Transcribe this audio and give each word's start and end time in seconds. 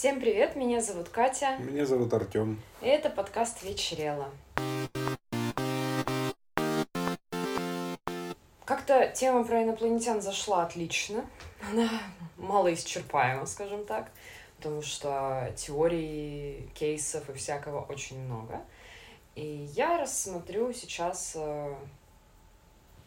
Всем 0.00 0.18
привет, 0.18 0.56
меня 0.56 0.80
зовут 0.80 1.10
Катя. 1.10 1.58
Меня 1.58 1.84
зовут 1.84 2.14
Артем. 2.14 2.58
И 2.80 2.86
это 2.86 3.10
подкаст 3.10 3.62
«Вечерело». 3.62 4.30
Как-то 8.64 9.08
тема 9.14 9.44
про 9.44 9.62
инопланетян 9.62 10.22
зашла 10.22 10.64
отлично. 10.64 11.26
Она 11.70 11.86
малоисчерпаема, 12.38 13.44
скажем 13.44 13.84
так, 13.84 14.10
потому 14.56 14.80
что 14.80 15.52
теорий, 15.54 16.70
кейсов 16.72 17.28
и 17.28 17.34
всякого 17.34 17.82
очень 17.82 18.18
много. 18.20 18.62
И 19.34 19.68
я 19.74 19.98
рассмотрю 19.98 20.72
сейчас 20.72 21.34
э, 21.36 21.74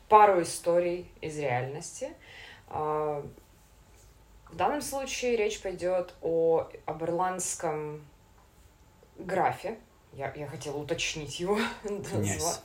пару 0.09 0.43
историй 0.43 1.09
из 1.21 1.39
реальности. 1.39 2.13
В 4.53 4.55
данном 4.55 4.83
случае 4.83 5.35
речь 5.35 5.59
пойдет 5.63 6.13
о 6.21 6.69
об 6.85 7.03
ирландском 7.03 8.05
графе. 9.17 9.79
Я, 10.11 10.31
я 10.35 10.45
хотела 10.45 10.77
уточнить 10.77 11.39
его. 11.39 11.57
Yes. 11.83 12.59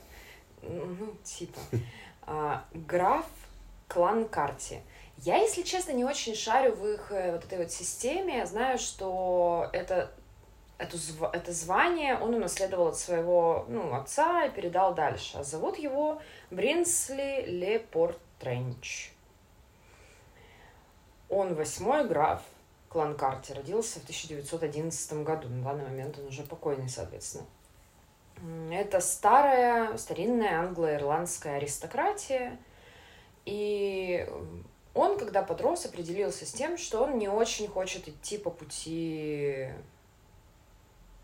Ну, 0.61 1.15
типа. 1.23 1.59
А, 2.21 2.63
граф 2.73 3.25
клан 3.87 4.29
Карти. 4.29 4.81
Я, 5.17 5.37
если 5.37 5.63
честно, 5.63 5.93
не 5.93 6.05
очень 6.05 6.35
шарю 6.35 6.75
в 6.75 6.85
их 6.85 7.11
э, 7.11 7.31
вот 7.31 7.45
этой 7.45 7.57
вот 7.57 7.71
системе. 7.71 8.37
Я 8.37 8.45
знаю, 8.45 8.77
что 8.77 9.67
это, 9.73 10.11
это, 10.77 10.95
это 11.33 11.51
звание 11.51 12.19
он 12.19 12.35
унаследовал 12.35 12.89
от 12.89 12.99
своего 12.99 13.65
ну, 13.67 13.95
отца 13.95 14.45
и 14.45 14.51
передал 14.51 14.93
дальше. 14.93 15.39
А 15.39 15.43
зовут 15.43 15.79
его 15.79 16.21
Бринсли 16.51 17.45
Лепорт 17.47 18.19
Тренч. 18.37 19.11
Он 21.29 21.53
восьмой 21.53 22.07
граф 22.07 22.41
клан 22.89 23.15
Карти, 23.15 23.51
родился 23.51 23.99
в 23.99 24.03
1911 24.03 25.23
году. 25.23 25.47
На 25.47 25.63
данный 25.63 25.83
момент 25.85 26.17
он 26.17 26.27
уже 26.27 26.43
покойный, 26.43 26.89
соответственно. 26.89 27.45
Это 28.71 28.99
старая, 28.99 29.97
старинная 29.97 30.59
англо-ирландская 30.59 31.57
аристократия. 31.57 32.57
И 33.45 34.27
он, 34.93 35.17
когда 35.17 35.43
подрос, 35.43 35.85
определился 35.85 36.45
с 36.45 36.51
тем, 36.51 36.77
что 36.77 37.03
он 37.03 37.17
не 37.17 37.27
очень 37.27 37.67
хочет 37.67 38.07
идти 38.07 38.37
по 38.37 38.49
пути 38.49 39.69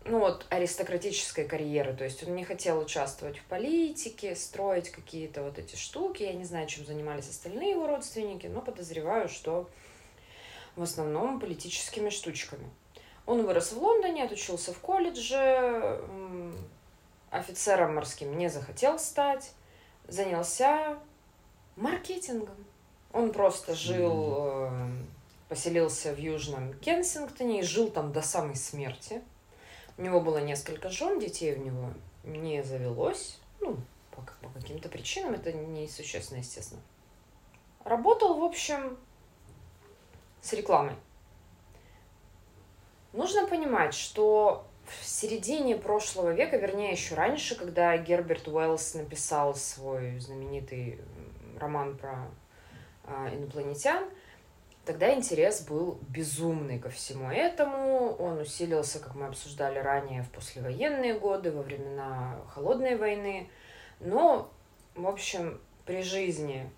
ну 0.08 0.20
вот 0.20 0.46
аристократической 0.50 1.46
карьеры, 1.46 1.92
то 1.92 2.04
есть 2.04 2.26
он 2.26 2.36
не 2.36 2.44
хотел 2.44 2.78
участвовать 2.78 3.38
в 3.38 3.44
политике, 3.44 4.36
строить 4.36 4.90
какие-то 4.90 5.42
вот 5.42 5.58
эти 5.58 5.74
штуки, 5.74 6.22
я 6.22 6.32
не 6.32 6.44
знаю, 6.44 6.68
чем 6.68 6.86
занимались 6.86 7.28
остальные 7.28 7.72
его 7.72 7.88
родственники, 7.88 8.46
но 8.46 8.60
подозреваю, 8.60 9.28
что 9.28 9.68
в 10.76 10.82
основном 10.82 11.40
политическими 11.40 12.10
штучками. 12.10 12.70
Он 13.24 13.44
вырос 13.44 13.72
в 13.72 13.82
Лондоне, 13.82 14.24
отучился 14.24 14.72
в 14.72 14.78
колледже, 14.78 16.00
офицером 17.30 17.96
морским 17.96 18.36
не 18.38 18.48
захотел 18.48 18.98
стать, 18.98 19.52
занялся 20.06 20.98
маркетингом. 21.74 22.56
Он 23.12 23.32
просто 23.32 23.74
жил, 23.74 24.36
э, 24.38 24.70
поселился 25.48 26.12
в 26.12 26.18
Южном 26.18 26.74
Кенсингтоне 26.74 27.60
и 27.60 27.62
жил 27.62 27.90
там 27.90 28.12
до 28.12 28.22
самой 28.22 28.56
смерти. 28.56 29.22
У 29.98 30.02
него 30.02 30.20
было 30.20 30.38
несколько 30.38 30.90
жен, 30.90 31.18
детей 31.18 31.54
у 31.54 31.64
него 31.64 31.90
не 32.24 32.62
завелось. 32.62 33.38
Ну, 33.60 33.76
по, 34.10 34.22
по 34.42 34.50
каким-то 34.50 34.88
причинам 34.88 35.34
это 35.34 35.52
несущественно, 35.52 36.38
естественно. 36.38 36.82
Работал, 37.84 38.38
в 38.38 38.44
общем, 38.44 38.98
с 40.46 40.52
рекламой. 40.52 40.94
Нужно 43.12 43.46
понимать, 43.46 43.94
что 43.94 44.66
в 44.84 45.04
середине 45.04 45.76
прошлого 45.76 46.32
века, 46.32 46.56
вернее, 46.56 46.92
еще 46.92 47.14
раньше, 47.14 47.56
когда 47.56 47.96
Герберт 47.96 48.46
Уэллс 48.46 48.94
написал 48.94 49.54
свой 49.54 50.18
знаменитый 50.20 51.00
роман 51.58 51.96
про 51.96 52.28
э, 53.04 53.34
инопланетян, 53.34 54.04
тогда 54.84 55.12
интерес 55.12 55.62
был 55.62 55.98
безумный 56.08 56.78
ко 56.78 56.90
всему 56.90 57.30
этому. 57.30 58.14
Он 58.18 58.38
усилился, 58.38 59.00
как 59.00 59.16
мы 59.16 59.26
обсуждали 59.26 59.78
ранее, 59.78 60.22
в 60.22 60.30
послевоенные 60.30 61.18
годы, 61.18 61.50
во 61.50 61.62
времена 61.62 62.38
Холодной 62.54 62.96
войны. 62.96 63.50
Но, 63.98 64.50
в 64.94 65.06
общем, 65.08 65.60
при 65.84 66.02
жизни 66.02 66.70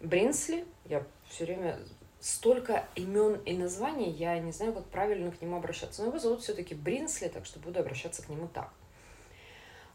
Бринсли, 0.00 0.64
я 0.86 1.04
все 1.28 1.44
время 1.44 1.78
столько 2.20 2.86
имен 2.94 3.34
и 3.44 3.56
названий, 3.56 4.10
я 4.10 4.38
не 4.38 4.52
знаю, 4.52 4.72
как 4.72 4.84
правильно 4.86 5.30
к 5.30 5.40
нему 5.40 5.56
обращаться. 5.56 6.02
Но 6.02 6.08
его 6.08 6.18
зовут 6.18 6.42
все-таки 6.42 6.74
Бринсли, 6.74 7.28
так 7.28 7.44
что 7.44 7.60
буду 7.60 7.80
обращаться 7.80 8.22
к 8.22 8.28
нему 8.28 8.48
так. 8.48 8.70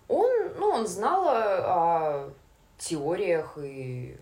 Он, 0.07 0.29
ну, 0.57 0.67
он 0.67 0.87
знал 0.87 1.27
о 1.27 2.33
теориях 2.77 3.57
и 3.57 4.17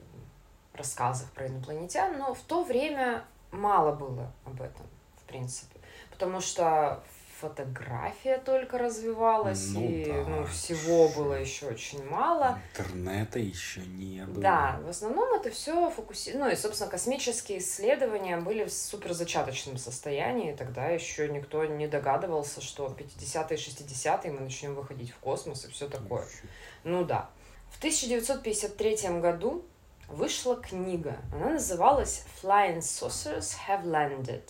рассказах 0.73 1.31
про 1.31 1.47
инопланетян, 1.47 2.17
но 2.17 2.34
в 2.34 2.41
то 2.41 2.63
время 2.63 3.25
мало 3.51 3.94
было 3.94 4.31
об 4.45 4.62
этом, 4.62 4.85
в 5.18 5.23
принципе. 5.28 5.79
Потому 6.12 6.39
что 6.39 7.03
фотография 7.41 8.38
только 8.38 8.78
развивалась, 8.78 9.69
ну, 9.74 9.81
и 9.81 10.06
да. 10.06 10.24
ну, 10.28 10.46
всего 10.46 11.09
было 11.09 11.34
еще 11.34 11.68
очень 11.68 12.03
мало. 12.06 12.59
Интернета 12.78 13.40
еще 13.40 13.81
не 13.81 14.24
было. 14.25 14.41
Да, 14.41 14.79
в 14.85 14.90
основном 14.90 15.34
это 15.34 15.50
все 15.50 15.90
фокусировано. 15.90 16.46
Ну 16.46 16.51
и, 16.51 16.56
собственно, 16.56 16.90
космические 16.90 17.57
исследования 17.57 18.38
были 18.38 18.66
в 18.66 18.72
супер 18.72 19.13
зачаточном 19.13 19.78
состоянии. 19.78 20.53
Тогда 20.53 20.88
еще 20.88 21.28
никто 21.30 21.66
не 21.66 21.88
догадывался, 21.88 22.62
что 22.62 22.88
в 22.88 22.96
50-е, 22.96 23.57
60-е 23.57 24.31
мы 24.31 24.41
начнем 24.41 24.75
выходить 24.75 25.12
в 25.12 25.18
космос 25.18 25.66
и 25.66 25.72
все 25.72 25.90
такое. 25.90 26.25
Ну 26.84 27.03
да. 27.03 27.30
В 27.72 27.78
1953 27.78 29.19
году 29.19 29.66
вышла 30.07 30.56
книга. 30.57 31.18
Она 31.34 31.51
называлась 31.51 32.25
Flying 32.41 32.80
Saucers 32.80 33.56
Have 33.68 33.84
Landed. 33.84 34.44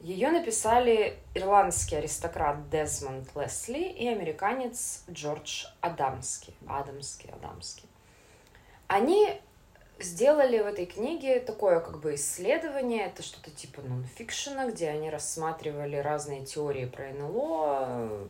Ее 0.00 0.30
написали 0.30 1.18
ирландский 1.34 1.96
аристократ 1.96 2.70
Дезмонд 2.70 3.34
Лесли 3.34 3.82
и 3.82 4.06
американец 4.06 5.02
Джордж 5.10 5.66
Адамский. 5.80 6.54
Адамский, 6.68 7.30
Адамский. 7.30 7.88
Они 8.86 9.40
сделали 9.98 10.60
в 10.60 10.66
этой 10.66 10.86
книге 10.86 11.40
такое 11.40 11.80
как 11.80 11.98
бы 11.98 12.14
исследование, 12.14 13.06
это 13.06 13.24
что-то 13.24 13.50
типа 13.50 13.82
нонфикшена, 13.82 14.70
где 14.70 14.88
они 14.88 15.10
рассматривали 15.10 15.96
разные 15.96 16.44
теории 16.44 16.86
про 16.86 17.08
НЛО, 17.12 18.28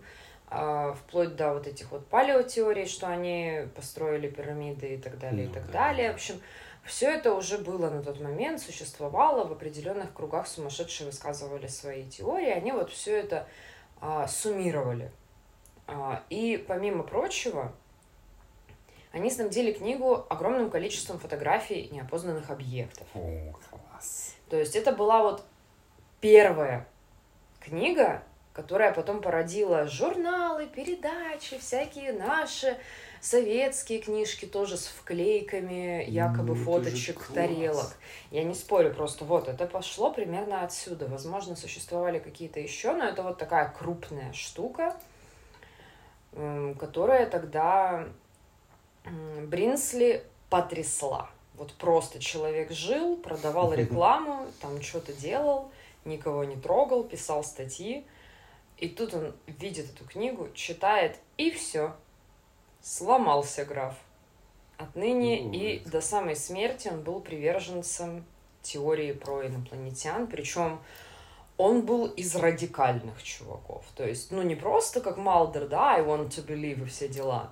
а, 0.51 0.95
вплоть 0.95 1.37
до 1.37 1.53
вот 1.53 1.67
этих 1.67 1.91
вот 1.91 2.07
палеотеорий, 2.07 2.87
что 2.87 3.09
они 3.09 3.69
построили 3.77 4.29
пирамиды 4.29 4.95
и 4.95 4.97
так 4.97 5.19
далее, 5.19 5.47
и 5.47 5.49
так 5.49 5.71
далее. 5.71 6.13
В 6.13 6.15
общем, 6.15 6.41
все 6.89 7.11
это 7.11 7.35
уже 7.35 7.59
было 7.59 7.91
на 7.91 8.03
тот 8.03 8.21
момент, 8.21 8.61
существовало, 8.61 9.47
в 9.47 9.53
определенных 9.53 10.13
кругах 10.15 10.49
сумасшедшие 10.49 11.07
высказывали 11.07 11.67
свои 11.67 12.09
теории, 12.09 12.51
они 12.51 12.73
вот 12.73 12.91
все 12.91 13.17
это 13.17 13.47
а, 14.01 14.27
суммировали. 14.27 15.13
А, 15.87 16.23
и 16.31 16.57
помимо 16.67 17.03
прочего, 17.03 17.73
они 19.13 19.31
снабдили 19.31 19.73
книгу 19.73 20.27
огромным 20.29 20.71
количеством 20.71 21.19
фотографий 21.19 21.89
неопознанных 21.93 22.51
объектов. 22.51 23.07
О, 23.15 23.53
класс. 23.71 24.35
То 24.49 24.57
есть 24.57 24.75
это 24.75 24.93
была 24.93 25.23
вот 25.23 25.45
первая 26.21 26.89
книга, 27.61 28.23
которая 28.53 28.93
потом 28.93 29.21
породила 29.21 29.87
журналы, 29.87 30.67
передачи, 30.67 31.59
всякие 31.59 32.13
наши 32.13 32.77
советские 33.21 34.01
книжки 34.01 34.45
тоже 34.45 34.77
с 34.77 34.87
вклейками 34.87 36.05
якобы 36.09 36.55
ну, 36.55 36.65
фоточек 36.65 37.23
тарелок. 37.35 37.97
Я 38.31 38.45
не 38.45 38.55
спорю, 38.55 38.95
просто 38.95 39.25
вот 39.25 39.49
это 39.49 39.67
пошло 39.67 40.13
примерно 40.13 40.63
отсюда. 40.63 41.07
Возможно, 41.07 41.57
существовали 41.57 42.19
какие-то 42.19 42.61
еще, 42.61 42.93
но 42.93 43.05
это 43.05 43.23
вот 43.23 43.39
такая 43.39 43.69
крупная 43.71 44.33
штука, 44.33 44.97
которая 46.79 47.27
тогда 47.29 48.09
Бринсли 49.05 50.25
потрясла. 50.51 51.31
Вот 51.55 51.73
просто 51.73 52.21
человек 52.21 52.71
жил, 52.71 53.17
продавал 53.17 53.73
рекламу, 53.75 54.47
там 54.61 54.81
что-то 54.81 55.13
делал, 55.13 55.71
никого 56.05 56.45
не 56.45 56.57
трогал, 56.57 57.05
писал 57.05 57.43
статьи. 57.43 58.07
И 58.77 58.89
тут 58.89 59.13
он 59.13 59.35
видит 59.47 59.91
эту 59.93 60.05
книгу, 60.05 60.49
читает, 60.55 61.17
и 61.37 61.51
все 61.51 61.95
сломался 62.81 63.65
граф. 63.65 63.95
Отныне 64.77 65.41
ну, 65.43 65.53
и 65.53 65.79
до 65.81 66.01
самой 66.01 66.37
смерти 66.37 66.89
он 66.89 67.03
был 67.03 67.21
приверженцем 67.21 68.25
теории 68.63 69.13
про 69.13 69.47
инопланетян, 69.47 70.27
причем 70.29 70.81
он 71.57 71.83
был 71.83 72.07
из 72.07 72.37
радикальных 72.37 73.23
чуваков. 73.23 73.85
То 73.97 74.07
есть, 74.07 74.31
ну, 74.31 74.43
не 74.43 74.55
просто 74.55 75.01
как 75.01 75.17
Малдер, 75.17 75.67
да, 75.67 75.97
I 75.97 76.03
want 76.03 76.29
to 76.29 76.47
believe 76.47 76.83
и 76.83 76.87
все 76.87 77.09
дела, 77.09 77.51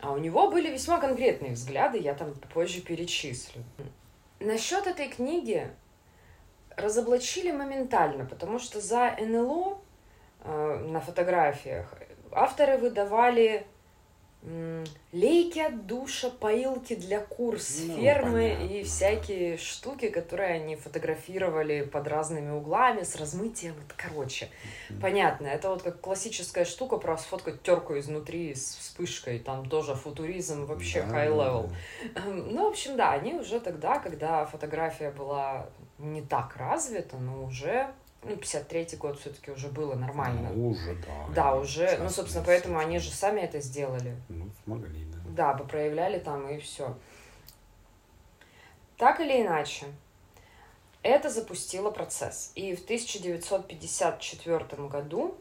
а 0.00 0.12
у 0.12 0.18
него 0.18 0.50
были 0.50 0.70
весьма 0.70 0.98
конкретные 0.98 1.52
взгляды, 1.52 1.98
я 1.98 2.14
там 2.14 2.34
позже 2.52 2.80
перечислю. 2.80 3.62
Насчет 4.40 4.86
этой 4.86 5.08
книги 5.08 5.70
разоблачили 6.76 7.52
моментально, 7.52 8.24
потому 8.24 8.58
что 8.58 8.80
за 8.80 9.16
НЛО 9.20 9.78
э, 10.40 10.84
на 10.88 11.00
фотографиях 11.00 11.94
авторы 12.32 12.76
выдавали 12.78 13.64
лейки 15.12 15.58
от 15.58 15.86
душа, 15.86 16.28
поилки 16.28 16.94
для 16.94 17.20
кур 17.20 17.58
с 17.58 17.80
ну, 17.86 17.96
и 18.66 18.82
всякие 18.82 19.56
штуки, 19.56 20.10
которые 20.10 20.54
они 20.54 20.76
фотографировали 20.76 21.82
под 21.82 22.08
разными 22.08 22.50
углами, 22.50 23.04
с 23.04 23.16
размытием. 23.16 23.74
Короче, 23.96 24.48
mm-hmm. 24.90 25.00
понятно. 25.00 25.46
Это 25.46 25.70
вот 25.70 25.82
как 25.82 26.00
классическая 26.00 26.64
штука 26.64 26.98
про 26.98 27.16
сфоткать 27.16 27.62
терку 27.62 27.98
изнутри 27.98 28.54
с 28.54 28.76
вспышкой. 28.76 29.38
Там 29.38 29.68
тоже 29.68 29.94
футуризм, 29.94 30.66
вообще 30.66 31.02
да, 31.02 31.24
high 31.24 31.30
level. 31.30 31.70
Да. 32.14 32.22
Ну, 32.26 32.64
в 32.64 32.70
общем, 32.70 32.96
да, 32.96 33.12
они 33.12 33.34
уже 33.34 33.60
тогда, 33.60 33.98
когда 33.98 34.44
фотография 34.44 35.10
была 35.10 35.68
не 35.98 36.20
так 36.20 36.56
развита, 36.56 37.16
но 37.16 37.44
уже 37.44 37.88
ну, 38.24 38.34
53-й 38.34 38.96
год 38.96 39.18
все-таки 39.18 39.50
уже 39.50 39.68
было 39.68 39.94
нормально. 39.94 40.50
Ну, 40.52 40.70
уже, 40.70 40.94
да. 40.94 41.34
Да, 41.34 41.56
уже, 41.56 41.98
ну, 41.98 42.08
собственно, 42.08 42.44
поэтому 42.44 42.78
они 42.78 42.98
же 42.98 43.10
сами 43.10 43.40
это 43.40 43.60
сделали. 43.60 44.16
Ну, 44.28 44.48
смогли, 44.64 45.04
да. 45.04 45.18
Да, 45.28 45.54
попроявляли 45.54 46.18
там 46.18 46.48
и 46.48 46.58
все. 46.58 46.96
Так 48.96 49.20
или 49.20 49.42
иначе, 49.42 49.86
это 51.02 51.30
запустило 51.30 51.90
процесс. 51.90 52.52
И 52.54 52.74
в 52.74 52.84
1954 52.84 54.88
году 54.88 55.36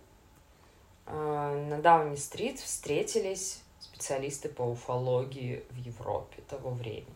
э, 1.05 1.67
на 1.69 1.81
Дауни-стрит 1.81 2.59
встретились 2.59 3.61
специалисты 3.79 4.49
по 4.49 4.63
уфологии 4.63 5.63
в 5.69 5.77
Европе 5.77 6.41
того 6.49 6.71
времени. 6.71 7.07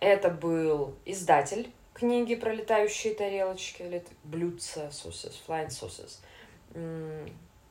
Это 0.00 0.30
был 0.30 0.94
издатель 1.04 1.70
книги 1.94 2.34
про 2.34 2.52
летающие 2.52 3.14
тарелочки, 3.14 3.82
или 3.82 4.04
блюдца, 4.24 4.90
sauces, 4.90 5.34
flying 5.46 5.68
sauces. 5.68 6.18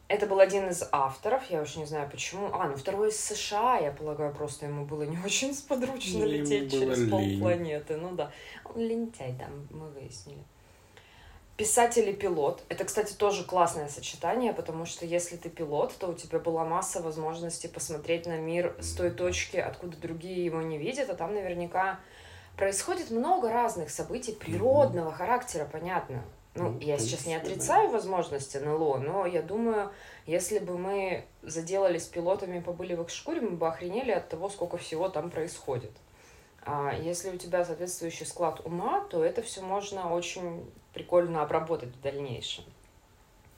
Это 0.07 0.27
был 0.27 0.39
один 0.39 0.69
из 0.69 0.87
авторов, 0.91 1.49
я 1.49 1.61
уж 1.61 1.75
не 1.75 1.85
знаю 1.85 2.09
почему. 2.09 2.49
А, 2.53 2.67
ну 2.67 2.75
второй 2.75 3.09
из 3.09 3.19
США, 3.19 3.79
я 3.79 3.91
полагаю, 3.91 4.33
просто 4.33 4.65
ему 4.65 4.85
было 4.85 5.03
не 5.03 5.17
очень 5.25 5.53
сподручно 5.53 6.23
лететь 6.23 6.71
через 6.71 6.99
лень. 6.99 7.09
полпланеты. 7.09 7.97
Ну 7.97 8.11
да, 8.11 8.31
он 8.63 8.81
лентяй, 8.81 9.33
да, 9.33 9.47
мы 9.71 9.89
выяснили. 9.89 10.43
Писатель 11.55 12.09
и 12.09 12.13
пилот. 12.13 12.63
Это, 12.67 12.83
кстати, 12.83 13.13
тоже 13.13 13.43
классное 13.43 13.87
сочетание, 13.87 14.53
потому 14.53 14.85
что 14.85 15.05
если 15.05 15.37
ты 15.37 15.49
пилот, 15.49 15.95
то 15.97 16.07
у 16.07 16.13
тебя 16.13 16.39
была 16.39 16.65
масса 16.65 16.99
возможностей 17.01 17.67
посмотреть 17.67 18.25
на 18.25 18.37
мир 18.37 18.75
с 18.79 18.93
той 18.93 19.11
точки, 19.11 19.57
откуда 19.57 19.95
другие 19.97 20.43
его 20.43 20.61
не 20.61 20.79
видят, 20.79 21.09
а 21.11 21.15
там 21.15 21.33
наверняка 21.33 21.99
происходит 22.55 23.11
много 23.11 23.51
разных 23.51 23.89
событий 23.89 24.33
природного 24.33 25.09
mm-hmm. 25.09 25.15
характера, 25.15 25.67
понятно. 25.71 26.23
Ну, 26.55 26.69
ну 26.69 26.79
я 26.79 26.99
сейчас 26.99 27.25
не 27.25 27.35
отрицаю 27.35 27.87
да. 27.87 27.93
возможности 27.93 28.57
НЛО, 28.57 28.97
но 28.97 29.25
я 29.25 29.41
думаю, 29.41 29.91
если 30.27 30.59
бы 30.59 30.77
мы 30.77 31.25
заделались 31.41 32.05
пилотами, 32.05 32.59
побыли 32.59 32.93
в 32.93 33.01
их 33.01 33.09
шкуре, 33.09 33.41
мы 33.41 33.51
бы 33.51 33.67
охренели 33.67 34.11
от 34.11 34.29
того, 34.29 34.49
сколько 34.49 34.77
всего 34.77 35.09
там 35.09 35.31
происходит. 35.31 35.91
А 36.65 36.93
если 36.93 37.31
у 37.31 37.37
тебя 37.37 37.65
соответствующий 37.65 38.25
склад 38.25 38.61
ума, 38.65 39.01
то 39.09 39.23
это 39.23 39.41
все 39.41 39.61
можно 39.61 40.13
очень 40.13 40.71
прикольно 40.93 41.41
обработать 41.41 41.89
в 41.89 42.01
дальнейшем. 42.01 42.63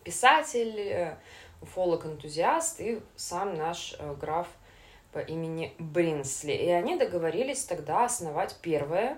Писатель, 0.04 0.80
э, 0.80 1.18
уфолог-энтузиаст 1.62 2.80
и 2.80 3.02
сам 3.16 3.56
наш 3.56 3.96
э, 4.00 4.16
граф– 4.16 4.48
по 5.16 5.20
имени 5.20 5.74
Бринсли. 5.80 6.52
И 6.52 6.70
они 6.70 6.98
договорились 6.98 7.64
тогда 7.64 8.04
основать 8.04 8.58
первое, 8.62 9.18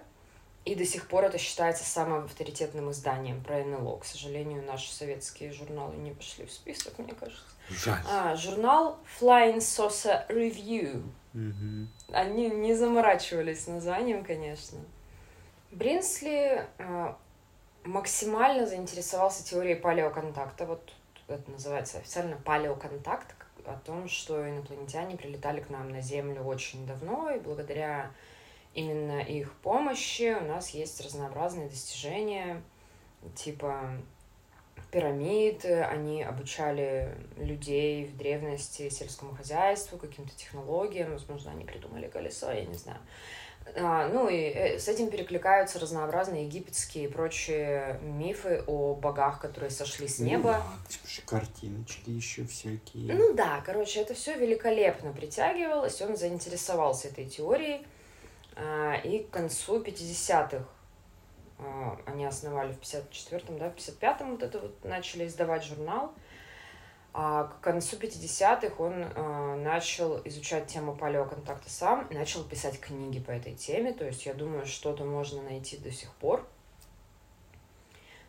и 0.64 0.76
до 0.76 0.86
сих 0.86 1.08
пор 1.08 1.24
это 1.24 1.40
считается 1.40 1.84
самым 1.84 2.26
авторитетным 2.26 2.92
изданием 2.92 3.44
про 3.44 3.64
НЛО. 3.64 3.98
К 3.98 4.06
сожалению, 4.06 4.64
наши 4.64 4.94
советские 4.94 5.52
журналы 5.52 5.96
не 5.96 6.12
вошли 6.12 6.46
в 6.46 6.52
список, 6.52 7.00
мне 7.00 7.14
кажется. 7.14 7.44
Жаль. 7.70 8.00
А, 8.08 8.36
журнал 8.36 9.00
Flying 9.20 9.58
Saucer 9.58 10.28
Review. 10.30 11.02
Угу. 11.34 11.88
Они 12.14 12.50
не 12.52 12.76
заморачивались 12.76 13.66
названием, 13.66 14.24
конечно. 14.24 14.78
Бринсли 15.72 16.64
э, 16.78 17.14
максимально 17.86 18.68
заинтересовался 18.68 19.44
теорией 19.44 19.76
палеоконтакта. 19.76 20.68
Вот 20.68 20.94
это 21.28 21.50
называется 21.50 21.98
официально 21.98 22.36
палеоконтакт, 22.36 23.34
о 23.68 23.76
том, 23.76 24.08
что 24.08 24.50
инопланетяне 24.50 25.18
прилетали 25.18 25.62
к 25.62 25.70
нам 25.70 25.90
на 25.90 26.02
Землю 26.02 26.44
очень 26.44 26.86
давно, 26.86 27.30
и 27.30 27.40
благодаря 27.40 28.12
именно 28.74 29.22
их 29.22 29.54
помощи 29.56 30.36
у 30.40 30.46
нас 30.46 30.70
есть 30.72 31.02
разнообразные 31.02 31.68
достижения, 31.68 32.62
типа 33.36 33.92
пирамид, 34.92 35.66
они 35.66 36.24
обучали 36.24 37.16
людей 37.36 38.06
в 38.06 38.18
древности 38.18 38.90
сельскому 38.90 39.36
хозяйству, 39.36 39.98
каким-то 39.98 40.36
технологиям, 40.36 41.12
возможно, 41.12 41.52
они 41.52 41.66
придумали 41.66 42.08
колесо, 42.08 42.52
я 42.52 42.66
не 42.66 42.76
знаю. 42.76 43.00
А, 43.76 44.08
ну 44.08 44.30
и 44.30 44.36
э, 44.36 44.80
с 44.80 44.88
этим 44.88 45.10
перекликаются 45.10 45.80
разнообразные 45.80 46.46
египетские 46.46 47.06
и 47.06 47.08
прочие 47.08 48.00
мифы 48.02 48.64
о 48.66 48.96
богах, 48.96 49.40
которые 49.40 49.70
сошли 49.70 50.08
с 50.08 50.20
неба. 50.20 50.64
Ну, 50.64 50.76
да, 50.90 51.22
картиночки 51.26 52.10
еще 52.10 52.46
всякие. 52.46 53.14
Ну 53.14 53.34
да, 53.34 53.62
короче, 53.66 54.02
это 54.02 54.14
все 54.14 54.38
великолепно 54.38 55.12
притягивалось, 55.12 56.02
он 56.02 56.16
заинтересовался 56.16 57.10
этой 57.10 57.26
теорией. 57.26 57.86
А, 58.56 58.96
и 58.96 59.20
к 59.20 59.30
концу 59.30 59.82
50-х 59.82 60.66
а, 61.60 62.00
они 62.06 62.26
основали 62.26 62.72
в 62.72 62.80
54-м, 62.80 63.60
да, 63.60 63.70
в 63.70 63.76
55-м 63.76 64.32
вот 64.32 64.44
это 64.44 64.60
вот 64.60 64.84
начали 64.84 65.28
издавать 65.28 65.64
журнал. 65.64 66.14
А 66.14 66.14
к 67.18 67.62
концу 67.62 67.96
50-х 67.96 68.76
он 68.78 68.94
э, 68.94 69.56
начал 69.56 70.22
изучать 70.26 70.68
тему 70.68 70.96
палеоконтакта 70.96 71.68
сам, 71.68 72.08
начал 72.12 72.44
писать 72.44 72.80
книги 72.80 73.20
по 73.20 73.32
этой 73.32 73.56
теме, 73.56 73.92
то 73.92 74.06
есть 74.06 74.28
я 74.28 74.36
думаю, 74.36 74.68
что-то 74.68 75.04
можно 75.04 75.42
найти 75.42 75.78
до 75.78 75.92
сих 75.92 76.14
пор. 76.14 76.48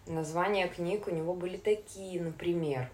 Названия 0.06 0.68
книг 0.68 1.06
у 1.06 1.10
него 1.10 1.34
были 1.34 1.58
такие, 1.58 2.18
например, 2.22 2.90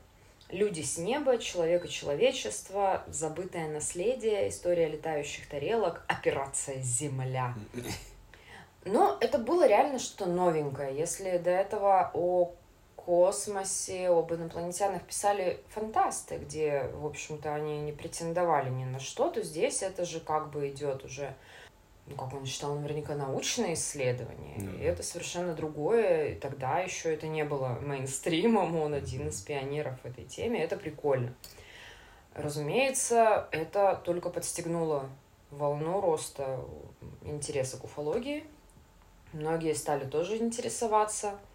«Люди 0.48 0.82
с 0.82 0.98
неба», 0.98 1.38
«Человек 1.38 1.84
и 1.84 1.88
человечество», 1.88 3.04
«Забытое 3.06 3.68
наследие», 3.68 4.48
«История 4.48 4.88
летающих 4.88 5.48
тарелок», 5.48 6.02
«Операция 6.08 6.82
Земля». 6.82 7.54
Но 8.84 9.16
это 9.20 9.38
было 9.38 9.68
реально 9.68 10.00
что-то 10.00 10.28
новенькое. 10.28 10.98
Если 10.98 11.38
до 11.38 11.50
этого 11.50 12.10
о 12.14 12.52
космосе, 13.04 14.08
об 14.08 14.32
инопланетянах 14.32 15.02
писали 15.02 15.60
фантасты, 15.68 16.38
где, 16.38 16.90
в 16.94 17.06
общем-то, 17.06 17.54
они 17.54 17.80
не 17.80 17.92
претендовали 17.92 18.70
ни 18.70 18.84
на 18.84 18.98
что, 18.98 19.30
то 19.30 19.42
здесь 19.42 19.82
это 19.82 20.04
же 20.04 20.20
как 20.20 20.50
бы 20.50 20.68
идет 20.68 21.04
уже, 21.04 21.34
ну, 22.06 22.16
как 22.16 22.32
он 22.32 22.46
считал, 22.46 22.74
наверняка 22.74 23.14
научное 23.14 23.74
исследование. 23.74 24.56
Mm. 24.56 24.80
И 24.80 24.84
это 24.84 25.02
совершенно 25.02 25.54
другое. 25.54 26.30
И 26.30 26.34
тогда 26.34 26.80
еще 26.80 27.12
это 27.12 27.26
не 27.26 27.44
было 27.44 27.78
мейнстримом, 27.80 28.76
он 28.76 28.94
один 28.94 29.28
из 29.28 29.40
пионеров 29.40 30.00
в 30.02 30.06
этой 30.06 30.24
теме. 30.24 30.62
Это 30.62 30.76
прикольно. 30.76 31.34
Разумеется, 32.34 33.48
это 33.52 34.00
только 34.04 34.30
подстегнуло 34.30 35.08
волну 35.50 36.00
роста 36.00 36.60
интереса 37.22 37.76
к 37.76 37.84
уфологии. 37.84 38.44
Многие 39.32 39.74
стали 39.74 40.04
тоже 40.04 40.38
интересоваться– 40.38 41.38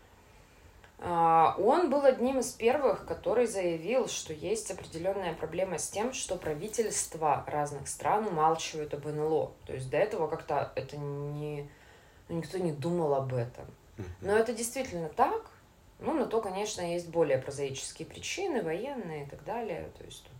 он 1.01 1.89
был 1.89 2.03
одним 2.03 2.39
из 2.39 2.51
первых, 2.51 3.05
который 3.05 3.47
заявил, 3.47 4.07
что 4.09 4.33
есть 4.33 4.69
определенная 4.69 5.33
проблема 5.33 5.77
с 5.77 5.89
тем, 5.89 6.11
что 6.11 6.35
правительства 6.35 7.45
разных 7.47 7.87
стран 7.87 8.27
умалчивают 8.27 8.93
об 8.93 9.05
НЛО. 9.05 9.53
То 9.65 9.73
есть 9.73 9.89
до 9.89 9.97
этого 9.97 10.27
как-то 10.27 10.71
это 10.75 10.97
не... 10.97 11.69
Ну, 12.27 12.37
никто 12.37 12.57
не 12.57 12.73
думал 12.73 13.13
об 13.15 13.33
этом. 13.33 13.65
Но 14.21 14.33
это 14.33 14.53
действительно 14.53 15.09
так. 15.09 15.49
Ну, 15.99 16.13
на 16.13 16.25
то, 16.25 16.41
конечно, 16.41 16.81
есть 16.81 17.09
более 17.09 17.37
прозаические 17.37 18.07
причины, 18.07 18.61
военные 18.61 19.25
и 19.25 19.29
так 19.29 19.43
далее. 19.43 19.89
То 19.97 20.03
есть 20.03 20.23
тут... 20.23 20.33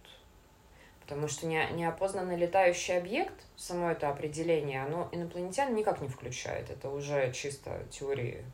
Потому 1.01 1.27
что 1.27 1.47
не, 1.47 1.65
неопознанный 1.71 2.35
летающий 2.35 2.97
объект, 2.97 3.33
само 3.55 3.91
это 3.91 4.09
определение, 4.09 4.83
оно 4.83 5.09
инопланетян 5.11 5.73
никак 5.73 6.01
не 6.01 6.07
включает. 6.07 6.69
Это 6.69 6.89
уже 6.89 7.31
чисто 7.31 7.81
теории 7.89 8.45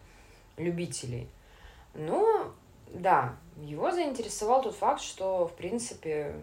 любителей. 0.58 1.28
Но, 1.96 2.54
да, 2.90 3.36
его 3.58 3.92
заинтересовал 3.92 4.62
тот 4.62 4.76
факт, 4.76 5.02
что, 5.02 5.48
в 5.48 5.54
принципе, 5.54 6.36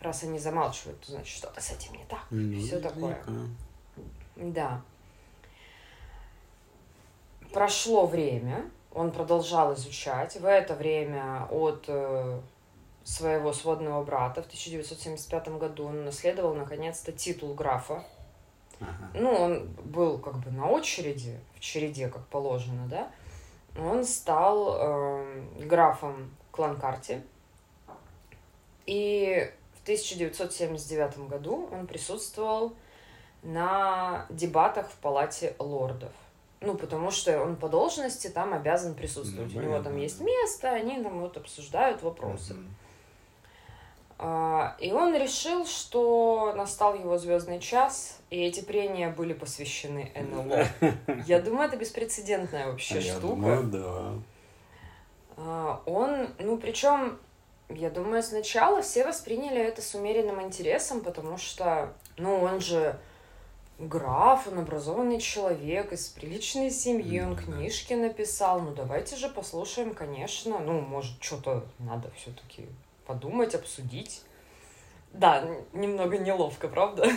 раз 0.00 0.22
они 0.22 0.38
замалчивают, 0.38 1.00
то 1.00 1.12
значит 1.12 1.36
что-то 1.36 1.60
с 1.60 1.70
этим 1.70 1.94
не 1.94 2.04
так. 2.04 2.20
Ну, 2.30 2.60
все 2.60 2.80
такое. 2.80 3.22
Да. 4.36 4.82
Прошло 7.52 8.06
время, 8.06 8.70
он 8.92 9.10
продолжал 9.10 9.74
изучать. 9.74 10.36
В 10.36 10.46
это 10.46 10.74
время 10.74 11.46
от 11.50 11.84
э, 11.86 12.40
своего 13.04 13.52
сводного 13.52 14.02
брата 14.04 14.42
в 14.42 14.46
1975 14.46 15.48
году 15.58 15.86
он 15.86 16.04
наследовал 16.04 16.54
наконец-то 16.54 17.12
титул 17.12 17.54
графа 17.54 18.04
Ага. 18.82 19.10
ну, 19.14 19.32
он 19.32 19.68
был 19.84 20.18
как 20.18 20.36
бы 20.38 20.50
на 20.50 20.68
очереди, 20.68 21.38
в 21.54 21.60
череде, 21.60 22.08
как 22.08 22.26
положено, 22.26 22.86
да, 22.88 23.10
он 23.78 24.04
стал 24.04 24.76
э, 24.78 25.42
графом 25.60 26.30
Кланкарти. 26.50 27.22
И 28.86 29.50
в 29.78 29.82
1979 29.82 31.28
году 31.28 31.68
он 31.72 31.86
присутствовал 31.86 32.74
на 33.42 34.26
дебатах 34.30 34.90
в 34.90 34.96
Палате 34.96 35.54
лордов. 35.58 36.12
Ну, 36.60 36.76
потому 36.76 37.10
что 37.10 37.42
он 37.42 37.56
по 37.56 37.68
должности 37.68 38.28
там 38.28 38.54
обязан 38.54 38.94
присутствовать. 38.94 39.52
Ну, 39.52 39.60
У 39.60 39.62
него 39.64 39.82
там 39.82 39.96
есть 39.96 40.20
место, 40.20 40.70
они 40.70 41.02
там 41.02 41.20
вот 41.20 41.36
обсуждают 41.36 42.02
вопросы. 42.02 42.54
Мгм. 42.54 42.74
А, 44.24 44.76
И 44.78 44.92
он 44.92 45.16
решил, 45.16 45.66
что 45.66 46.54
настал 46.56 46.94
его 46.94 47.18
звездный 47.18 47.58
час, 47.58 48.20
и 48.30 48.40
эти 48.40 48.60
прения 48.60 49.08
были 49.08 49.32
посвящены 49.32 50.12
НЛО. 50.14 50.64
Я 51.26 51.40
думаю, 51.40 51.66
это 51.66 51.76
беспрецедентная 51.76 52.68
вообще 52.68 52.98
А 52.98 53.02
штука. 53.02 53.20
думаю, 53.20 53.62
да. 53.64 54.12
А, 55.36 55.82
Он, 55.86 56.28
ну, 56.38 56.56
причем, 56.56 57.18
я 57.68 57.90
думаю, 57.90 58.22
сначала 58.22 58.80
все 58.80 59.04
восприняли 59.04 59.60
это 59.60 59.82
с 59.82 59.92
умеренным 59.96 60.40
интересом, 60.40 61.00
потому 61.00 61.36
что, 61.36 61.92
ну, 62.16 62.42
он 62.42 62.60
же 62.60 62.96
граф, 63.80 64.46
он 64.46 64.60
образованный 64.60 65.18
человек 65.18 65.92
из 65.92 66.06
приличной 66.06 66.70
семьи, 66.70 67.20
он 67.20 67.34
книжки 67.34 67.94
написал. 67.94 68.60
Ну, 68.60 68.72
давайте 68.72 69.16
же 69.16 69.28
послушаем, 69.28 69.94
конечно. 69.94 70.60
Ну, 70.60 70.80
может, 70.80 71.20
что-то 71.20 71.64
надо 71.80 72.08
все-таки 72.16 72.68
подумать, 73.12 73.54
обсудить. 73.54 74.22
Да, 75.12 75.44
немного 75.74 76.16
неловко, 76.16 76.68
правда? 76.68 77.04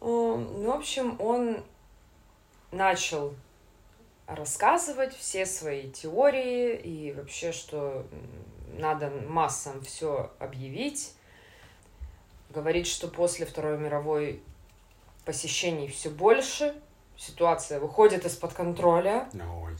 М, 0.00 0.62
Ну, 0.62 0.72
в 0.72 0.76
общем, 0.76 1.16
он 1.20 1.64
начал 2.70 3.34
рассказывать 4.28 5.16
все 5.16 5.44
свои 5.44 5.90
теории 5.90 6.76
и 6.76 7.12
вообще, 7.12 7.50
что 7.50 8.06
надо 8.78 9.10
массам 9.10 9.80
все 9.82 10.30
объявить. 10.38 11.14
Говорит, 12.50 12.86
что 12.86 13.08
после 13.08 13.44
Второй 13.44 13.76
мировой 13.78 14.40
посещений 15.24 15.88
все 15.88 16.10
больше, 16.10 16.80
ситуация 17.16 17.80
выходит 17.80 18.24
из-под 18.24 18.52
контроля, 18.52 19.28
Ой, 19.34 19.76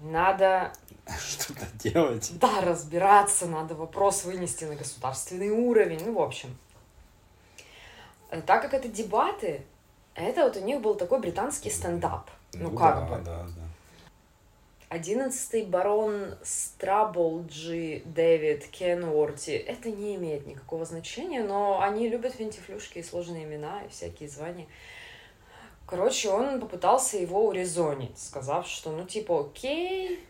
надо, 0.00 0.72
что-то 1.18 1.66
делать. 1.78 2.30
да, 2.38 2.60
разбираться, 2.62 3.46
надо 3.46 3.74
вопрос 3.74 4.24
вынести 4.24 4.64
на 4.64 4.76
государственный 4.76 5.50
уровень, 5.50 6.04
ну, 6.04 6.14
в 6.14 6.22
общем. 6.22 6.56
Э, 8.30 8.40
Так 8.42 8.62
как 8.62 8.74
это 8.74 8.88
дебаты, 8.88 9.62
это 10.14 10.44
вот 10.44 10.56
у 10.56 10.60
них 10.60 10.80
был 10.80 10.94
такой 10.94 11.20
британский 11.20 11.70
стендап. 11.70 12.30
Ну, 12.54 12.70
как 12.70 13.08
да, 13.08 13.16
бы. 13.16 13.24
да, 13.24 13.42
да. 13.44 13.68
Одиннадцатый 14.88 15.64
барон 15.66 16.34
Страблджи 16.42 18.00
Дэвид 18.06 18.66
Кенуорти. 18.68 19.50
Это 19.50 19.90
не 19.90 20.16
имеет 20.16 20.46
никакого 20.46 20.86
значения, 20.86 21.42
но 21.42 21.82
они 21.82 22.08
любят 22.08 22.34
финтифлюшки 22.34 22.98
и 23.00 23.02
сложные 23.02 23.44
имена, 23.44 23.82
и 23.84 23.90
всякие 23.90 24.30
звания. 24.30 24.66
Короче, 25.88 26.28
он 26.28 26.60
попытался 26.60 27.16
его 27.16 27.46
урезонить, 27.46 28.18
сказав, 28.18 28.66
что, 28.66 28.90
ну, 28.90 29.06
типа, 29.06 29.40
окей, 29.40 30.20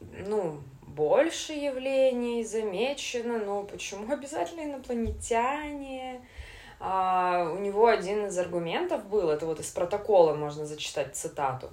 ну, 0.00 0.60
больше 0.82 1.54
явлений 1.54 2.44
замечено, 2.44 3.38
но 3.38 3.62
почему 3.62 4.12
обязательно 4.12 4.64
инопланетяне? 4.64 6.20
А, 6.78 7.50
у 7.50 7.58
него 7.58 7.86
один 7.86 8.26
из 8.26 8.38
аргументов 8.38 9.06
был, 9.06 9.30
это 9.30 9.46
вот 9.46 9.60
из 9.60 9.70
протокола 9.70 10.34
можно 10.34 10.66
зачитать 10.66 11.16
цитату. 11.16 11.70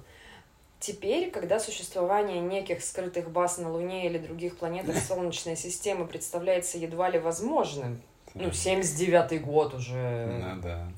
Теперь, 0.80 1.30
когда 1.30 1.60
существование 1.60 2.40
неких 2.40 2.82
скрытых 2.82 3.30
баз 3.30 3.58
на 3.58 3.70
Луне 3.70 4.06
или 4.06 4.16
других 4.16 4.56
планетах 4.56 4.96
Солнечной 5.08 5.56
системы 5.56 6.06
представляется 6.06 6.78
едва 6.78 7.10
ли 7.10 7.18
возможным, 7.18 8.00
ну, 8.32 8.48
79-й 8.48 9.38
год 9.40 9.74
уже, 9.74 10.26
Ну 10.40 10.62
да. 10.62 10.88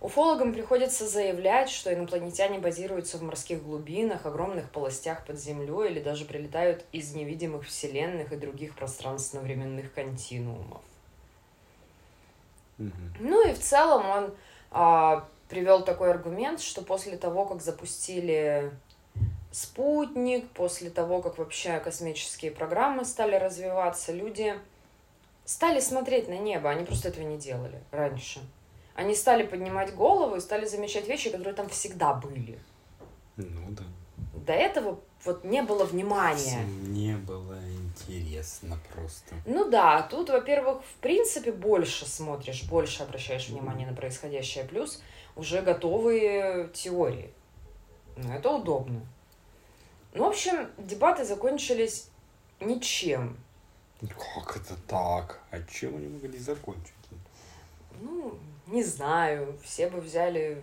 Уфологам 0.00 0.52
приходится 0.52 1.08
заявлять, 1.08 1.68
что 1.68 1.92
инопланетяне 1.92 2.60
базируются 2.60 3.18
в 3.18 3.22
морских 3.22 3.64
глубинах, 3.64 4.26
огромных 4.26 4.70
полостях 4.70 5.26
под 5.26 5.40
землей 5.40 5.90
или 5.90 6.00
даже 6.00 6.24
прилетают 6.24 6.84
из 6.92 7.14
невидимых 7.14 7.66
вселенных 7.66 8.32
и 8.32 8.36
других 8.36 8.76
пространственно-временных 8.76 9.92
континуумов. 9.92 10.82
Мгм. 12.78 13.14
Ну 13.18 13.48
и 13.48 13.54
в 13.54 13.58
целом 13.58 14.08
он 14.08 14.34
а, 14.70 15.28
привел 15.48 15.84
такой 15.84 16.12
аргумент, 16.12 16.60
что 16.60 16.82
после 16.82 17.16
того, 17.16 17.44
как 17.44 17.60
запустили 17.60 18.70
спутник, 19.50 20.48
после 20.50 20.90
того, 20.90 21.22
как 21.22 21.38
вообще 21.38 21.80
космические 21.80 22.52
программы 22.52 23.04
стали 23.04 23.34
развиваться, 23.34 24.12
люди 24.12 24.54
стали 25.44 25.80
смотреть 25.80 26.28
на 26.28 26.38
небо, 26.38 26.70
они 26.70 26.84
просто 26.84 27.08
этого 27.08 27.24
не 27.24 27.36
делали 27.38 27.80
раньше. 27.90 28.40
Они 28.98 29.14
стали 29.14 29.44
поднимать 29.46 29.94
голову 29.94 30.34
и 30.34 30.40
стали 30.40 30.66
замечать 30.66 31.06
вещи, 31.06 31.30
которые 31.30 31.54
там 31.54 31.68
всегда 31.68 32.14
были. 32.14 32.58
Ну 33.36 33.70
да. 33.70 33.84
До 34.44 34.52
этого 34.52 34.98
вот 35.24 35.44
не 35.44 35.62
было 35.62 35.84
внимания. 35.84 36.64
Не 36.64 37.14
было 37.14 37.56
интересно 37.68 38.76
просто. 38.92 39.36
Ну 39.46 39.70
да, 39.70 40.02
тут, 40.02 40.30
во-первых, 40.30 40.82
в 40.82 40.94
принципе 40.94 41.52
больше 41.52 42.06
смотришь, 42.06 42.64
больше 42.64 43.04
обращаешь 43.04 43.48
внимание 43.48 43.86
на 43.86 43.94
происходящее, 43.94 44.64
плюс 44.64 45.00
уже 45.36 45.62
готовые 45.62 46.68
теории. 46.70 47.30
Ну, 48.16 48.32
это 48.32 48.50
удобно. 48.50 49.06
Ну, 50.12 50.24
в 50.24 50.26
общем, 50.26 50.68
дебаты 50.76 51.24
закончились 51.24 52.10
ничем. 52.58 53.36
Как 54.00 54.56
это 54.56 54.74
так? 54.88 55.40
А 55.52 55.62
чем 55.62 55.94
они 55.94 56.08
могли 56.08 56.36
закончить? 56.40 56.94
Ну, 58.00 58.38
не 58.66 58.82
знаю, 58.82 59.56
все 59.62 59.88
бы 59.88 60.00
взяли 60.00 60.62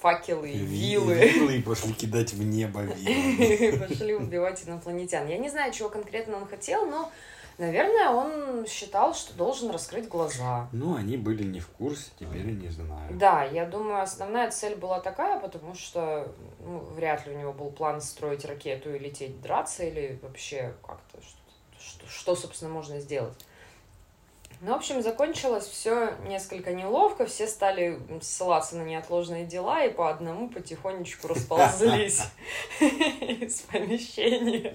факелы 0.00 0.50
и 0.50 0.58
Ви- 0.58 0.66
вилы. 0.66 1.14
Вилы 1.14 1.56
и 1.58 1.62
пошли 1.62 1.92
кидать 1.92 2.32
в 2.32 2.42
небо 2.42 2.82
вилы. 2.82 3.78
Пошли 3.88 4.14
убивать 4.14 4.66
инопланетян. 4.66 5.26
Я 5.26 5.38
не 5.38 5.48
знаю, 5.50 5.72
чего 5.72 5.88
конкретно 5.88 6.36
он 6.36 6.46
хотел, 6.46 6.86
но, 6.86 7.10
наверное, 7.58 8.10
он 8.10 8.66
считал, 8.66 9.14
что 9.14 9.34
должен 9.34 9.70
раскрыть 9.70 10.08
глаза. 10.08 10.68
Ну, 10.72 10.96
они 10.96 11.16
были 11.16 11.42
не 11.42 11.60
в 11.60 11.68
курсе, 11.68 12.10
теперь 12.18 12.46
не 12.46 12.68
знаю. 12.68 13.14
Да, 13.14 13.44
я 13.44 13.66
думаю, 13.66 14.02
основная 14.02 14.50
цель 14.50 14.76
была 14.76 15.00
такая, 15.00 15.38
потому 15.38 15.74
что 15.74 16.32
ну, 16.64 16.78
вряд 16.94 17.26
ли 17.26 17.34
у 17.34 17.38
него 17.38 17.52
был 17.52 17.70
план 17.70 18.00
строить 18.00 18.44
ракету 18.44 18.94
и 18.94 18.98
лететь 18.98 19.40
драться, 19.42 19.84
или 19.84 20.18
вообще 20.22 20.72
как-то 20.86 21.18
что, 21.22 21.38
что, 21.78 22.06
что, 22.08 22.36
собственно, 22.36 22.70
можно 22.70 23.00
сделать. 23.00 23.34
Ну, 24.62 24.72
в 24.72 24.76
общем, 24.76 25.00
закончилось 25.00 25.66
все 25.66 26.14
несколько 26.26 26.74
неловко, 26.74 27.24
все 27.24 27.46
стали 27.46 27.98
ссылаться 28.20 28.76
на 28.76 28.82
неотложные 28.82 29.46
дела 29.46 29.84
и 29.84 29.90
по 29.90 30.10
одному 30.10 30.50
потихонечку 30.50 31.28
расползлись 31.28 32.24
из 32.80 33.62
помещения. 33.62 34.74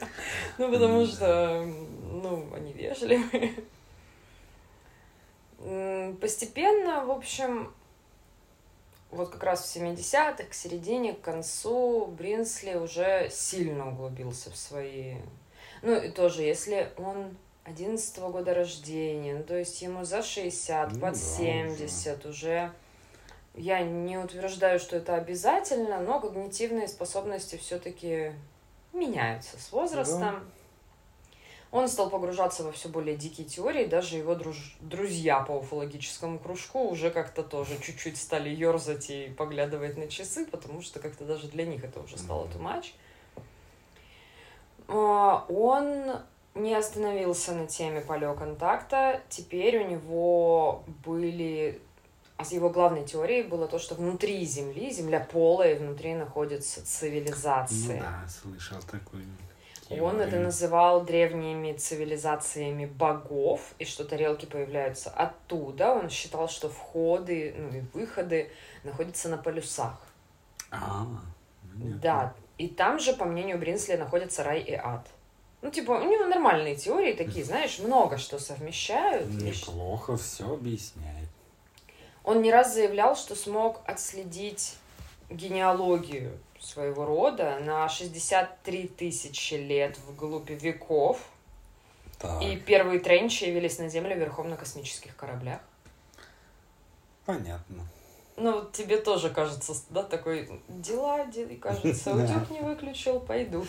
Ну, 0.57 0.71
потому 0.71 1.05
что, 1.05 1.63
ну, 2.11 2.47
они 2.55 2.73
вежливые. 2.73 3.53
Постепенно, 6.19 7.05
в 7.05 7.11
общем, 7.11 7.71
вот 9.11 9.29
как 9.29 9.43
раз 9.43 9.71
в 9.71 9.75
70-х, 9.77 10.45
к 10.45 10.53
середине, 10.55 11.13
к 11.13 11.21
концу, 11.21 12.07
Бринсли 12.07 12.73
уже 12.73 13.29
сильно 13.29 13.89
углубился 13.89 14.49
в 14.49 14.57
свои... 14.57 15.17
Ну, 15.83 15.95
и 15.95 16.09
тоже, 16.09 16.41
если 16.41 16.91
он 16.97 17.37
11 17.65 18.19
года 18.19 18.53
рождения, 18.53 19.35
ну, 19.35 19.43
то 19.43 19.57
есть 19.57 19.81
ему 19.81 20.05
за 20.05 20.21
60, 20.21 20.93
Ну 20.93 20.99
под 20.99 21.13
да, 21.13 21.19
70 21.19 22.25
уже. 22.27 22.71
Я 23.55 23.81
не 23.81 24.17
утверждаю, 24.17 24.79
что 24.79 24.97
это 24.97 25.15
обязательно, 25.15 25.99
но 25.99 26.19
когнитивные 26.19 26.87
способности 26.87 27.55
все-таки 27.55 28.33
меняются 28.93 29.59
с 29.59 29.71
возрастом. 29.71 30.43
Он 31.71 31.87
стал 31.89 32.09
погружаться 32.09 32.63
во 32.63 32.71
все 32.71 32.87
более 32.87 33.17
дикие 33.17 33.47
теории, 33.47 33.85
даже 33.85 34.17
его 34.17 34.33
друж- 34.33 34.77
друзья 34.79 35.41
по 35.41 35.53
уфологическому 35.53 36.37
кружку 36.39 36.87
уже 36.87 37.09
как-то 37.09 37.43
тоже 37.43 37.77
чуть-чуть 37.81 38.17
стали 38.17 38.49
ерзать 38.49 39.09
и 39.09 39.29
поглядывать 39.35 39.97
на 39.97 40.07
часы, 40.07 40.45
потому 40.45 40.81
что 40.81 40.99
как-то 40.99 41.25
даже 41.25 41.47
для 41.47 41.65
них 41.65 41.83
это 41.83 41.99
уже 41.99 42.17
стало 42.17 42.45
too 42.45 42.61
much. 42.61 42.93
А, 44.87 45.45
Он 45.49 46.19
не 46.55 46.73
остановился 46.73 47.53
на 47.53 47.67
теме 47.67 48.01
палеоконтакта. 48.01 49.21
Теперь 49.29 49.83
у 49.83 49.87
него 49.87 50.83
были... 51.05 51.81
а 52.37 52.43
Его 52.49 52.69
главной 52.69 53.05
теорией 53.05 53.43
было 53.43 53.67
то, 53.67 53.77
что 53.77 53.95
внутри 53.95 54.43
Земли, 54.45 54.89
Земля 54.89 55.19
полая, 55.19 55.75
и 55.75 55.77
внутри 55.77 56.15
находятся 56.15 56.79
Ну 56.79 56.85
цивилизации. 56.85 57.99
да, 57.99 58.27
слышал 58.27 58.79
такое. 58.89 59.23
Он 59.89 60.19
это 60.19 60.39
называл 60.39 61.03
древними 61.03 61.73
цивилизациями 61.73 62.85
богов, 62.87 63.75
и 63.77 63.85
что 63.85 64.03
тарелки 64.03 64.47
появляются 64.47 65.11
оттуда. 65.11 65.91
Он 65.93 66.09
считал, 66.09 66.47
что 66.49 66.69
входы 66.69 67.53
ну, 67.55 67.77
и 67.77 67.81
выходы 67.93 68.49
находятся 68.83 69.29
на 69.29 69.37
полюсах. 69.37 69.99
А, 70.71 71.05
Да, 72.01 72.33
и 72.57 72.67
там 72.67 72.99
же, 72.99 73.13
по 73.13 73.25
мнению 73.25 73.59
Бринсли, 73.59 73.95
находятся 73.95 74.43
рай 74.43 74.61
и 74.61 74.73
ад. 74.73 75.05
Ну, 75.65 75.71
типа, 75.71 75.93
у 75.93 76.03
него 76.03 76.25
нормальные 76.27 76.75
теории 76.75 77.13
такие, 77.13 77.43
знаешь, 77.43 77.79
много 77.79 78.19
что 78.19 78.37
совмещают. 78.37 79.27
и 79.27 79.45
Неплохо 79.45 80.15
все 80.15 80.53
объясняет. 80.53 81.27
Он 82.23 82.43
не 82.43 82.51
раз 82.51 82.75
заявлял, 82.75 83.15
что 83.15 83.33
смог 83.35 83.81
отследить 83.87 84.75
генеалогию 85.31 86.37
своего 86.59 87.03
рода 87.07 87.57
на 87.61 87.89
63 87.89 88.87
тысячи 88.89 89.55
лет 89.55 89.97
вглубь 90.07 90.51
веков. 90.51 91.27
Так, 92.19 92.43
И 92.43 92.57
первые 92.57 92.99
тренчи 92.99 93.45
явились 93.45 93.79
на 93.79 93.89
Землю 93.89 94.15
верхом 94.15 94.51
на 94.51 94.57
космических 94.57 95.15
кораблях. 95.15 95.61
понятно. 97.25 97.87
Ну, 98.37 98.51
вот 98.51 98.73
тебе 98.73 98.97
тоже 98.97 99.31
кажется, 99.31 99.73
да, 99.89 100.03
такой 100.03 100.61
дела, 100.67 101.25
де- 101.25 101.45
и 101.45 101.55
кажется, 101.55 102.13
утюг 102.13 102.49
не 102.51 102.59
выключил, 102.61 103.19
пойду. 103.19 103.65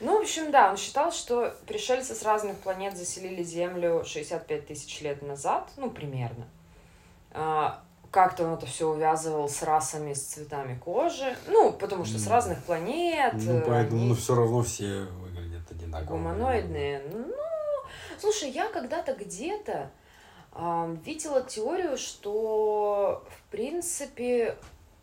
Ну, 0.00 0.18
в 0.18 0.22
общем, 0.22 0.50
да, 0.50 0.70
он 0.70 0.76
считал, 0.76 1.10
что 1.10 1.54
пришельцы 1.66 2.14
с 2.14 2.22
разных 2.22 2.58
планет 2.58 2.96
заселили 2.96 3.42
Землю 3.42 4.04
65 4.04 4.66
тысяч 4.66 5.00
лет 5.00 5.22
назад, 5.22 5.70
ну, 5.76 5.90
примерно. 5.90 6.46
А, 7.32 7.82
Как-то 8.10 8.44
он 8.44 8.54
это 8.54 8.66
все 8.66 8.88
увязывал 8.88 9.48
с 9.48 9.62
расами, 9.62 10.12
с 10.12 10.22
цветами 10.22 10.78
кожи. 10.78 11.36
Ну, 11.48 11.72
потому 11.72 12.04
что 12.04 12.18
с 12.18 12.26
разных 12.26 12.62
планет. 12.64 13.34
Ну, 13.34 13.58
э, 13.58 13.64
поэтому, 13.66 14.00
они 14.00 14.08
ну, 14.10 14.14
все 14.14 14.34
равно 14.34 14.62
все 14.62 15.04
выглядят 15.20 15.70
одинаково. 15.70 16.08
гуманоидные. 16.16 17.02
Ну, 17.12 17.32
слушай, 18.18 18.50
я 18.50 18.68
когда-то 18.68 19.14
где-то 19.14 19.90
ам, 20.52 20.96
видела 20.96 21.42
теорию, 21.42 21.96
что, 21.98 23.24
в 23.30 23.50
принципе, 23.50 24.56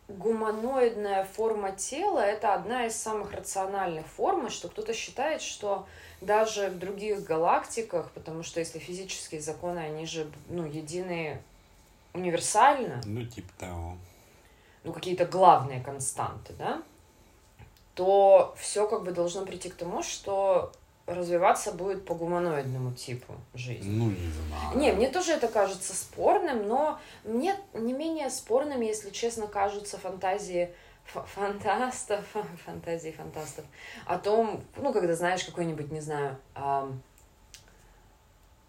гуманоидная 0.08 1.24
форма 1.24 1.72
тела– 1.72 2.18
это 2.20 2.54
одна 2.54 2.86
из 2.86 2.94
самых 2.96 3.32
рациональных 3.32 4.06
форм, 4.06 4.46
и 4.46 4.50
что 4.50 4.68
кто-то 4.68 4.92
считает, 4.92 5.40
что 5.40 5.86
даже 6.20 6.68
в 6.68 6.78
других 6.78 7.24
галактиках, 7.24 8.10
потому 8.12 8.42
что 8.42 8.60
если 8.60 8.78
физические 8.78 9.40
законы, 9.40 9.78
они 9.78 10.06
же, 10.06 10.30
ну, 10.48 10.66
едины 10.66 11.42
универсально, 12.12 13.00
Ну, 13.04 13.24
типа 13.26 13.48
того. 13.58 13.96
ну, 14.84 14.92
какие-то 14.92 15.24
главные 15.26 15.80
константы, 15.82 16.52
да, 16.54 16.82
то 17.94 18.54
все 18.58 18.86
как 18.88 19.04
бы 19.04 19.12
должно 19.12 19.44
прийти 19.46 19.68
к 19.70 19.74
тому, 19.74 20.02
что 20.02 20.72
развиваться 21.06 21.72
будет 21.72 22.04
по 22.04 22.14
гуманоидному 22.14 22.92
типу 22.94 23.34
жизни. 23.54 23.90
Ну, 23.90 24.06
не 24.10 24.30
знаю. 24.30 24.78
Не, 24.78 24.92
мне 24.92 25.08
тоже 25.08 25.32
это 25.32 25.48
кажется 25.48 25.94
спорным, 25.94 26.66
но 26.66 26.98
мне 27.24 27.56
не 27.74 27.92
менее 27.92 28.30
спорным, 28.30 28.80
если 28.80 29.10
честно, 29.10 29.46
кажутся 29.46 29.98
фантазии 29.98 30.74
фантастов, 31.04 32.24
фантазии 32.64 33.10
фантастов, 33.10 33.64
о 34.06 34.18
том, 34.18 34.64
ну, 34.76 34.92
когда 34.92 35.14
знаешь 35.14 35.44
какой-нибудь, 35.44 35.92
не 35.92 36.00
знаю, 36.00 36.38
ам, 36.54 37.02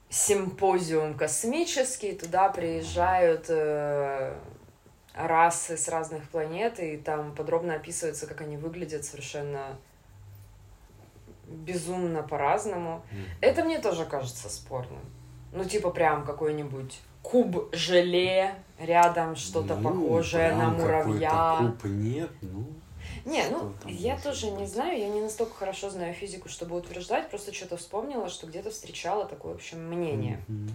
симпозиум 0.09 1.15
космический, 1.15 2.13
туда 2.13 2.49
приезжают 2.49 3.45
э, 3.49 4.37
расы 5.13 5.77
с 5.77 5.87
разных 5.87 6.29
планет, 6.29 6.79
и 6.79 6.97
там 6.97 7.33
подробно 7.33 7.75
описывается, 7.75 8.27
как 8.27 8.41
они 8.41 8.57
выглядят 8.57 9.05
совершенно 9.05 9.77
безумно 11.47 12.23
по-разному. 12.23 13.03
Мгм. 13.11 13.21
Это 13.41 13.63
мне 13.63 13.79
тоже 13.79 14.05
кажется 14.05 14.49
спорным. 14.49 15.01
Ну, 15.51 15.63
типа 15.63 15.89
прям 15.89 16.25
какой-нибудь 16.25 16.99
куб 17.21 17.73
желе, 17.73 18.55
рядом 18.79 19.35
что-то 19.35 19.75
Ну, 19.75 19.83
похожее 19.89 20.53
на 20.53 20.69
муравья. 20.69 21.57
куб 21.59 21.85
нет, 21.85 22.29
ну. 22.41 22.65
Не, 23.23 23.43
ну, 23.49 23.73
я 23.85 24.17
тоже 24.19 24.51
не 24.51 24.59
быть? 24.59 24.69
знаю, 24.71 24.99
я 24.99 25.07
не 25.09 25.21
настолько 25.21 25.55
хорошо 25.55 25.89
знаю 25.89 26.13
физику, 26.13 26.49
чтобы 26.49 26.75
утверждать, 26.75 27.29
просто 27.29 27.53
что-то 27.53 27.77
вспомнила, 27.77 28.29
что 28.29 28.45
где-то 28.45 28.69
встречала 28.69 29.25
такое, 29.25 29.53
в 29.53 29.55
общем, 29.55 29.79
мнение. 29.87 30.43
Мгм. 30.47 30.69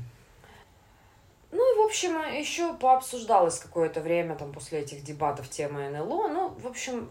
Ну 1.52 1.74
и, 1.74 1.78
в 1.82 1.86
общем, 1.86 2.12
еще 2.32 2.74
пообсуждалось 2.74 3.58
какое-то 3.58 4.00
время 4.00 4.36
там 4.36 4.52
после 4.52 4.80
этих 4.80 5.02
дебатов 5.02 5.48
тема 5.48 5.88
НЛО. 5.90 6.28
Ну, 6.28 6.48
в 6.48 6.66
общем, 6.66 7.08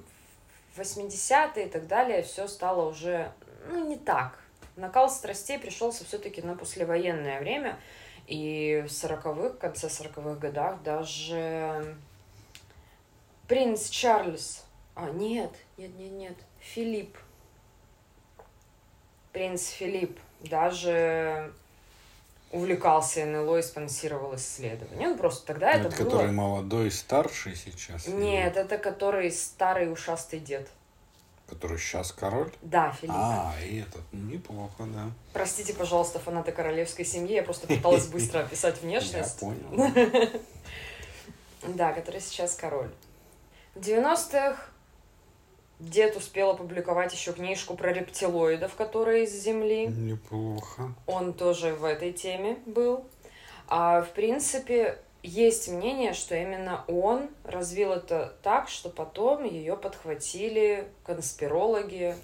в 0.75 0.79
80-е 0.79 1.65
и 1.65 1.69
так 1.69 1.87
далее 1.87 2.23
все 2.23 2.47
стало 2.47 2.89
уже, 2.89 3.31
ну, 3.69 3.87
не 3.87 3.97
так. 3.97 4.39
Накал 4.75 5.09
страстей 5.09 5.59
пришелся 5.59 6.05
все-таки 6.05 6.41
на 6.41 6.55
послевоенное 6.55 7.39
время. 7.39 7.79
И 8.27 8.83
в 8.87 8.91
40-х, 8.91 9.57
конце 9.57 9.87
40-х 9.87 10.35
годах 10.35 10.81
даже 10.83 11.97
принц 13.47 13.89
Чарльз... 13.89 14.65
А, 14.95 15.09
нет, 15.09 15.51
нет, 15.77 15.97
нет, 15.97 16.11
нет, 16.11 16.37
Филипп. 16.59 17.17
Принц 19.31 19.69
Филипп 19.69 20.19
даже 20.41 21.53
увлекался 22.51 23.25
НЛО 23.25 23.57
и 23.57 23.61
спонсировал 23.61 24.35
исследования. 24.35 25.07
Ну, 25.07 25.17
просто 25.17 25.45
тогда 25.45 25.71
это, 25.71 25.87
Это 25.87 25.97
было... 25.97 26.05
который 26.05 26.31
молодой 26.31 26.87
и 26.87 26.91
старший 26.91 27.55
сейчас? 27.55 28.07
или 28.07 28.15
Нет, 28.15 28.57
это 28.57 28.77
который 28.77 29.31
старый 29.31 29.91
ушастый 29.91 30.39
дед. 30.39 30.69
Который 31.49 31.77
сейчас 31.79 32.11
король? 32.11 32.51
Да, 32.61 32.91
Филипп. 32.91 33.15
А, 33.17 33.53
и 33.67 33.79
этот, 33.81 34.03
ну, 34.11 34.31
неплохо, 34.31 34.83
да. 34.83 35.09
Простите, 35.33 35.73
пожалуйста, 35.73 36.19
фанаты 36.19 36.51
королевской 36.51 37.03
семьи, 37.05 37.33
я 37.33 37.43
просто 37.43 37.65
пыталась 37.65 38.07
быстро 38.07 38.39
описать 38.45 38.75
Я 38.75 38.81
внешность. 38.87 39.39
понял. 39.39 39.91
Да, 41.67 41.91
который 41.91 42.21
сейчас 42.21 42.55
король. 42.55 42.89
В 43.75 43.79
90-х 43.79 44.57
дед 45.79 46.15
успел 46.15 46.51
опубликовать 46.51 47.11
еще 47.13 47.33
книжку 47.33 47.75
про 47.75 47.91
рептилоидов, 47.91 48.75
которые 48.75 49.25
из 49.25 49.33
Земли. 49.33 49.87
Неплохо. 49.87 50.93
Он 51.05 51.33
тоже 51.33 51.73
в 51.73 51.83
этой 51.83 52.13
теме 52.13 52.57
был. 52.65 53.05
А 53.67 54.01
в 54.01 54.11
принципе, 54.13 54.99
есть 55.23 55.67
мнение, 55.67 56.13
что 56.13 56.35
именно 56.35 56.83
он 56.87 57.29
развил 57.43 57.91
это 57.91 58.33
так, 58.41 58.69
что 58.69 58.89
потом 58.89 59.43
ее 59.43 59.75
подхватили 59.75 60.87
конспирологи. 61.05 62.15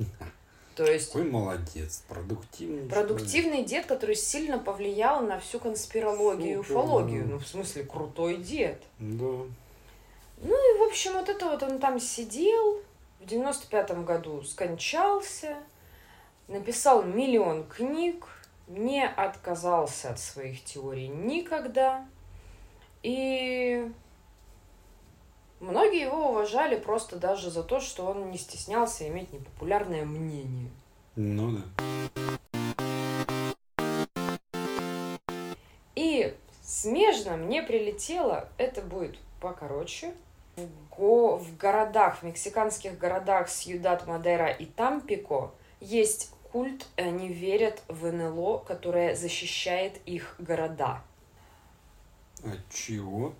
То 0.75 0.85
есть 0.85 1.13
Какой 1.13 1.29
молодец, 1.29 2.03
продуктивный. 2.07 2.89
продуктивный 2.89 3.63
дед, 3.63 3.85
который 3.85 4.15
сильно 4.15 4.59
повлиял 4.59 5.21
на 5.21 5.39
всю 5.39 5.59
конспирологию 5.59 6.53
и 6.53 6.57
уфологию. 6.57 7.23
да. 7.23 7.29
Ну, 7.31 7.39
в 7.39 7.47
смысле, 7.47 7.83
крутой 7.83 8.37
дед. 8.37 8.81
человек. 8.99 9.47
Ну 10.41 10.75
и, 10.75 10.79
в 10.79 10.83
общем, 10.89 11.13
вот 11.13 11.29
это 11.29 11.45
вот 11.45 11.63
он 11.63 11.79
там 11.79 11.99
сидел, 11.99 12.81
в 13.21 13.25
95-м 13.25 14.03
году 14.03 14.43
скончался, 14.43 15.55
написал 16.49 17.03
миллион 17.03 17.63
книг, 17.63 18.25
не 18.67 19.05
отказался 19.07 20.09
от 20.09 20.19
своих 20.19 20.63
теорий 20.63 21.07
никогда. 21.07 22.05
И 23.05 23.87
многие 25.59 26.01
его 26.01 26.31
уважали 26.31 26.75
просто 26.75 27.17
даже 27.17 27.51
за 27.51 27.61
то, 27.61 27.79
что 27.79 28.07
он 28.07 28.31
не 28.31 28.37
стеснялся 28.39 29.07
иметь 29.07 29.31
непопулярное 29.31 30.03
мнение. 30.03 30.71
Ну 31.15 31.51
да. 31.51 31.61
И 35.93 36.35
смежно 36.63 37.37
мне 37.37 37.61
прилетело, 37.61 38.49
это 38.57 38.81
будет 38.81 39.19
покороче, 39.39 40.15
в, 40.55 40.67
го- 40.97 41.37
в 41.37 41.55
городах, 41.57 42.17
в 42.17 42.23
мексиканских 42.23 42.97
городах 42.97 43.49
Сьюдад 43.49 44.07
Мадера 44.07 44.47
и 44.47 44.65
Тампико 44.65 45.51
есть 45.79 46.31
культ, 46.51 46.87
они 46.95 47.27
верят 47.27 47.83
в 47.87 48.11
НЛО, 48.11 48.63
которое 48.65 49.15
защищает 49.15 49.99
их 50.07 50.37
города. 50.39 51.03
А 52.45 52.51
чего? 52.71 53.33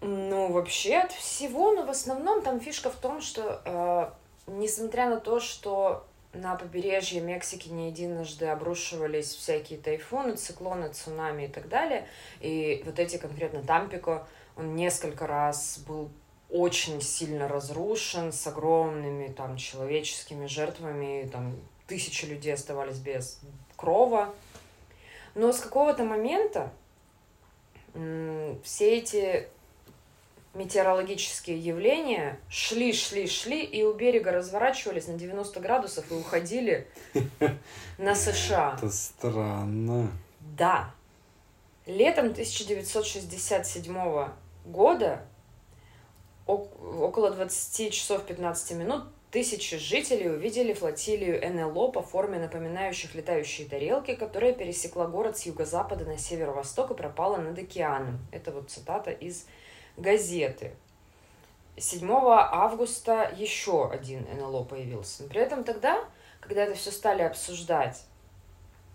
Ну, 0.00 0.52
вообще 0.52 0.96
от 0.96 1.12
всего, 1.12 1.72
но 1.72 1.84
в 1.84 1.90
основном 1.90 2.42
там 2.42 2.60
фишка 2.60 2.90
в 2.90 2.96
том, 2.96 3.20
что 3.20 3.60
э, 3.64 4.10
несмотря 4.46 5.10
на 5.10 5.18
то, 5.18 5.40
что 5.40 6.06
на 6.32 6.54
побережье 6.54 7.20
Мексики 7.20 7.68
не 7.68 7.90
единожды 7.90 8.46
обрушивались 8.46 9.34
всякие 9.34 9.78
тайфуны, 9.78 10.36
циклоны, 10.36 10.90
цунами 10.90 11.44
и 11.44 11.48
так 11.48 11.68
далее, 11.68 12.06
и 12.40 12.82
вот 12.86 12.98
эти 12.98 13.16
конкретно 13.16 13.62
Тампико, 13.62 14.26
он 14.56 14.76
несколько 14.76 15.26
раз 15.26 15.78
был 15.86 16.10
очень 16.48 17.00
сильно 17.00 17.48
разрушен, 17.48 18.32
с 18.32 18.46
огромными 18.46 19.28
там 19.28 19.56
человеческими 19.56 20.46
жертвами, 20.46 21.28
там 21.30 21.56
тысячи 21.86 22.24
людей 22.24 22.54
оставались 22.54 22.98
без 22.98 23.40
крова. 23.76 24.34
Но 25.34 25.52
с 25.52 25.60
какого-то 25.60 26.04
момента 26.04 26.72
все 28.62 28.98
эти 28.98 29.48
метеорологические 30.54 31.58
явления 31.58 32.38
шли, 32.48 32.92
шли, 32.92 33.28
шли, 33.28 33.64
и 33.64 33.84
у 33.84 33.94
берега 33.94 34.32
разворачивались 34.32 35.06
на 35.06 35.14
90 35.14 35.60
градусов 35.60 36.10
и 36.10 36.14
уходили 36.14 36.88
на 37.98 38.14
США. 38.14 38.74
Это 38.76 38.90
странно. 38.90 40.10
Да. 40.56 40.92
Летом 41.86 42.26
1967 42.26 44.28
года 44.66 45.22
около 46.46 47.30
20 47.30 47.92
часов 47.92 48.26
15 48.26 48.72
минут 48.72 49.04
тысячи 49.30 49.76
жителей 49.78 50.28
увидели 50.28 50.72
флотилию 50.72 51.40
НЛО 51.52 51.88
по 51.88 52.02
форме 52.02 52.38
напоминающих 52.38 53.14
летающие 53.14 53.68
тарелки, 53.68 54.14
которая 54.14 54.52
пересекла 54.52 55.06
город 55.06 55.38
с 55.38 55.46
юго-запада 55.46 56.04
на 56.04 56.18
северо-восток 56.18 56.90
и 56.90 56.94
пропала 56.94 57.36
над 57.36 57.58
океаном. 57.58 58.18
Это 58.32 58.50
вот 58.50 58.70
цитата 58.70 59.10
из 59.10 59.46
газеты. 59.96 60.72
7 61.76 62.10
августа 62.10 63.32
еще 63.36 63.88
один 63.88 64.26
НЛО 64.36 64.64
появился. 64.64 65.24
При 65.24 65.40
этом 65.40 65.64
тогда, 65.64 66.04
когда 66.40 66.64
это 66.64 66.74
все 66.74 66.90
стали 66.90 67.22
обсуждать, 67.22 68.04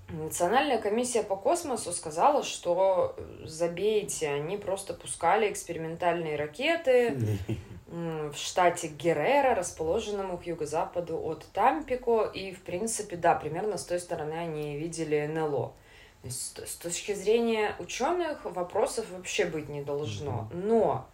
Национальная 0.07 0.77
комиссия 0.77 1.23
по 1.23 1.35
космосу 1.35 1.91
сказала, 1.91 2.43
что 2.43 3.15
забейте, 3.43 4.29
они 4.29 4.55
просто 4.55 4.93
пускали 4.93 5.51
экспериментальные 5.51 6.35
ракеты 6.35 7.17
в 7.87 8.33
штате 8.35 8.87
Геррера, 8.87 9.53
расположенному 9.53 10.37
к 10.37 10.45
юго-западу 10.45 11.19
от 11.23 11.45
Тампико, 11.53 12.23
и, 12.33 12.53
в 12.53 12.61
принципе, 12.61 13.15
да, 13.15 13.35
примерно 13.35 13.77
с 13.77 13.85
той 13.85 13.99
стороны 13.99 14.33
они 14.33 14.77
видели 14.77 15.25
НЛО. 15.27 15.73
С 16.27 16.75
точки 16.81 17.13
зрения 17.13 17.75
ученых 17.77 18.45
вопросов 18.45 19.05
вообще 19.11 19.45
быть 19.45 19.69
не 19.69 19.83
должно. 19.83 20.49
Но, 20.51 21.07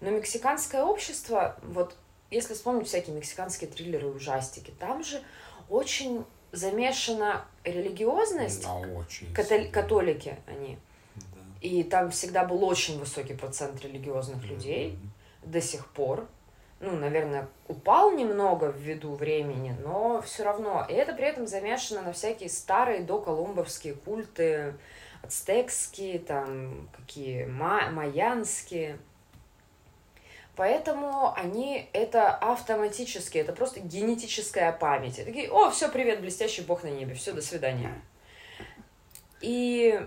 но 0.00 0.10
мексиканское 0.10 0.82
общество, 0.82 1.56
вот 1.62 1.96
если 2.30 2.54
вспомнить 2.54 2.88
всякие 2.88 3.14
мексиканские 3.14 3.70
триллеры 3.70 4.08
и 4.08 4.10
ужастики, 4.10 4.72
там 4.80 5.04
же 5.04 5.22
очень 5.68 6.24
замешана 6.50 7.44
религиозность. 7.62 8.64
Да, 8.64 8.74
очень. 8.74 9.32
Католи- 9.32 9.70
католики 9.70 10.36
они. 10.46 10.78
Да. 11.14 11.22
И 11.60 11.84
там 11.84 12.10
всегда 12.10 12.44
был 12.44 12.64
очень 12.64 12.98
высокий 12.98 13.34
процент 13.34 13.80
религиозных 13.84 14.44
людей 14.44 14.90
mm-hmm. 14.90 15.17
До 15.50 15.60
сих 15.60 15.86
пор. 15.86 16.26
Ну, 16.80 16.92
наверное, 16.92 17.48
упал 17.66 18.12
немного 18.12 18.68
ввиду 18.68 19.14
времени, 19.14 19.76
но 19.82 20.22
все 20.22 20.44
равно. 20.44 20.86
И 20.88 20.92
это 20.92 21.12
при 21.12 21.26
этом 21.26 21.46
замешано 21.46 22.02
на 22.02 22.12
всякие 22.12 22.48
старые 22.48 23.00
доколумбовские 23.00 23.94
культы, 23.94 24.74
ацтекские, 25.22 26.20
там, 26.20 26.88
какие, 26.96 27.46
ма- 27.46 27.90
майянские. 27.90 28.98
Поэтому 30.54 31.32
они 31.34 31.88
это 31.92 32.30
автоматически, 32.30 33.38
это 33.38 33.52
просто 33.52 33.80
генетическая 33.80 34.72
память. 34.72 35.18
И 35.18 35.24
такие, 35.24 35.50
о, 35.50 35.70
все, 35.70 35.88
привет, 35.88 36.20
блестящий 36.20 36.62
бог 36.62 36.84
на 36.84 36.88
небе, 36.88 37.14
все, 37.14 37.32
до 37.32 37.42
свидания. 37.42 37.92
И 39.40 40.00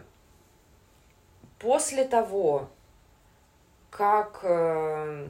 после 1.59 2.05
того, 2.05 2.69
как 3.91 4.39
э, 4.43 5.27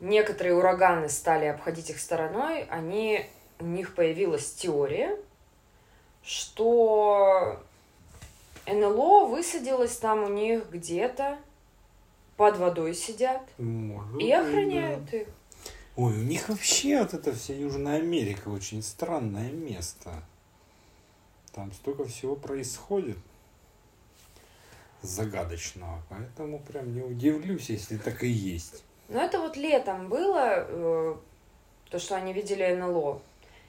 некоторые 0.00 0.56
ураганы 0.56 1.08
стали 1.08 1.44
обходить 1.44 1.90
их 1.90 2.00
стороной, 2.00 2.64
они, 2.64 3.26
у 3.60 3.66
них 3.66 3.94
появилась 3.94 4.52
теория, 4.54 5.16
что 6.24 7.60
НЛО 8.66 9.26
высадилось 9.26 9.96
там 9.98 10.24
у 10.24 10.28
них 10.28 10.70
где-то 10.70 11.38
под 12.36 12.56
водой 12.56 12.94
сидят 12.94 13.42
Может 13.58 14.20
и 14.20 14.32
охраняют 14.32 15.04
да. 15.10 15.18
их. 15.18 15.28
Ой, 15.96 16.14
у 16.14 16.22
них 16.22 16.48
вообще 16.48 17.02
вот 17.02 17.12
это 17.12 17.34
вся 17.34 17.54
Южная 17.54 17.98
Америка 17.98 18.48
очень 18.48 18.82
странное 18.82 19.52
место. 19.52 20.22
Там 21.52 21.72
столько 21.72 22.06
всего 22.06 22.36
происходит 22.36 23.18
загадочного, 25.02 26.02
поэтому 26.08 26.60
прям 26.60 26.94
не 26.94 27.02
удивлюсь, 27.02 27.70
если 27.70 27.96
так 27.96 28.22
и 28.22 28.28
есть. 28.28 28.82
Но 29.08 29.20
это 29.20 29.40
вот 29.40 29.56
летом 29.56 30.08
было, 30.08 30.66
э, 30.68 31.16
то, 31.90 31.98
что 31.98 32.16
они 32.16 32.32
видели 32.32 32.74
НЛО. 32.74 33.20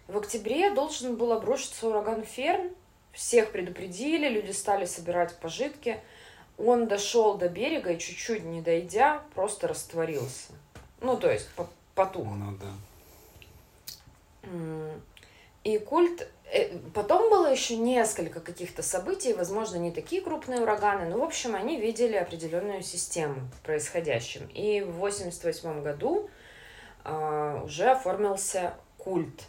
В 0.07 0.17
октябре 0.17 0.73
должен 0.73 1.15
был 1.15 1.31
обрушиться 1.31 1.87
ураган 1.87 2.23
Ферн, 2.23 2.69
всех 3.11 3.51
предупредили, 3.51 4.29
люди 4.29 4.51
стали 4.51 4.85
собирать 4.85 5.37
пожитки– 5.39 5.99
он 6.65 6.87
дошел 6.87 7.37
до 7.37 7.49
берега 7.49 7.93
и 7.93 7.99
чуть-чуть 7.99 8.43
не 8.43 8.61
дойдя, 8.61 9.23
просто 9.33 9.67
растворился. 9.67 10.53
Ну, 11.01 11.17
то 11.17 11.31
есть 11.31 11.49
потух. 11.95 12.27
Ну 12.27 12.57
да. 12.57 12.71
И 15.63 15.77
культ... 15.79 16.27
Э, 16.51 16.77
потом 16.93 17.29
было 17.29 17.49
еще 17.49 17.77
несколько 17.77 18.41
каких-то 18.41 18.83
событий, 18.83 19.33
возможно, 19.33 19.77
не 19.77 19.91
такие 19.91 20.21
крупные 20.21 20.59
ураганы, 20.61 21.05
но, 21.05 21.17
в 21.17 21.23
общем, 21.23 21.55
они 21.55 21.79
видели 21.79 22.17
определенную 22.17 22.83
систему 22.83 23.49
происходящим. 23.63 24.47
И 24.53 24.81
в 24.81 24.97
1988 24.97 25.81
году 25.81 26.29
э, 27.05 27.61
уже 27.63 27.91
оформился 27.91 28.73
культ. 28.97 29.45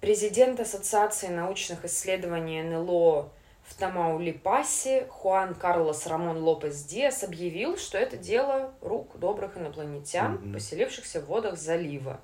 Президент 0.00 0.58
Ассоциации 0.58 1.28
научных 1.28 1.84
исследований 1.84 2.62
НЛО 2.62 3.30
в 3.62 3.74
Тамаулипасе 3.74 5.06
Хуан 5.10 5.54
Карлос 5.54 6.06
Рамон 6.06 6.38
Лопес 6.38 6.82
Диас 6.84 7.22
объявил, 7.22 7.76
что 7.76 7.98
это 7.98 8.16
дело 8.16 8.72
рук 8.80 9.18
добрых 9.18 9.58
инопланетян, 9.58 10.36
mm-hmm. 10.36 10.52
поселившихся 10.54 11.20
в 11.20 11.26
водах 11.26 11.58
залива. 11.58 12.20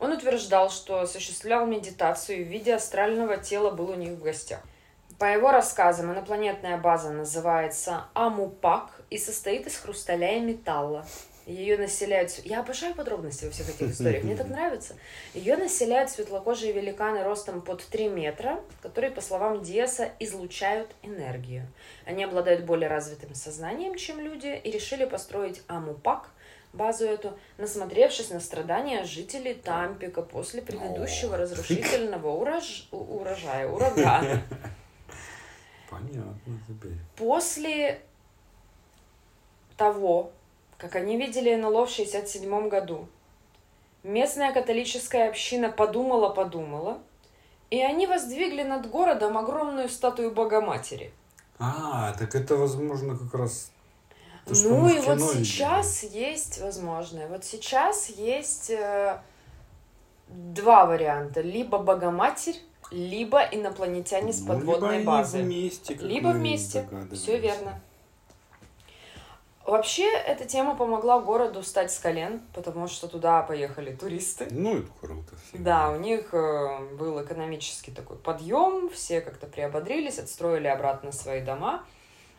Он 0.00 0.12
утверждал, 0.12 0.70
что 0.70 1.00
осуществлял 1.00 1.66
медитацию 1.66 2.44
в 2.44 2.48
виде 2.48 2.74
астрального 2.74 3.36
тела 3.36 3.70
был 3.70 3.90
у 3.90 3.94
них 3.94 4.12
в 4.12 4.22
гостях. 4.22 4.60
По 5.18 5.26
его 5.26 5.52
рассказам, 5.52 6.10
инопланетная 6.12 6.78
база 6.78 7.10
называется 7.10 8.06
Амупак 8.14 9.02
и 9.10 9.18
состоит 9.18 9.66
из 9.66 9.76
хрусталя 9.76 10.38
и 10.38 10.40
металла. 10.40 11.06
Ее 11.44 11.76
населяют... 11.76 12.30
Я 12.44 12.60
обожаю 12.60 12.94
подробности 12.94 13.44
во 13.44 13.50
всех 13.50 13.68
этих 13.68 13.90
историях, 13.92 14.24
мне 14.24 14.36
так 14.36 14.48
нравится. 14.48 14.94
Ее 15.34 15.58
населяют 15.58 16.10
светлокожие 16.10 16.72
великаны 16.72 17.22
ростом 17.22 17.60
под 17.60 17.84
3 17.84 18.08
метра, 18.08 18.60
которые, 18.80 19.10
по 19.10 19.20
словам 19.20 19.62
Диаса, 19.62 20.10
излучают 20.18 20.90
энергию. 21.02 21.66
Они 22.06 22.24
обладают 22.24 22.64
более 22.64 22.88
развитым 22.88 23.34
сознанием, 23.34 23.96
чем 23.96 24.20
люди, 24.20 24.58
и 24.64 24.70
решили 24.70 25.04
построить 25.04 25.60
Амупак, 25.66 26.30
базу 26.72 27.04
эту, 27.04 27.36
насмотревшись 27.58 28.30
на 28.30 28.40
страдания 28.40 29.04
жителей 29.04 29.54
Тампика 29.54 30.22
после 30.22 30.62
предыдущего 30.62 31.36
разрушительного 31.36 32.28
урож... 32.28 32.88
урожая, 32.90 33.68
урагана. 33.68 34.42
Понятно 35.90 36.60
теперь. 36.68 36.96
После 37.16 38.00
того, 39.76 40.30
как 40.78 40.94
они 40.96 41.16
видели 41.16 41.54
НЛО 41.54 41.86
в 41.86 41.90
67 41.90 42.68
году. 42.68 43.08
Местная 44.02 44.52
католическая 44.52 45.28
община 45.28 45.70
подумала-подумала, 45.70 46.98
и 47.70 47.82
они 47.82 48.06
воздвигли 48.06 48.62
над 48.62 48.88
городом 48.88 49.36
огромную 49.36 49.88
статую 49.88 50.30
Богоматери. 50.30 51.12
А, 51.58 52.14
так 52.18 52.34
это, 52.34 52.56
возможно, 52.56 53.16
как 53.16 53.34
раз 53.34 53.70
то, 54.50 54.56
что 54.56 54.68
ну 54.68 54.88
и 54.88 54.98
вот 54.98 55.20
сейчас 55.20 56.02
видели. 56.02 56.18
есть, 56.18 56.60
возможно, 56.60 57.26
вот 57.28 57.44
сейчас 57.44 58.08
есть 58.08 58.70
э, 58.70 59.20
два 60.28 60.86
варианта. 60.86 61.40
Либо 61.40 61.78
Богоматерь, 61.78 62.56
либо 62.90 63.40
инопланетяне 63.40 64.32
с 64.32 64.40
подводной 64.40 64.90
ну, 64.90 64.98
либо 64.98 65.12
базы. 65.12 65.42
Вместе, 65.42 65.94
либо 65.94 66.28
вместе. 66.28 66.88
Все 67.12 67.38
верно. 67.38 67.80
Вообще, 69.64 70.10
эта 70.12 70.46
тема 70.46 70.74
помогла 70.74 71.20
городу 71.20 71.62
встать 71.62 71.92
с 71.92 71.98
колен, 72.00 72.40
потому 72.52 72.88
что 72.88 73.06
туда 73.06 73.42
поехали 73.42 73.94
туристы. 73.94 74.48
Ну, 74.50 74.78
это 74.78 74.88
круто. 75.00 75.36
Да, 75.52 75.90
у 75.90 75.96
них 76.00 76.34
э, 76.34 76.96
был 76.98 77.22
экономический 77.22 77.92
такой 77.92 78.16
подъем, 78.16 78.90
все 78.90 79.20
как-то 79.20 79.46
приободрились, 79.46 80.18
отстроили 80.18 80.66
обратно 80.66 81.12
свои 81.12 81.40
дома. 81.40 81.84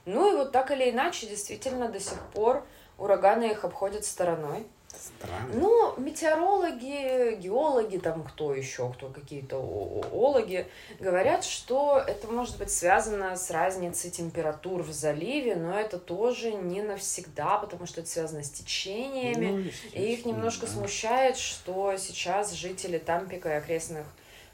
Ну 0.05 0.33
и 0.33 0.37
вот 0.37 0.51
так 0.51 0.71
или 0.71 0.89
иначе, 0.89 1.27
действительно, 1.27 1.89
до 1.89 1.99
сих 1.99 2.19
пор 2.33 2.65
ураганы 2.97 3.51
их 3.51 3.65
обходят 3.65 4.05
стороной. 4.05 4.65
Странно. 5.01 5.49
Ну, 5.53 5.93
метеорологи, 5.97 7.35
геологи, 7.35 7.97
там 7.97 8.23
кто 8.23 8.53
еще, 8.53 8.91
кто 8.91 9.07
какие-то 9.07 9.57
ологи, 9.57 10.67
говорят, 10.99 11.43
что 11.43 12.03
это 12.05 12.27
может 12.27 12.57
быть 12.57 12.69
связано 12.69 13.35
с 13.35 13.49
разницей 13.51 14.11
температур 14.11 14.81
в 14.83 14.91
заливе, 14.91 15.55
но 15.55 15.79
это 15.79 15.97
тоже 15.97 16.51
не 16.51 16.81
навсегда, 16.81 17.57
потому 17.57 17.85
что 17.85 18.01
это 18.01 18.09
связано 18.09 18.43
с 18.43 18.51
течениями. 18.51 19.71
Ну, 19.93 19.99
и 19.99 20.13
их 20.13 20.25
немножко 20.25 20.65
да. 20.67 20.73
смущает, 20.73 21.37
что 21.37 21.95
сейчас 21.97 22.51
жители 22.51 22.97
Тампика 22.97 23.49
и 23.49 23.53
окрестных 23.53 24.05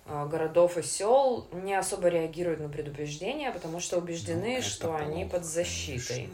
городов 0.08 0.78
и 0.78 0.84
сел 0.84 1.48
не 1.52 1.74
особо 1.74 2.08
реагируют 2.08 2.60
на 2.60 2.70
предупреждения, 2.70 3.52
потому 3.52 3.80
что 3.80 3.98
убеждены, 3.98 4.58
ну, 4.58 4.62
что 4.62 4.88
плохо, 4.88 5.04
они 5.04 5.26
под 5.26 5.46
защитой. 5.46 6.16
Конечно, 6.16 6.34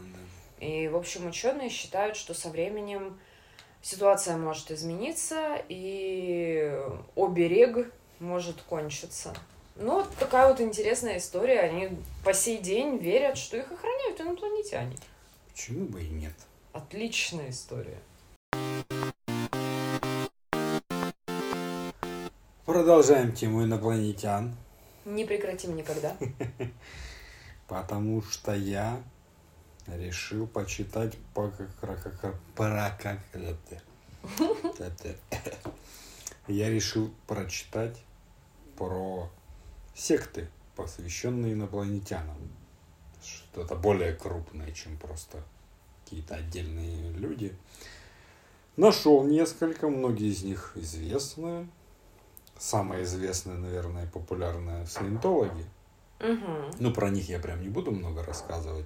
да. 0.60 0.66
И, 0.66 0.88
в 0.88 0.96
общем, 0.96 1.28
ученые 1.28 1.70
считают, 1.70 2.16
что 2.16 2.34
со 2.34 2.50
временем 2.50 3.20
ситуация 3.82 4.38
может 4.38 4.72
измениться, 4.72 5.62
и 5.70 6.80
оберег 7.16 7.92
может 8.20 8.62
кончиться. 8.62 9.34
Ну, 9.76 9.96
вот 9.96 10.16
такая 10.18 10.48
вот 10.48 10.62
интересная 10.62 11.18
история. 11.18 11.62
Они 11.62 11.90
по 12.24 12.34
сей 12.34 12.60
день 12.60 12.98
верят, 12.98 13.38
что 13.38 13.58
их 13.58 13.72
охраняют 13.72 14.22
инопланетяне. 14.22 14.96
Почему 15.52 15.86
бы 15.86 16.02
и 16.02 16.10
нет? 16.10 16.34
Отличная 16.74 17.50
история. 17.50 18.00
Продолжаем 22.66 23.34
тему 23.34 23.66
инопланетян. 23.66 24.56
Не 25.04 25.26
прекратим 25.26 25.76
никогда. 25.76 26.16
Потому 27.68 28.22
что 28.22 28.56
я 28.56 29.04
решил 29.86 30.48
почитать 30.48 31.18
про 31.34 31.52
как 31.52 31.76
я 36.48 36.70
решил 36.70 37.14
прочитать 37.28 38.02
про 38.78 39.30
секты, 39.94 40.48
посвященные 40.78 41.56
инопланетянам. 41.56 42.38
Что-то 43.22 43.76
более 43.76 44.14
крупное, 44.14 44.72
чем 44.72 44.98
просто 44.98 45.44
какие-то 46.06 46.36
отдельные 46.36 47.12
люди. 47.12 47.54
Нашел 48.78 49.26
несколько, 49.26 49.90
многие 49.90 50.30
из 50.30 50.44
них 50.44 50.72
известные. 50.76 51.68
Самая 52.64 53.04
известная, 53.04 53.58
наверное, 53.58 54.08
популярная 54.08 54.86
саентологи. 54.86 55.66
Угу. 56.22 56.78
Ну, 56.80 56.94
про 56.94 57.10
них 57.10 57.28
я 57.28 57.38
прям 57.38 57.62
не 57.62 57.68
буду 57.68 57.92
много 57.92 58.24
рассказывать. 58.24 58.86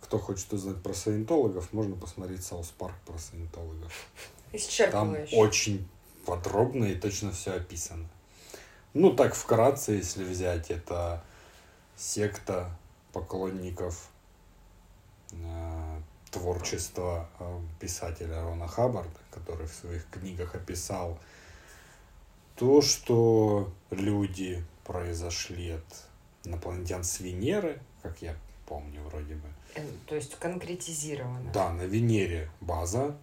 Кто 0.00 0.18
хочет 0.18 0.52
узнать 0.52 0.82
про 0.82 0.92
саентологов, 0.92 1.72
можно 1.72 1.94
посмотреть 1.94 2.44
South 2.44 2.70
Park 2.76 2.96
про 3.06 3.16
саентологов. 3.18 3.92
Там 4.90 5.16
очень 5.32 5.88
подробно 6.24 6.86
и 6.86 6.96
точно 6.96 7.30
все 7.30 7.52
описано. 7.52 8.08
Ну, 8.92 9.14
так 9.14 9.36
вкратце, 9.36 9.92
если 9.92 10.24
взять, 10.24 10.72
это 10.72 11.22
секта 11.94 12.68
поклонников 13.12 14.08
э, 15.30 16.00
творчества 16.32 17.28
э, 17.38 17.60
писателя 17.78 18.42
Рона 18.42 18.66
Хаббарда, 18.66 19.20
который 19.30 19.68
в 19.68 19.72
своих 19.72 20.04
книгах 20.10 20.56
описал 20.56 21.20
то, 22.56 22.80
что 22.80 23.72
люди 23.90 24.64
произошли 24.84 25.72
от 25.72 26.08
инопланетян 26.44 27.04
с 27.04 27.20
Венеры, 27.20 27.80
как 28.02 28.22
я 28.22 28.34
помню 28.66 29.02
вроде 29.02 29.34
бы. 29.34 29.48
Э, 29.74 29.86
то 30.06 30.14
есть 30.14 30.38
конкретизировано. 30.38 31.50
Да, 31.52 31.72
на 31.72 31.82
Венере 31.82 32.50
база, 32.60 33.16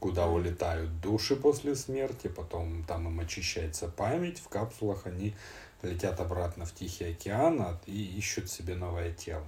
куда 0.00 0.26
улетают 0.26 1.00
души 1.00 1.36
после 1.36 1.76
смерти, 1.76 2.28
потом 2.28 2.82
там 2.84 3.08
им 3.08 3.20
очищается 3.20 3.88
память, 3.88 4.38
в 4.38 4.48
капсулах 4.48 5.06
они 5.06 5.34
летят 5.82 6.18
обратно 6.20 6.64
в 6.64 6.74
Тихий 6.74 7.12
океан 7.12 7.78
и 7.86 8.16
ищут 8.16 8.50
себе 8.50 8.74
новое 8.74 9.12
тело. 9.12 9.46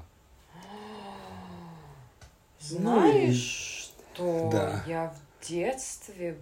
Знаешь, 2.60 3.90
ну, 3.96 4.14
что 4.14 4.50
да. 4.52 4.84
я 4.86 5.14
в 5.14 5.48
детстве 5.48 6.38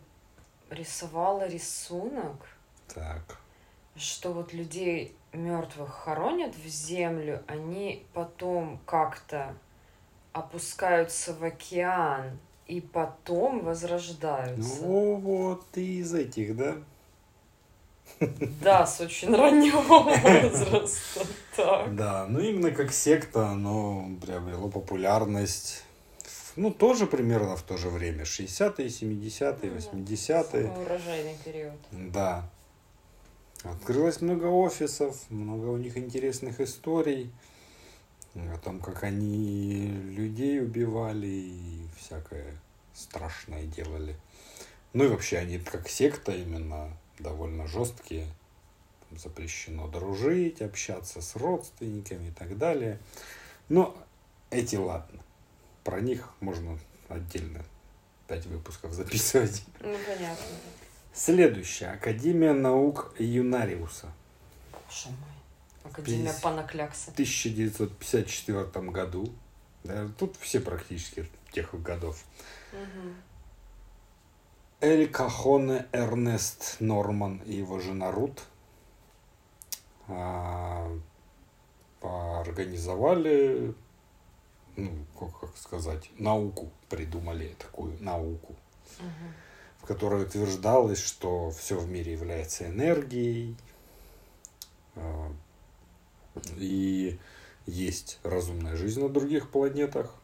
рисовала 0.70 1.48
рисунок, 1.48 2.57
так. 2.94 3.38
что 3.96 4.32
вот 4.32 4.52
людей 4.52 5.14
мертвых 5.32 5.90
хоронят 5.90 6.54
в 6.56 6.66
землю, 6.68 7.42
они 7.46 8.06
потом 8.14 8.80
как-то 8.86 9.54
опускаются 10.32 11.34
в 11.34 11.42
океан 11.44 12.38
и 12.66 12.80
потом 12.80 13.64
возрождаются. 13.64 14.82
Ну 14.82 15.16
вот, 15.16 15.66
ты 15.70 15.84
из 15.84 16.14
этих, 16.14 16.56
да? 16.56 16.76
Да, 18.62 18.86
с 18.86 19.00
очень 19.00 19.34
раннего 19.34 19.80
возраста. 19.82 21.26
Так. 21.56 21.94
Да, 21.94 22.26
ну 22.28 22.40
именно 22.40 22.70
как 22.70 22.92
секта 22.92 23.48
оно 23.48 24.08
приобрело 24.20 24.68
популярность. 24.68 25.84
Ну, 26.56 26.72
тоже 26.72 27.06
примерно 27.06 27.54
в 27.54 27.62
то 27.62 27.76
же 27.76 27.88
время. 27.88 28.24
60-е, 28.24 28.88
70-е, 28.88 29.70
80-е. 29.70 30.70
Урожайный 30.70 31.36
период. 31.44 31.78
Да. 31.92 32.50
Открылось 33.64 34.20
много 34.20 34.46
офисов, 34.46 35.28
много 35.30 35.66
у 35.66 35.76
них 35.76 35.96
интересных 35.96 36.60
историй 36.60 37.32
о 38.34 38.56
том, 38.58 38.80
как 38.80 39.02
они 39.02 39.88
людей 39.88 40.62
убивали 40.62 41.26
и 41.26 41.80
всякое 41.96 42.54
страшное 42.94 43.64
делали. 43.64 44.16
Ну 44.92 45.04
и 45.04 45.08
вообще 45.08 45.38
они 45.38 45.58
как 45.58 45.88
секта 45.88 46.32
именно 46.32 46.96
довольно 47.18 47.66
жесткие. 47.66 48.26
Там 49.08 49.18
запрещено 49.18 49.88
дружить, 49.88 50.62
общаться 50.62 51.20
с 51.20 51.34
родственниками 51.34 52.28
и 52.28 52.32
так 52.32 52.58
далее. 52.58 53.00
Но 53.68 53.96
эти 54.50 54.76
ладно. 54.76 55.20
Про 55.82 56.00
них 56.00 56.30
можно 56.40 56.78
отдельно 57.08 57.64
пять 58.28 58.46
выпусков 58.46 58.92
записывать. 58.92 59.64
Ну, 59.80 59.96
понятно. 60.06 60.46
Следующая. 61.18 61.88
Академия 61.88 62.52
наук 62.52 63.12
Юнариуса. 63.18 64.06
Боже 64.70 65.08
мой. 65.08 65.90
Академия 65.90 66.32
Панаклякса. 66.40 67.10
В 67.10 67.14
1954 67.14 68.90
году. 68.90 69.28
Да, 69.82 70.08
тут 70.16 70.36
все 70.36 70.60
практически 70.60 71.28
тех 71.50 71.74
годов. 71.82 72.24
Угу. 72.72 73.14
Эль 74.80 75.10
Кахоне 75.10 75.86
Эрнест 75.90 76.76
Норман 76.78 77.38
и 77.38 77.56
его 77.56 77.80
жена 77.80 78.12
Рут 78.12 78.44
а, 80.06 80.88
организовали, 82.00 83.74
ну, 84.76 84.92
как 85.18 85.56
сказать, 85.56 86.10
науку, 86.16 86.70
придумали 86.88 87.56
такую 87.58 88.00
науку, 88.00 88.54
угу. 89.00 89.32
Которой 89.88 90.24
утверждалось, 90.24 91.02
что 91.02 91.50
все 91.50 91.78
в 91.78 91.88
мире 91.88 92.12
является 92.12 92.66
энергией, 92.66 93.56
а, 94.94 95.32
и 96.58 97.18
есть 97.64 98.18
разумная 98.22 98.76
жизнь 98.76 99.00
на 99.00 99.08
других 99.08 99.48
планетах, 99.48 100.14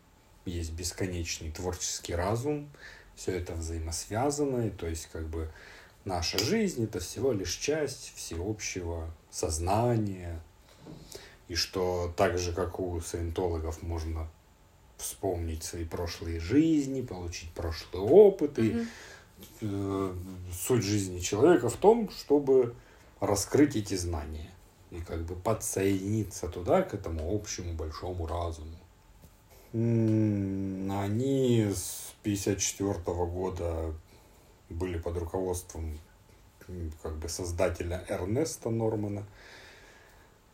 есть 0.45 0.73
бесконечный 0.73 1.51
творческий 1.51 2.15
разум, 2.15 2.69
все 3.17 3.39
это 3.39 3.55
взаимосвязано, 3.55 4.67
и 4.67 4.71
то 4.71 4.87
есть 4.87 5.09
как 5.11 5.27
бы 5.29 5.51
наша 6.05 6.39
жизнь 6.39 6.85
это 6.85 7.01
всего 7.01 7.33
лишь 7.33 7.55
часть 7.55 8.13
всеобщего 8.17 9.11
сознания, 9.31 10.43
и 11.49 11.55
что 11.55 12.13
так 12.19 12.37
же, 12.37 12.53
как 12.53 12.79
у 12.81 13.01
саентологов 13.01 13.83
можно 13.83 14.29
вспомнить 14.99 15.65
свои 15.65 15.85
прошлые 15.85 16.39
жизни, 16.39 17.01
получить 17.01 17.51
прошлый 17.53 18.03
опыт, 18.03 18.59
и 18.59 18.71
э, 18.73 18.85
суть 19.61 20.83
жизни 20.83 21.21
человека 21.21 21.69
в 21.69 21.77
том, 21.77 22.11
чтобы 22.11 22.75
раскрыть 23.21 23.77
эти 23.77 23.95
знания 23.95 24.51
и 24.91 25.01
как 25.01 25.25
бы 25.25 25.35
подсоединиться 25.35 26.49
туда, 26.49 26.83
к 26.83 26.95
этому 26.95 27.35
общему 27.35 27.73
большому 27.75 28.27
разуму. 28.27 28.77
Они 29.73 31.69
с 31.75 32.15
54 32.23 32.95
года 33.27 33.93
были 34.71 34.99
под 34.99 35.19
руководством 35.19 35.99
как 37.03 37.17
бы 37.17 37.29
создателя 37.29 38.05
Эрнеста 38.09 38.71
Нормана. 38.71 39.27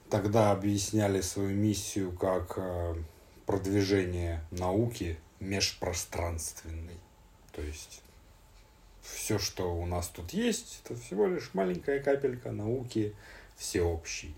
Тогда 0.09 0.51
объясняли 0.51 1.21
свою 1.21 1.51
миссию 1.51 2.11
как 2.13 2.55
э, 2.57 2.97
продвижение 3.47 4.45
науки 4.51 5.21
межпространственной. 5.39 6.99
То 7.53 7.63
есть 7.63 8.03
все, 9.03 9.39
что 9.39 9.75
у 9.75 9.87
нас 9.87 10.09
тут 10.09 10.33
есть, 10.33 10.81
это 10.85 10.99
всего 11.01 11.27
лишь 11.27 11.51
маленькая 11.55 12.01
капелька 12.01 12.51
науки 12.51 13.15
всеобщей. 13.57 14.35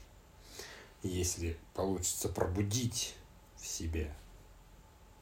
Если 1.03 1.57
получится 1.75 2.29
пробудить 2.29 3.15
в 3.57 3.67
себе 3.67 4.13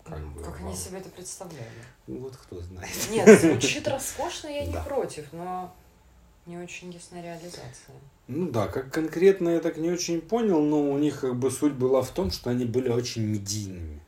как, 0.05 0.27
бы, 0.29 0.43
как 0.43 0.61
они 0.61 0.75
себе 0.75 0.99
это 0.99 1.09
представляли? 1.11 1.67
Ну 2.07 2.21
вот 2.21 2.37
кто 2.37 2.61
знает. 2.61 2.91
Нет, 3.11 3.41
звучит 3.41 3.87
роскошно, 3.89 4.49
я 4.49 4.67
не 4.67 4.77
против, 4.77 5.33
но 5.33 5.75
не 6.47 6.59
очень 6.59 6.93
ясная 6.93 7.23
реализация. 7.23 7.97
Ну 8.27 8.51
да, 8.51 8.69
как 8.69 8.93
конкретно 8.93 9.51
я 9.51 9.61
так 9.61 9.77
не 9.77 9.91
очень 9.91 10.21
понял, 10.21 10.61
но 10.61 10.91
у 10.91 10.99
них 10.99 11.21
как 11.21 11.37
бы 11.37 11.51
суть 11.51 11.75
была 11.75 12.03
в 12.03 12.11
том, 12.11 12.31
что 12.31 12.51
они 12.51 12.65
были 12.65 12.89
очень 12.89 13.23
медийными. 13.23 14.00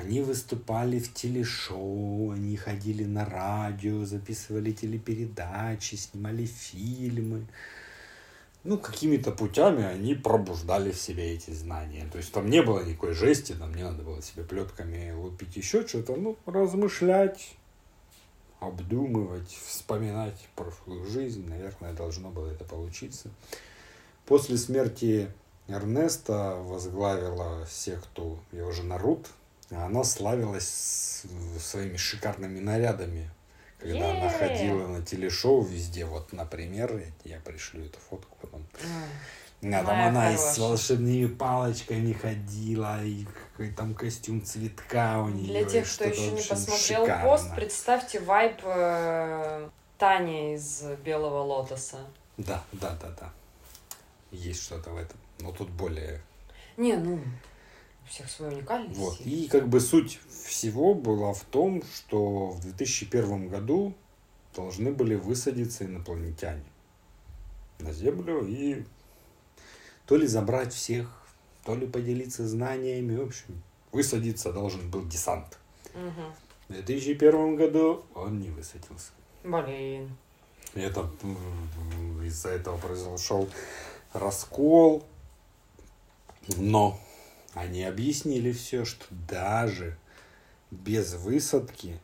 Они 0.00 0.22
выступали 0.22 0.98
в 0.98 1.12
телешоу, 1.12 2.30
они 2.30 2.56
ходили 2.56 3.04
на 3.04 3.26
радио, 3.26 4.06
записывали 4.06 4.72
телепередачи, 4.72 5.96
снимали 5.96 6.46
фильмы. 6.46 7.46
ну, 8.64 8.78
какими-то 8.78 9.30
путями 9.32 9.84
они 9.84 10.14
пробуждали 10.14 10.90
в 10.90 10.96
себе 10.96 11.34
эти 11.34 11.50
знания. 11.50 12.08
То 12.10 12.16
есть 12.16 12.32
там 12.32 12.48
не 12.48 12.62
было 12.62 12.82
никакой 12.82 13.12
жести, 13.12 13.52
там 13.52 13.74
не 13.74 13.82
надо 13.82 14.02
было 14.02 14.22
себе 14.22 14.42
плетками 14.42 15.12
лупить 15.12 15.56
еще 15.56 15.86
что-то, 15.86 16.16
ну, 16.16 16.38
размышлять, 16.46 17.54
обдумывать, 18.58 19.50
вспоминать 19.50 20.48
прошлую 20.56 21.04
жизнь, 21.04 21.46
наверное, 21.46 21.92
должно 21.92 22.30
было 22.30 22.50
это 22.50 22.64
получиться. 22.64 23.28
После 24.24 24.56
смерти 24.56 25.30
Эрнеста 25.68 26.56
возглавила 26.56 27.66
секту 27.68 28.38
его 28.52 28.72
жена 28.72 28.96
Рут, 28.96 29.28
она 29.70 30.04
славилась 30.04 31.24
своими 31.58 31.96
шикарными 31.96 32.60
нарядами 32.60 33.30
когда 33.80 33.98
yeah. 33.98 34.20
она 34.20 34.30
ходила 34.30 34.86
на 34.88 35.02
телешоу 35.02 35.62
везде, 35.62 36.04
вот, 36.04 36.32
например, 36.32 37.02
я 37.24 37.40
пришлю 37.40 37.86
эту 37.86 37.98
фотку 37.98 38.36
потом. 38.40 38.66
Да, 39.62 39.84
там 39.84 40.08
она 40.08 40.26
хорошая. 40.26 40.52
с 40.52 40.58
волшебными 40.58 41.26
палочками 41.26 42.12
ходила, 42.12 43.02
и 43.02 43.24
какой 43.24 43.70
там 43.72 43.94
костюм 43.94 44.42
цветка 44.42 45.20
у 45.20 45.28
нее. 45.28 45.46
Для 45.48 45.64
тех, 45.64 45.90
кто 45.90 46.04
еще 46.04 46.30
не 46.30 46.42
посмотрел 46.42 47.04
шикарно. 47.04 47.24
пост, 47.24 47.54
представьте 47.54 48.20
вайп 48.20 48.60
э, 48.64 49.68
Тани 49.98 50.54
из 50.54 50.82
Белого 51.04 51.42
Лотоса. 51.42 51.98
Да, 52.38 52.62
да, 52.72 52.96
да, 53.02 53.10
да. 53.20 53.32
Есть 54.30 54.62
что-то 54.62 54.90
в 54.90 54.96
этом. 54.96 55.18
Но 55.40 55.52
тут 55.52 55.68
более... 55.68 56.22
Не, 56.78 56.96
ну, 56.96 57.20
всех 58.10 58.28
свой 58.28 58.48
уникальность. 58.48 58.98
Вот. 58.98 59.20
И 59.20 59.46
как 59.48 59.68
бы 59.68 59.80
суть 59.80 60.18
всего 60.44 60.94
была 60.94 61.32
в 61.32 61.44
том, 61.44 61.82
что 61.94 62.48
в 62.48 62.60
2001 62.60 63.48
году 63.48 63.94
должны 64.54 64.90
были 64.92 65.14
высадиться 65.14 65.84
инопланетяне 65.84 66.64
на 67.78 67.92
Землю 67.92 68.44
и 68.46 68.84
то 70.06 70.16
ли 70.16 70.26
забрать 70.26 70.74
всех, 70.74 71.08
то 71.64 71.76
ли 71.76 71.86
поделиться 71.86 72.46
знаниями. 72.48 73.16
В 73.16 73.26
общем, 73.26 73.62
высадиться 73.92 74.52
должен 74.52 74.90
был 74.90 75.06
десант. 75.06 75.58
Угу. 75.94 76.34
В 76.68 76.72
2001 76.72 77.56
году 77.56 78.04
он 78.14 78.40
не 78.40 78.50
высадился. 78.50 79.12
Блин. 79.44 80.16
Это 80.74 81.08
из-за 82.24 82.50
этого 82.50 82.76
произошел 82.76 83.48
раскол. 84.12 85.06
Но 86.56 86.98
они 87.54 87.84
объяснили 87.84 88.52
все, 88.52 88.84
что 88.84 89.04
даже 89.28 89.96
без 90.70 91.14
высадки 91.14 91.98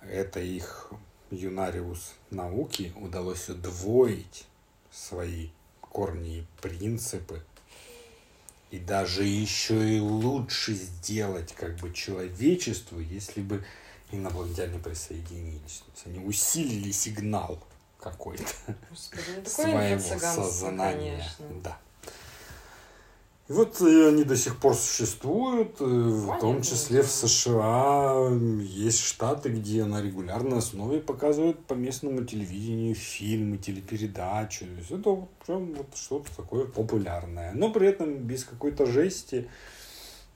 это 0.00 0.40
их 0.40 0.90
юнариус 1.30 2.14
науки 2.30 2.92
удалось 2.96 3.48
удвоить 3.48 4.46
свои 4.90 5.48
корни 5.80 6.38
и 6.38 6.46
принципы 6.60 7.42
и 8.70 8.78
даже 8.78 9.24
еще 9.24 9.96
и 9.96 10.00
лучше 10.00 10.72
сделать 10.74 11.52
как 11.52 11.76
бы 11.76 11.92
человечеству, 11.92 13.00
если 13.00 13.42
бы 13.42 13.64
инопланетяне 14.10 14.78
присоединились. 14.78 15.84
Они 16.06 16.18
усилили 16.18 16.90
сигнал 16.90 17.62
какой-то 18.00 18.44
ну 18.66 18.96
своего 19.46 20.18
сознания. 20.18 21.18
Конечно. 21.18 21.60
Да. 21.62 21.78
И 23.52 23.54
вот 23.54 23.82
э, 23.82 24.08
они 24.08 24.24
до 24.24 24.34
сих 24.34 24.56
пор 24.56 24.74
существуют, 24.74 25.78
э, 25.78 25.84
в 25.84 26.40
том 26.40 26.62
числе 26.62 27.02
в 27.02 27.10
США 27.10 28.30
есть 28.62 29.00
штаты, 29.00 29.50
где 29.50 29.84
на 29.84 30.00
регулярной 30.00 30.56
основе 30.56 31.00
показывают 31.00 31.62
по 31.66 31.74
местному 31.74 32.24
телевидению 32.24 32.94
фильмы, 32.94 33.58
телепередачи. 33.58 34.64
То 34.64 34.78
есть 34.78 34.90
это 34.90 35.28
прям 35.44 35.74
вот 35.74 35.94
что-то 35.94 36.34
такое 36.34 36.64
популярное. 36.64 37.52
Но 37.52 37.70
при 37.70 37.88
этом 37.88 38.14
без 38.14 38.44
какой-то 38.44 38.86
жести, 38.86 39.50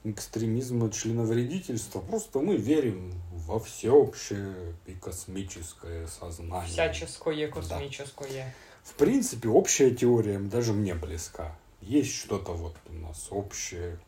экстремизма, 0.05 0.91
членовредительства. 0.91 2.01
Просто 2.01 2.41
мы 2.41 2.57
верим 2.57 3.15
во 3.33 3.59
всеобщее 3.59 4.75
и 4.87 4.93
космическое 4.93 6.07
сознание. 6.07 6.69
Всяческое 6.69 7.49
космическое. 7.49 8.29
Да. 8.29 8.55
В 8.85 8.93
принципе, 8.93 9.49
общая 9.49 9.91
теория 9.93 10.39
даже 10.39 10.75
мне 10.75 10.95
близка 10.95 11.57
есть 11.87 12.15
что-то 12.15 12.53
вот 12.53 12.75
нас 13.07 13.29
общее, 13.31 13.99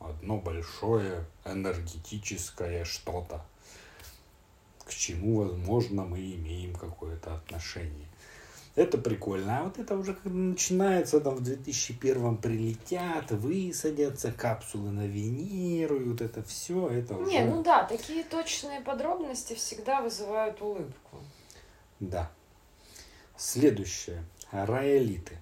одно 0.00 0.38
большое 0.38 1.24
энергетическое 1.44 2.84
что-то, 2.84 3.44
к 4.84 4.90
чему, 4.90 5.42
возможно, 5.42 6.04
мы 6.04 6.18
имеем 6.18 6.74
какое-то 6.74 7.34
отношение. 7.34 8.06
Это 8.76 8.98
прикольно. 8.98 9.60
А 9.60 9.64
вот 9.64 9.78
это 9.78 9.96
уже 9.96 10.12
когда 10.12 10.36
начинается, 10.38 11.20
там 11.20 11.36
в 11.36 11.42
2001 11.42 12.36
прилетят, 12.36 13.30
высадятся, 13.30 14.32
капсулы 14.32 14.90
на 14.90 15.06
Венеру, 15.06 15.98
и 15.98 16.04
вот 16.04 16.20
это 16.20 16.42
все, 16.42 16.88
это 16.88 17.16
уже... 17.16 17.30
Не, 17.30 17.44
ну 17.46 17.62
да, 17.62 17.84
такие 17.84 18.22
точные 18.22 18.82
подробности 18.82 19.54
всегда 19.54 20.02
вызывают 20.02 20.60
улыбку. 20.60 21.16
Да. 22.00 22.30
Следующее. 23.38 24.22
Раэлиты. 24.52 25.38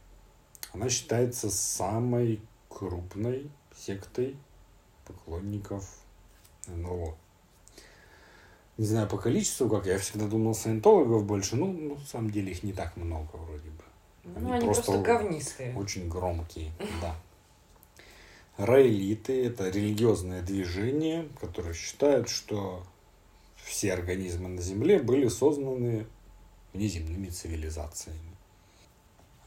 Она 0.73 0.89
считается 0.89 1.51
самой 1.51 2.41
крупной 2.75 3.51
сектой 3.75 4.37
поклонников 5.07 5.89
НЛО. 6.67 7.17
Не 8.77 8.87
знаю 8.87 9.09
по 9.09 9.17
количеству, 9.17 9.69
как 9.69 9.87
я 9.87 9.99
всегда 9.99 10.27
думал, 10.27 10.55
саентологов 10.55 11.25
больше, 11.25 11.55
ну, 11.57 11.73
ну 11.73 11.95
на 11.95 12.07
самом 12.07 12.31
деле 12.31 12.51
их 12.51 12.65
не 12.65 12.73
так 12.73 12.97
много 12.97 13.37
вроде 13.37 13.71
бы. 13.71 13.85
Они, 14.37 14.47
ну, 14.47 14.53
они 14.53 14.65
просто, 14.65 14.85
просто 14.85 15.03
говнистые. 15.03 15.77
Очень 15.77 16.09
громкие, 16.09 16.73
да. 17.01 17.15
Раэлиты– 18.57 19.45
это 19.47 19.69
религиозное 19.69 20.43
движение, 20.43 21.29
которое 21.41 21.75
считает, 21.75 22.29
что 22.29 22.85
все 23.57 23.93
организмы 23.93 24.49
на 24.49 24.61
Земле 24.61 25.01
были 25.01 25.29
созданы 25.29 26.07
внеземными 26.73 27.29
цивилизациями 27.29 28.34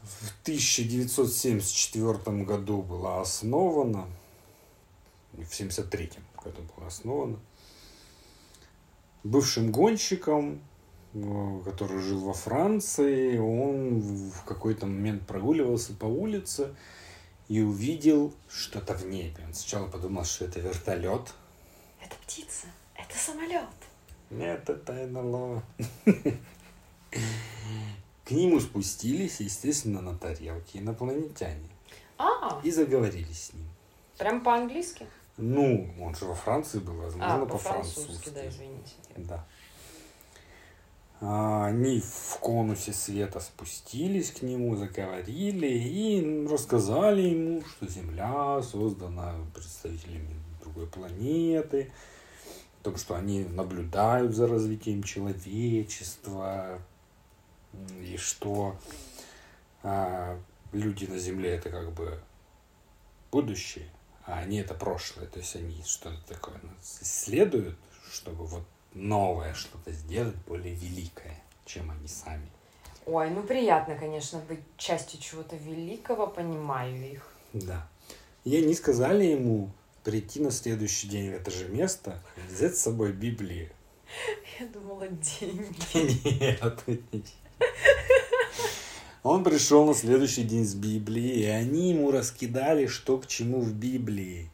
в 0.08 0.32
1974 0.42 2.44
году 2.44 2.82
была 2.82 3.20
основана, 3.20 4.08
в 5.32 5.34
1973 5.34 6.12
году 6.42 6.62
была 6.74 6.86
основана, 6.86 7.38
бывшим 9.22 9.70
гонщиком, 9.70 10.60
э, 11.14 11.60
который 11.64 12.00
жил 12.00 12.20
во 12.20 12.32
Франции, 12.32 13.38
он 13.38 14.00
в 14.00 14.44
какой-то 14.44 14.86
момент 14.86 15.26
прогуливался 15.26 15.92
по 15.92 16.06
улице 16.06 16.74
и 17.48 17.60
увидел 17.60 18.32
что-то 18.48 18.94
в 18.94 19.04
небе. 19.06 19.44
Он 19.46 19.54
сначала 19.54 19.88
подумал, 19.88 20.24
что 20.24 20.46
это 20.46 20.60
вертолет. 20.60 21.34
Это 22.02 22.16
птица, 22.22 22.66
это 22.94 23.16
самолет. 23.16 23.68
Нет, 24.30 24.68
это 24.68 25.06
НЛО. 25.06 25.62
К 28.28 28.32
нему 28.32 28.60
спустились, 28.60 29.40
естественно, 29.40 30.02
на 30.02 30.14
тарелке 30.14 30.80
инопланетяне. 30.80 31.70
А. 32.18 32.60
И 32.62 32.70
заговорили 32.70 33.32
с 33.32 33.54
ним. 33.54 33.64
Прям 34.18 34.42
по-английски? 34.42 35.06
Ну, 35.38 35.88
он 35.98 36.14
же 36.14 36.26
во 36.26 36.34
Франции 36.34 36.78
был, 36.78 36.92
возможно, 36.92 37.42
а, 37.42 37.46
по-французски. 37.46 38.28
да, 38.28 38.46
извините. 38.46 38.92
Да. 39.16 39.46
Они 41.20 42.00
в 42.00 42.36
конусе 42.40 42.92
света 42.92 43.40
спустились 43.40 44.30
к 44.30 44.42
нему, 44.42 44.76
заговорили 44.76 45.66
и 45.66 46.46
рассказали 46.46 47.22
ему, 47.22 47.62
что 47.64 47.88
Земля 47.88 48.60
создана 48.62 49.36
представителями 49.54 50.36
другой 50.60 50.86
планеты, 50.86 51.90
о 52.80 52.84
том, 52.84 52.96
что 52.98 53.14
они 53.14 53.44
наблюдают 53.44 54.34
за 54.34 54.46
развитием 54.46 55.02
человечества, 55.02 56.78
и 58.00 58.16
что 58.16 58.76
а, 59.82 60.38
люди 60.72 61.06
на 61.06 61.18
Земле 61.18 61.54
это 61.54 61.70
как 61.70 61.92
бы 61.92 62.20
будущее, 63.30 63.88
а 64.24 64.38
они 64.38 64.58
это 64.58 64.74
прошлое. 64.74 65.26
То 65.26 65.38
есть 65.38 65.56
они 65.56 65.82
что-то 65.84 66.20
такое 66.26 66.60
исследуют, 67.00 67.78
чтобы 68.10 68.46
вот 68.46 68.64
новое 68.94 69.54
что-то 69.54 69.92
сделать, 69.92 70.36
более 70.46 70.74
великое, 70.74 71.42
чем 71.64 71.90
они 71.90 72.08
сами. 72.08 72.48
Ой, 73.06 73.30
ну 73.30 73.42
приятно, 73.42 73.96
конечно, 73.96 74.38
быть 74.40 74.60
частью 74.76 75.20
чего-то 75.20 75.56
великого, 75.56 76.26
понимаю 76.26 77.10
их. 77.10 77.32
Да. 77.54 77.88
И 78.44 78.56
они 78.56 78.74
сказали 78.74 79.24
ему 79.24 79.70
прийти 80.04 80.40
на 80.40 80.50
следующий 80.50 81.08
день 81.08 81.30
в 81.30 81.34
это 81.34 81.50
же 81.50 81.68
место, 81.68 82.22
взять 82.50 82.76
с 82.76 82.82
собой 82.82 83.12
Библию. 83.12 83.70
Я 84.60 84.66
думала, 84.66 85.08
деньги. 85.08 86.38
Нет, 86.40 86.84
он 89.22 89.44
пришел 89.44 89.86
на 89.86 89.94
следующий 89.94 90.42
день 90.42 90.64
с 90.64 90.74
Библией, 90.74 91.42
и 91.42 91.46
они 91.46 91.90
ему 91.90 92.10
раскидали, 92.10 92.86
что 92.86 93.18
к 93.18 93.26
чему 93.26 93.60
в 93.60 93.72
Библии, 93.72 94.50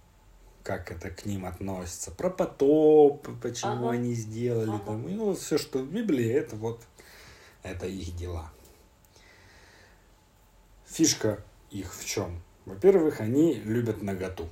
как 0.62 0.90
это 0.90 1.10
к 1.10 1.26
ним 1.26 1.46
относится, 1.46 2.10
про 2.10 2.30
потоп, 2.30 3.28
почему 3.40 3.88
ага. 3.88 3.90
они 3.90 4.14
сделали, 4.14 4.70
ага. 4.70 4.82
там, 4.86 5.08
и 5.08 5.12
ну, 5.12 5.34
все, 5.34 5.58
что 5.58 5.78
в 5.78 5.90
Библии, 5.90 6.28
это 6.28 6.56
вот, 6.56 6.80
это 7.62 7.86
их 7.86 8.16
дела. 8.16 8.50
фишка 10.86 11.42
их 11.70 11.94
в 11.94 12.04
чем? 12.04 12.42
Во-первых, 12.66 13.20
они 13.20 13.54
любят 13.54 14.02
наготу. 14.02 14.48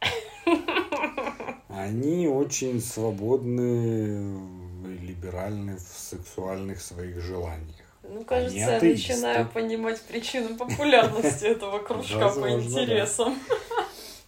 Они 1.68 2.26
очень 2.26 2.80
свободны 2.80 4.57
либеральны 4.84 5.76
в 5.76 5.80
сексуальных 5.80 6.80
своих 6.80 7.20
желаниях. 7.20 7.86
Ну, 8.02 8.24
кажется, 8.24 8.76
Они 8.76 8.88
я 8.88 8.92
начинаю 8.92 9.48
понимать 9.48 10.00
причину 10.02 10.56
популярности 10.56 11.44
этого 11.44 11.78
кружка 11.80 12.30
по 12.30 12.50
интересам. 12.50 13.38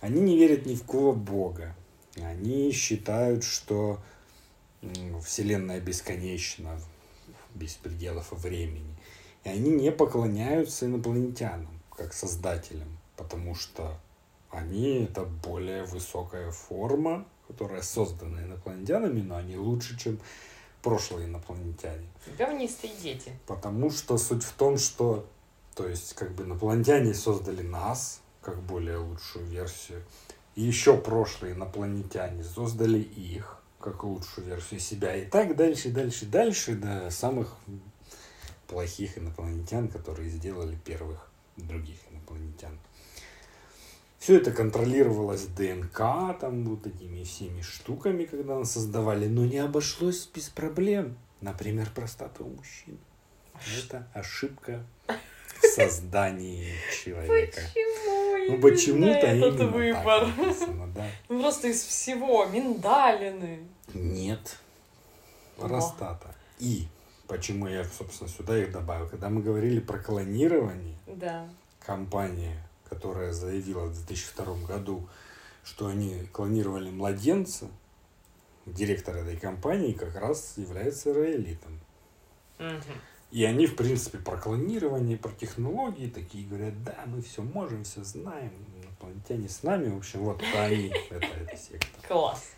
Они 0.01 0.20
не 0.20 0.36
верят 0.36 0.66
ни 0.66 0.74
в 0.74 0.84
кого 0.84 1.12
бога. 1.12 1.74
Они 2.16 2.72
считают, 2.72 3.44
что 3.44 4.01
Вселенная 5.24 5.80
бесконечна, 5.80 6.80
без 7.55 7.74
пределов 7.74 8.32
времени. 8.32 8.96
И 9.44 9.48
они 9.48 9.70
не 9.70 9.92
поклоняются 9.92 10.86
инопланетянам, 10.86 11.80
как 11.96 12.12
создателям, 12.12 12.98
потому 13.16 13.55
что 13.55 13.98
они 14.51 15.05
это 15.05 15.24
более 15.24 15.84
высокая 15.84 16.51
форма, 16.51 17.26
которая 17.51 17.82
создана 17.82 18.42
инопланетянами, 18.44 19.22
но 19.22 19.36
они 19.36 19.57
лучше, 19.57 19.98
чем 19.98 20.20
прошлые 20.82 21.26
инопланетяне. 21.26 22.07
Говнистые 22.38 22.92
дети. 23.03 23.32
Потому 23.46 23.90
что 23.90 24.18
суть 24.18 24.44
в 24.44 24.53
том, 24.53 24.78
что, 24.78 25.26
то 25.74 25.88
есть, 25.88 26.14
как 26.14 26.32
бы 26.32 26.44
инопланетяне 26.44 27.12
создали 27.12 27.62
нас, 27.62 28.20
как 28.40 28.62
более 28.62 28.98
лучшую 28.98 29.46
версию, 29.46 30.03
и 30.55 30.62
еще 30.62 30.96
прошлые 30.96 31.55
инопланетяне 31.55 32.44
создали 32.44 33.01
их, 33.01 33.59
как 33.80 34.05
лучшую 34.05 34.46
версию 34.46 34.78
себя, 34.78 35.16
и 35.16 35.24
так 35.24 35.57
дальше, 35.57 35.90
дальше, 35.90 36.26
дальше, 36.26 36.76
до 36.76 37.11
самых 37.11 37.57
плохих 38.68 39.18
инопланетян, 39.18 39.88
которые 39.88 40.30
сделали 40.30 40.76
первых 40.84 41.28
других 41.57 41.98
инопланетян. 42.12 42.78
Все 44.21 44.37
это 44.37 44.53
контролировалось 44.53 45.47
ДНК, 45.47 45.97
там 46.39 46.64
вот 46.66 46.87
этими 46.87 47.25
всеми 47.25 47.62
штуками, 47.62 48.27
когда 48.27 48.59
нас 48.59 48.73
создавали, 48.73 49.27
но 49.27 49.47
не 49.47 49.57
обошлось 49.57 50.29
без 50.33 50.51
проблем. 50.51 51.16
Например, 51.41 51.89
простата 51.95 52.45
у 52.45 52.51
мужчин. 52.51 52.99
Это 53.83 54.07
ошибка 54.12 54.85
в 55.09 55.66
создании 55.75 56.75
человека. 57.03 57.62
Почему? 57.62 58.51
Ну 58.51 58.61
почему-то 58.61 59.27
именно 59.27 59.45
этот 59.47 59.73
выбор? 59.73 60.05
так 60.05 60.37
написано, 60.37 60.87
да. 60.95 61.07
Ну 61.31 61.41
просто 61.41 61.68
из 61.68 61.83
всего. 61.83 62.45
Миндалины. 62.45 63.61
Нет. 63.95 64.59
Простата. 65.57 66.35
И 66.59 66.89
почему 67.27 67.68
я, 67.68 67.85
собственно, 67.85 68.29
сюда 68.29 68.59
их 68.59 68.71
добавил. 68.71 69.09
Когда 69.09 69.31
мы 69.31 69.41
говорили 69.41 69.81
про 69.81 69.99
клонирование, 69.99 70.97
Да. 71.07 71.49
компания, 71.87 72.62
которая 72.91 73.32
заявила 73.32 73.86
в 73.86 73.95
2002 73.95 74.66
году, 74.66 75.09
что 75.64 75.86
они 75.86 76.26
клонировали 76.32 76.91
младенца, 76.91 77.68
директор 78.66 79.16
этой 79.16 79.36
компании 79.36 79.93
как 79.93 80.14
раз 80.16 80.55
является 80.57 81.12
израилитом. 81.12 81.80
Мгм. 82.59 82.82
И 83.30 83.45
они, 83.45 83.66
в 83.66 83.76
принципе, 83.76 84.18
про 84.18 84.36
клонирование, 84.36 85.16
про 85.16 85.30
технологии 85.30 86.09
такие 86.09 86.47
говорят, 86.49 86.82
да, 86.82 87.05
мы 87.07 87.22
все 87.22 87.43
можем, 87.43 87.84
все 87.84 88.03
знаем, 88.03 88.53
инопланетяне 88.82 89.49
с 89.49 89.62
нами, 89.62 89.88
в 89.88 89.99
общем, 89.99 90.20
вот 90.24 90.43
это 90.43 90.64
они, 90.64 90.88
это 91.11 91.26
эта 91.26 91.57
секта. 91.57 91.86
Класс. 92.09 92.51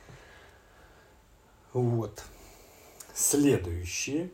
Вот. 1.75 2.25
Следующее. 3.15 4.31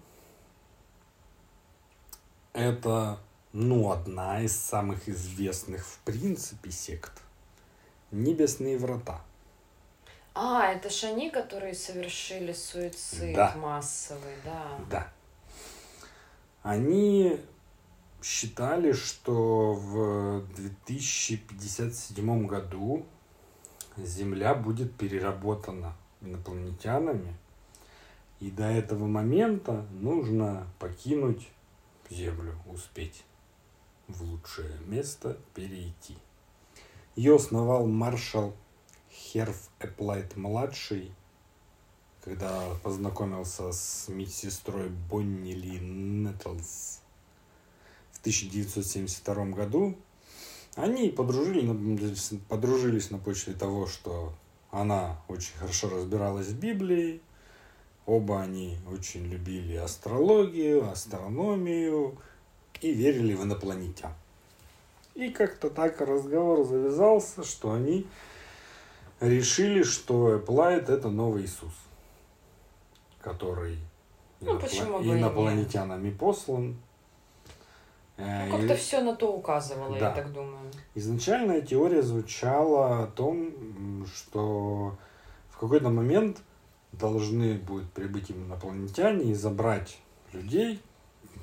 Это, 2.53 3.19
ну, 3.61 3.91
одна 3.91 4.41
из 4.41 4.57
самых 4.57 5.09
известных, 5.09 5.85
в 5.85 5.99
принципе, 6.05 6.71
сект. 6.71 7.21
Небесные 8.13 8.79
врата. 8.79 9.21
А, 10.33 10.69
это 10.69 10.89
ж 10.91 11.03
они, 11.05 11.29
которые 11.29 11.75
совершили 11.75 12.53
суицид 12.53 13.35
Да. 13.35 13.57
массовый, 13.57 14.37
да. 14.45 14.79
Да. 14.89 15.13
Они 16.63 17.41
считали, 18.23 18.93
что 18.93 19.73
в 19.73 20.47
2057 20.55 22.47
году 22.47 23.05
Земля 23.97 24.55
будет 24.55 24.95
переработана 24.95 25.97
инопланетянами, 26.21 27.37
и 28.39 28.53
до 28.53 28.67
этого 28.67 29.07
момента 29.07 29.85
нужно 29.91 30.69
покинуть 30.79 31.49
Землю, 32.09 32.55
успеть 32.67 33.25
в 34.09 34.23
лучшее 34.23 34.73
место 34.87 35.39
перейти. 35.55 36.17
Ее 37.15 37.37
основал 37.37 37.87
маршал 37.87 38.55
Херф 39.11 39.69
Эплайт 39.81 40.37
младший, 40.37 41.13
когда 42.25 42.63
познакомился 42.83 43.73
с 43.73 44.09
медсестрой 44.09 44.89
Бонни 44.89 45.53
Ли 45.53 45.81
Нэттлс 45.81 47.01
в 48.13 48.21
1972 48.21 49.47
году. 49.47 49.97
Они 50.75 51.11
подружились, 51.11 52.33
подружились 52.49 53.11
на 53.11 53.19
почве 53.19 53.53
того, 53.55 53.87
что 53.87 54.33
она 54.71 55.21
очень 55.29 55.57
хорошо 55.57 55.89
разбиралась 55.89 56.49
в 56.49 56.59
Библии, 56.59 57.21
оба 58.07 58.43
они 58.43 58.79
очень 58.91 59.25
любили 59.27 59.75
астрологию, 59.77 60.91
астрономию 60.91 62.19
и 62.81 62.93
верили 62.93 63.35
в 63.35 63.43
инопланетян. 63.45 64.13
И 65.15 65.31
как-то 65.31 65.69
так 65.71 66.01
разговор 66.01 66.65
завязался, 66.65 67.43
что 67.45 67.73
они 67.73 68.07
решили, 69.21 69.83
что 69.83 70.37
Эпплайт 70.37 70.89
это 70.89 71.09
новый 71.11 71.45
Иисус, 71.45 71.73
который 73.21 73.79
Ну, 74.41 74.57
инопла- 74.59 75.19
инопланетянами 75.19 76.11
послан. 76.11 76.77
Э, 78.17 78.47
Ну, 78.49 78.57
как-то 78.59 78.75
и 78.75 78.77
все 78.77 79.01
на 79.01 79.15
то 79.17 79.33
указывало, 79.33 79.95
я 79.95 80.01
Да. 80.01 80.11
так 80.13 80.33
думаю. 80.33 80.71
Изначальная 80.95 81.61
теория 81.63 82.03
звучала 82.03 83.03
о 83.05 83.07
том, 83.07 84.07
что 84.13 84.97
в 85.51 85.59
какой-то 85.59 85.89
момент 85.91 86.43
должны 86.93 87.55
будут 87.55 87.91
прибыть 87.93 88.31
инопланетяне 88.31 89.31
и 89.33 89.35
забрать 89.35 89.99
людей, 90.33 90.81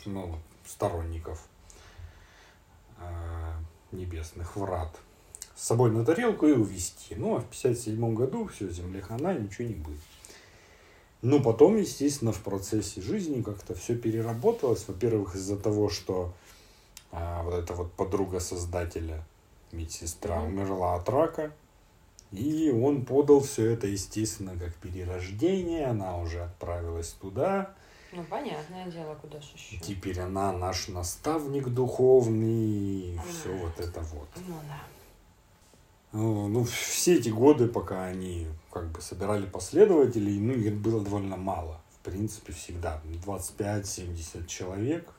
ну, 0.06 0.36
сторонников 0.66 1.48
э, 3.00 3.54
небесных 3.92 4.56
врат, 4.56 4.96
с 5.56 5.64
собой 5.64 5.92
на 5.92 6.06
тарелку 6.06 6.48
и 6.48 6.52
увезти. 6.54 7.16
Ну, 7.16 7.36
а 7.36 7.40
в 7.40 7.46
57 7.46 8.14
году 8.14 8.48
все, 8.48 8.70
земля 8.70 9.02
хана, 9.02 9.34
ничего 9.34 9.68
не 9.68 9.76
будет. 9.76 10.00
Ну, 11.22 11.42
потом, 11.42 11.78
естественно, 11.78 12.32
в 12.32 12.42
процессе 12.42 13.02
жизни 13.02 13.42
как-то 13.42 13.74
все 13.74 13.96
переработалось. 13.96 14.88
Во-первых, 14.88 15.36
из-за 15.36 15.58
того, 15.58 15.90
что 15.90 16.34
а, 17.12 17.42
вот 17.44 17.54
эта 17.56 17.74
вот 17.74 17.92
подруга 17.94 18.40
создателя, 18.40 19.24
медсестра, 19.72 20.40
Мгм. 20.40 20.48
умерла 20.48 20.96
от 20.96 21.10
рака. 21.10 21.52
И 22.32 22.70
он 22.70 23.06
подал 23.06 23.40
все 23.40 23.72
это, 23.72 23.88
естественно, 23.88 24.58
как 24.60 24.76
перерождение. 24.76 25.86
Она 25.88 26.18
уже 26.18 26.44
отправилась 26.44 27.10
туда. 27.10 27.74
Ну, 28.16 28.24
понятное 28.24 28.86
дело, 28.88 29.16
куда 29.16 29.42
же 29.42 29.48
еще. 29.56 29.78
Теперь 29.78 30.20
она 30.22 30.54
наш 30.54 30.88
наставник 30.88 31.68
духовный. 31.68 33.14
И 33.16 33.20
все 33.30 33.50
Мгм. 33.50 33.60
вот 33.60 33.80
это 33.80 34.00
вот. 34.02 34.30
Ну 34.48 34.56
да. 34.68 34.82
Ну, 36.14 36.48
ну, 36.48 36.64
все 36.64 37.16
эти 37.16 37.28
годы, 37.30 37.68
пока 37.68 38.06
они 38.06 38.48
как 38.72 38.90
бы 38.92 39.02
собирали 39.02 39.46
последователей, 39.46 40.40
ну, 40.40 40.54
их 40.54 40.74
было 40.76 41.02
довольно 41.04 41.36
мало. 41.36 41.82
В 41.92 42.00
принципе, 42.06 42.54
всегда. 42.54 43.02
25-70 43.26 44.48
человек. 44.48 45.12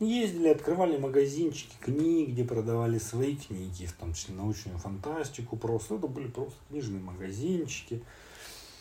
Ездили, 0.00 0.48
открывали 0.48 0.96
магазинчики 0.96 1.76
книг, 1.80 2.30
где 2.30 2.44
продавали 2.44 2.98
свои 2.98 3.36
книги, 3.36 3.86
в 3.86 3.92
том 3.92 4.12
числе 4.14 4.34
научную 4.34 4.78
фантастику 4.78 5.56
просто. 5.56 5.96
Это 5.96 6.06
были 6.08 6.28
просто 6.28 6.56
книжные 6.68 7.02
магазинчики. 7.02 8.02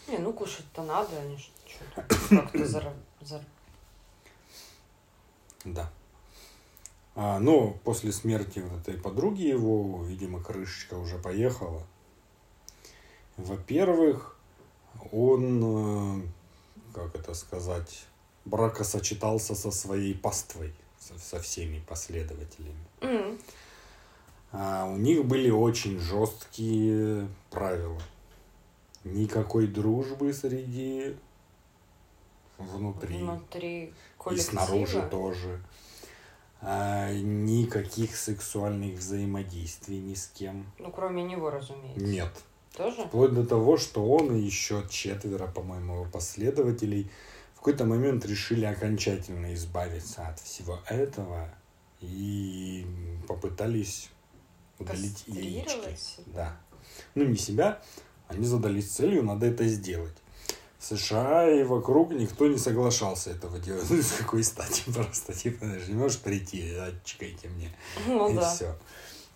Не, 0.08 0.18
ну 0.18 0.34
кушать-то 0.34 0.84
надо, 0.84 1.18
они 1.20 1.38
ж 1.38 1.50
что-то 1.68 2.08
как-то 2.30 2.66
зара- 2.66 2.94
зар- 3.26 3.46
Да. 5.66 5.90
А, 7.16 7.40
но 7.40 7.72
после 7.84 8.12
смерти 8.12 8.60
вот 8.60 8.82
этой 8.88 9.00
подруги 9.00 9.44
его, 9.44 10.04
видимо, 10.04 10.42
крышечка 10.44 10.96
уже 10.96 11.18
поехала. 11.20 11.84
Во-первых, 13.38 14.38
он, 15.12 16.22
э, 16.22 16.22
как 16.94 17.16
это 17.16 17.34
сказать, 17.34 18.06
бракосочетался 18.46 19.56
со 19.56 19.72
своей 19.72 20.14
паствой, 20.16 20.74
со, 21.00 21.18
со 21.18 21.40
всеми 21.40 21.80
последователями. 21.88 22.86
М, 23.02 23.40
А 24.52 24.86
у 24.86 24.98
них 24.98 25.26
были 25.26 25.50
очень 25.50 26.00
жесткие 26.00 27.28
правила. 27.50 28.00
Никакой 29.04 29.66
дружбы 29.68 30.32
среди 30.34 31.16
внутри 32.64 33.18
Внутри 33.18 33.94
и 34.32 34.38
снаружи 34.38 35.02
тоже. 35.10 35.62
а, 36.62 37.12
никаких 37.14 38.16
сексуальных 38.16 39.00
взаимодействий 39.00 40.00
ни 40.00 40.14
с 40.14 40.28
кем. 40.28 40.66
Ну, 40.80 40.92
кроме 40.92 41.24
него, 41.24 41.50
разумеется. 41.50 42.00
Нет. 42.06 42.32
Тоже? 42.76 43.04
Вплоть 43.04 43.34
до 43.34 43.46
того, 43.46 43.78
что 43.78 44.06
он 44.10 44.36
и 44.36 44.40
еще 44.42 44.84
четверо, 44.90 45.48
по-моему, 45.48 45.94
его 45.96 46.06
последователей 46.06 47.10
в 47.54 47.58
какой-то 47.58 47.86
момент 47.86 48.26
решили 48.26 48.66
окончательно 48.66 49.54
избавиться 49.54 50.28
от 50.28 50.40
всего 50.40 50.80
этого 50.88 51.50
и 52.02 52.86
попытались 53.28 54.10
удалить 54.80 55.24
яички. 55.28 55.96
Да. 56.28 56.58
Ну, 57.16 57.26
не 57.26 57.38
себя, 57.38 57.82
они 58.28 58.46
задались 58.46 58.90
целью, 58.92 59.24
надо 59.24 59.46
это 59.46 59.66
сделать. 59.68 60.18
США 60.84 61.50
и 61.50 61.64
вокруг 61.64 62.12
никто 62.12 62.48
не 62.48 62.58
соглашался 62.58 63.32
этого 63.32 63.58
делать. 63.60 63.86
Ну, 63.90 64.02
с 64.02 64.12
какой 64.12 64.44
стати 64.44 64.84
просто, 64.94 65.34
типа, 65.34 65.66
даже 65.66 65.92
не 65.92 65.98
можешь 65.98 66.20
прийти, 66.20 66.76
отчекайте 66.76 67.48
мне. 67.50 67.74
Ну 68.08 68.32
и 68.32 68.36
да. 68.36 68.54
все. 68.54 68.76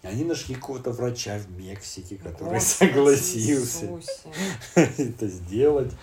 Они 0.04 0.24
нашли 0.24 0.56
какого-то 0.56 0.92
врача 0.92 1.38
в 1.40 1.50
Мексике, 1.52 2.18
который 2.18 2.54
Господи 2.54 2.90
согласился 2.94 3.86
Иисусе. 3.86 4.30
это 4.76 5.28
сделать. 5.28 5.94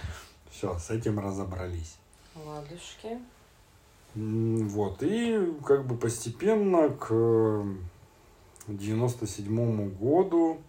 Все, 0.51 0.79
с 0.79 0.91
этим 0.91 1.19
разобрались. 1.19 1.97
Ладушки. 2.35 3.19
Вот, 4.15 5.03
и 5.03 5.53
как 5.65 5.87
бы 5.87 5.97
постепенно 5.97 6.89
к 6.89 7.65
97 8.69 9.91
году 9.97 10.61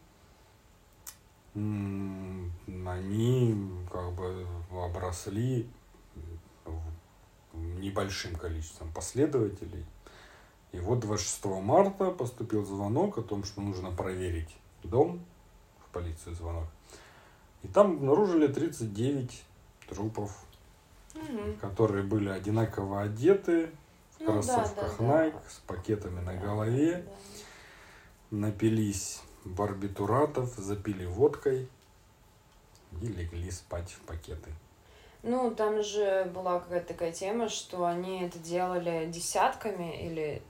они 1.56 2.52
как 3.92 4.12
бы 4.14 4.46
обросли 4.72 5.68
небольшим 7.54 8.36
количеством 8.36 8.92
последователей. 8.94 9.86
И 10.74 10.80
вот 10.80 11.00
26 11.00 11.46
марта 11.46 12.12
поступил 12.12 12.66
звонок 12.66 13.18
о 13.18 13.22
том, 13.22 13.46
что 13.46 13.62
нужно 13.62 13.92
проверить 13.92 14.50
дом, 14.84 15.24
в 15.86 15.90
полицию 15.94 16.36
звонок. 16.36 16.66
И 17.64 17.68
там 17.68 17.94
обнаружили 17.94 18.48
39 18.48 19.44
трупов 19.88 20.38
Мгм. 21.14 21.56
которые 21.60 22.04
были 22.04 22.28
одинаково 22.28 23.04
одеты, 23.04 23.68
в 24.18 24.20
Ну 24.20 24.26
да, 24.28 24.32
кроссовках 24.34 24.98
да, 25.00 25.08
да. 25.08 25.28
Nike, 25.28 25.42
с 25.50 25.56
пакетами 25.66 26.20
на 26.20 26.36
голове, 26.36 27.06
Да. 28.32 28.38
напились 28.38 29.22
барбитуратов, 29.46 30.54
запили 30.58 31.06
водкой 31.06 31.70
и 33.02 33.08
легли 33.08 33.52
спать 33.52 33.92
в 33.92 34.02
пакеты. 34.02 34.52
Ну, 35.24 35.54
там 35.56 35.82
же 35.84 36.26
была 36.36 36.60
какая-то 36.60 36.88
такая 36.90 37.12
тема, 37.12 37.50
что 37.50 37.86
они 37.86 38.24
это 38.24 38.38
делали 38.40 39.10
десятками 39.10 40.06
или 40.06 40.42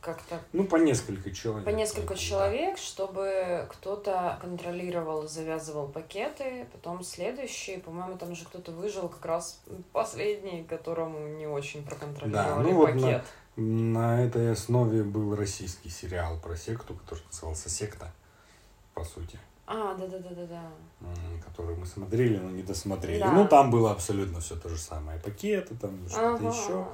как-то 0.00 0.40
Ну, 0.52 0.64
по 0.64 0.76
несколько 0.76 1.30
человек. 1.30 1.64
по 1.64 1.70
несколько 1.70 2.14
Да. 2.14 2.20
человек, 2.20 2.78
чтобы 2.78 3.66
кто-то 3.70 4.38
контролировал, 4.40 5.28
завязывал 5.28 5.88
пакеты, 5.88 6.66
потом 6.72 7.02
следующий, 7.04 7.78
по-моему, 7.78 8.16
там 8.18 8.34
же 8.34 8.44
кто-то 8.44 8.72
выжил 8.72 9.08
как 9.08 9.24
раз 9.24 9.60
последний, 9.92 10.64
которому 10.64 11.28
не 11.36 11.46
очень 11.46 11.84
проконтролировали 11.84 12.62
ну 12.70 12.74
вот 12.74 12.92
пакет. 12.92 13.24
На 13.56 14.20
этой 14.24 14.52
основе 14.52 15.02
был 15.02 15.34
российский 15.34 15.88
сериал 15.90 16.38
про 16.38 16.56
секту, 16.56 16.94
который 16.94 17.24
назывался 17.30 17.68
«Секта», 17.68 18.12
по 18.94 19.04
сути, 19.04 19.38
А, 19.66 19.94
да-да-да-да-да. 19.94 20.62
который 21.44 21.76
мы 21.76 21.84
смотрели, 21.86 22.38
но 22.38 22.50
не 22.50 22.62
досмотрели. 22.62 23.20
Да. 23.20 23.32
Ну, 23.32 23.46
там 23.48 23.70
было 23.70 23.90
абсолютно 23.92 24.40
все 24.40 24.56
то 24.56 24.68
же 24.68 24.78
самое. 24.78 25.18
Пакеты, 25.20 25.74
там 25.74 26.08
что-то 26.08 26.34
Ага, 26.36 26.48
еще. 26.48 26.72
ага. 26.72 26.88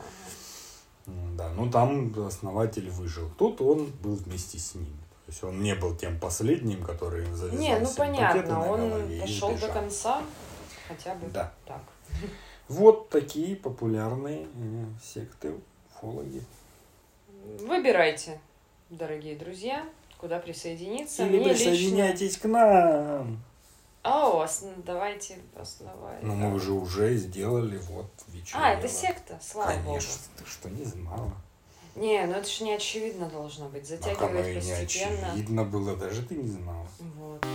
Да, 1.07 1.51
ну 1.51 1.71
там 1.71 2.15
основатель 2.27 2.89
выжил. 2.91 3.31
Тут 3.39 3.61
он 3.61 3.87
был 4.03 4.15
вместе 4.15 4.59
с 4.59 4.75
ним. 4.75 4.87
То 5.27 5.31
есть 5.33 5.45
он 5.45 5.63
не 5.63 5.75
был 5.75 5.95
тем 5.95 6.19
последним, 6.21 6.83
который 6.83 7.25
завязал 7.33 7.59
Не, 7.59 7.79
ну 7.79 7.89
понятно, 7.97 8.71
он 8.71 9.21
пошел 9.21 9.55
до 9.55 9.69
конца, 9.69 10.23
хотя 10.89 11.15
бы 11.15 11.27
Да. 11.33 11.53
так. 11.67 11.83
Вот 12.69 13.11
такие 13.11 13.57
популярные 13.57 14.47
э, 14.55 14.85
секты, 15.03 15.55
уфологи. 15.95 16.43
Выбирайте, 17.61 18.41
дорогие 18.91 19.37
друзья, 19.37 19.85
куда 20.19 20.39
присоединиться. 20.39 21.27
Или 21.27 21.39
Мне 21.39 21.49
лично- 21.51 21.71
присоединяйтесь 21.71 22.39
к 22.39 22.45
нам. 22.47 23.43
О, 24.05 24.43
ос- 24.43 24.65
давайте 24.85 25.39
основать. 25.57 26.23
Ну 26.23 26.35
мы 26.35 26.55
уже 26.55 26.73
уже 26.73 27.17
сделали 27.17 27.79
вот 27.89 28.11
вечерело. 28.29 28.67
А, 28.67 28.71
это 28.75 28.87
секта, 28.87 29.39
слава 29.43 29.73
Конечно, 29.73 30.13
ты 30.37 30.45
что, 30.45 30.69
не 30.69 30.85
знала? 30.85 31.17
богу. 31.17 31.33
Не, 31.97 32.27
ну 32.27 32.35
это 32.35 32.47
же 32.49 32.65
не 32.65 32.75
очевидно 32.75 33.31
должно 33.31 33.69
быть. 33.71 33.87
Затягивать 33.89 34.47
не 34.47 34.55
постепенно. 34.73 35.29
очевидно 35.33 35.65
было, 35.65 35.97
даже 35.97 36.23
ты 36.23 36.35
не 36.35 36.49
знала. 36.49 36.87
Вот. 36.99 37.47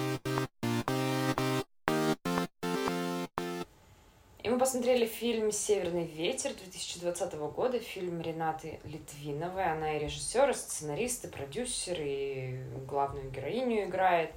И 4.42 4.50
мы 4.50 4.58
посмотрели 4.58 5.06
фильм 5.06 5.52
«Северный 5.52 6.06
ветер» 6.06 6.54
2020 6.56 7.34
года, 7.54 7.78
фильм 7.80 8.22
Ренаты 8.22 8.80
Литвиновой. 8.86 9.66
Она 9.72 9.98
и 9.98 10.00
режиссер, 10.00 10.50
и 10.50 10.54
сценарист, 10.54 11.26
и 11.26 11.28
продюсер, 11.28 11.98
и 12.00 12.64
главную 12.88 13.30
героиню 13.30 13.84
играет. 13.86 14.32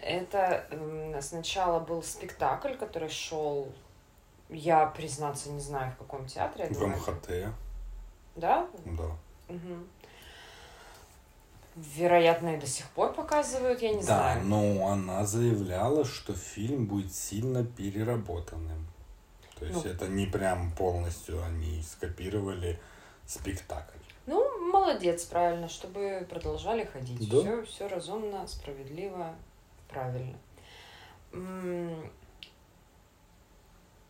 Это 0.00 0.66
сначала 1.20 1.80
был 1.80 2.02
спектакль, 2.02 2.74
который 2.74 3.08
шел, 3.08 3.68
я, 4.48 4.86
признаться, 4.86 5.50
не 5.50 5.60
знаю, 5.60 5.92
в 5.92 5.96
каком 5.96 6.26
театре. 6.26 6.66
В 6.70 6.86
МХТ, 6.86 7.54
Да? 8.36 8.66
да. 8.84 9.10
Мгм. 9.48 9.86
Вероятно, 11.74 12.54
и 12.56 12.60
до 12.60 12.66
сих 12.66 12.86
пор 12.90 13.14
показывают, 13.14 13.80
я 13.80 13.90
не 13.94 14.00
да, 14.02 14.34
знаю. 14.34 14.44
но 14.44 14.88
она 14.88 15.24
заявляла, 15.24 16.04
что 16.04 16.34
фильм 16.34 16.86
будет 16.86 17.14
сильно 17.14 17.64
переработанным. 17.64 18.86
То 19.58 19.64
есть 19.64 19.84
Ну. 19.84 19.90
это 19.90 20.06
не 20.08 20.26
прям 20.26 20.72
полностью 20.72 21.42
они 21.42 21.82
скопировали 21.82 22.78
спектакль. 23.26 23.96
Ну, 24.26 24.70
молодец, 24.70 25.24
правильно, 25.24 25.68
чтобы 25.68 26.26
продолжали 26.28 26.84
ходить. 26.84 27.30
Да. 27.30 27.40
Все, 27.40 27.62
все 27.64 27.88
разумно, 27.88 28.46
справедливо, 28.46 29.34
правильно. 29.92 30.38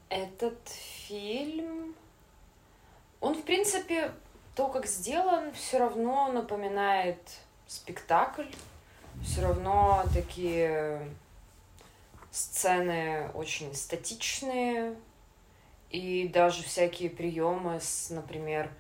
Этот 0.09 0.69
фильм, 0.69 1.95
он, 3.21 3.35
в 3.35 3.43
принципе, 3.45 4.13
то, 4.55 4.69
как 4.69 4.87
сделан, 4.87 5.53
все 5.53 5.79
равно 5.79 6.31
напоминает 6.31 7.19
спектакль. 7.67 8.49
Все 9.23 9.43
равно 9.43 10.05
такие 10.13 11.09
сцены 12.31 13.31
очень 13.35 13.75
статичные. 13.75 14.97
И 15.91 16.29
даже 16.29 16.63
всякие 16.63 17.11
приемы 17.11 17.79
с, 17.81 18.11
например, 18.11 18.71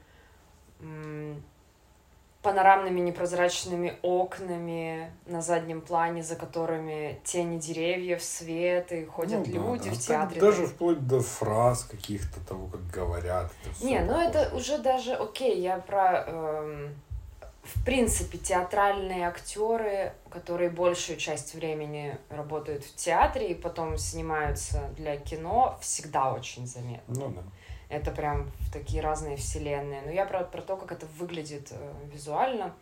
панорамными 2.42 2.98
непрозрачными 3.00 3.96
окнами 4.02 5.12
на 5.26 5.40
заднем 5.42 5.80
плане, 5.80 6.22
за 6.24 6.34
которыми 6.34 7.20
тени 7.24 7.58
деревьев, 7.58 8.22
свет, 8.22 8.90
и 8.92 9.04
ходят 9.04 9.46
Ну 9.46 9.54
люди 9.54 9.88
да. 9.90 9.94
в 9.94 9.98
Так 9.98 10.06
театре. 10.06 10.40
Даже 10.40 10.62
там. 10.62 10.66
вплоть 10.66 11.06
до 11.06 11.20
фраз 11.20 11.84
каких-то 11.84 12.40
того, 12.40 12.66
как 12.66 12.86
говорят. 12.88 13.52
Не, 13.80 14.00
ну 14.00 14.20
это 14.20 14.54
уже 14.54 14.78
даже 14.78 15.14
окей, 15.14 15.60
я 15.60 15.78
про 15.78 16.24
эм, 16.26 16.94
в 17.62 17.84
принципе 17.84 18.38
театральные 18.38 19.28
актеры, 19.28 20.12
которые 20.28 20.68
большую 20.68 21.18
часть 21.18 21.54
времени 21.54 22.18
работают 22.28 22.84
в 22.84 22.96
театре 22.96 23.52
и 23.52 23.54
потом 23.54 23.96
снимаются 23.98 24.90
для 24.96 25.16
кино, 25.16 25.78
всегда 25.80 26.32
очень 26.32 26.66
заметно. 26.66 27.14
Ну 27.14 27.28
да. 27.28 27.42
Это 27.92 28.10
прям 28.10 28.50
в 28.60 28.72
такие 28.72 29.02
разные 29.02 29.36
вселенные. 29.36 30.00
Но 30.00 30.10
я 30.10 30.24
про, 30.24 30.44
про 30.44 30.62
то, 30.62 30.78
как 30.78 30.92
это 30.92 31.04
выглядит 31.18 31.68
э, 31.72 31.92
визуально. 32.10 32.74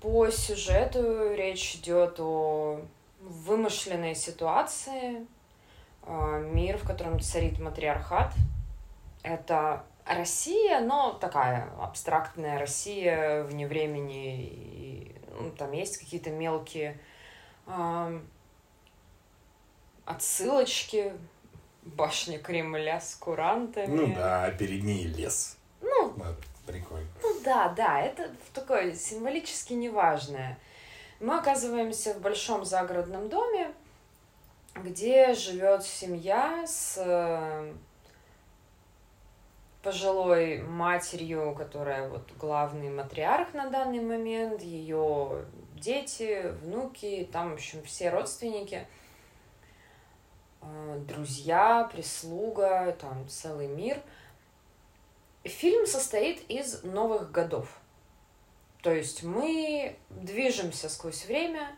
По 0.00 0.28
сюжету 0.28 1.34
речь 1.34 1.76
идет 1.76 2.18
о 2.18 2.80
вымышленной 3.20 4.16
ситуации, 4.16 5.24
э, 6.02 6.50
мир, 6.52 6.78
в 6.78 6.84
котором 6.84 7.20
царит 7.20 7.60
матриархат. 7.60 8.32
Это 9.22 9.84
Россия, 10.04 10.80
но 10.80 11.12
такая 11.12 11.70
абстрактная 11.80 12.58
Россия 12.58 13.44
вне 13.44 13.68
времени. 13.68 14.46
И, 14.46 15.16
ну, 15.38 15.52
там 15.52 15.70
есть 15.70 15.98
какие-то 15.98 16.30
мелкие 16.30 16.98
ам, 17.68 18.26
отсылочки, 20.06 21.12
башня 21.96 22.38
Кремля 22.38 23.00
с 23.00 23.14
курантами. 23.14 23.94
Ну 23.94 24.14
да, 24.14 24.44
а 24.44 24.50
перед 24.50 24.82
ней 24.82 25.04
лес. 25.06 25.56
Ну, 25.80 26.12
Да, 26.16 26.34
прикольно. 26.66 27.06
ну 27.22 27.40
да, 27.44 27.68
да, 27.68 28.00
это 28.00 28.30
такое 28.52 28.94
символически 28.94 29.72
неважное. 29.74 30.58
Мы 31.20 31.36
оказываемся 31.38 32.14
в 32.14 32.20
большом 32.20 32.64
загородном 32.64 33.28
доме, 33.28 33.72
где 34.76 35.34
живет 35.34 35.82
семья 35.84 36.64
с 36.66 36.96
э, 36.98 37.72
пожилой 39.82 40.58
матерью, 40.62 41.54
которая 41.56 42.08
вот 42.08 42.30
главный 42.38 42.90
матриарх 42.90 43.54
на 43.54 43.68
данный 43.70 44.00
момент, 44.00 44.62
ее 44.62 45.44
дети, 45.74 46.52
внуки, 46.62 47.28
там, 47.32 47.50
в 47.50 47.54
общем, 47.54 47.82
все 47.82 48.10
родственники, 48.10 48.86
друзья, 51.06 51.88
прислуга, 51.92 52.96
там 53.00 53.28
целый 53.28 53.68
мир. 53.68 54.00
Фильм 55.44 55.86
состоит 55.86 56.48
из 56.50 56.82
новых 56.82 57.30
годов. 57.30 57.68
То 58.82 58.92
есть 58.92 59.22
мы 59.22 59.96
движемся 60.10 60.88
сквозь 60.88 61.26
время, 61.26 61.70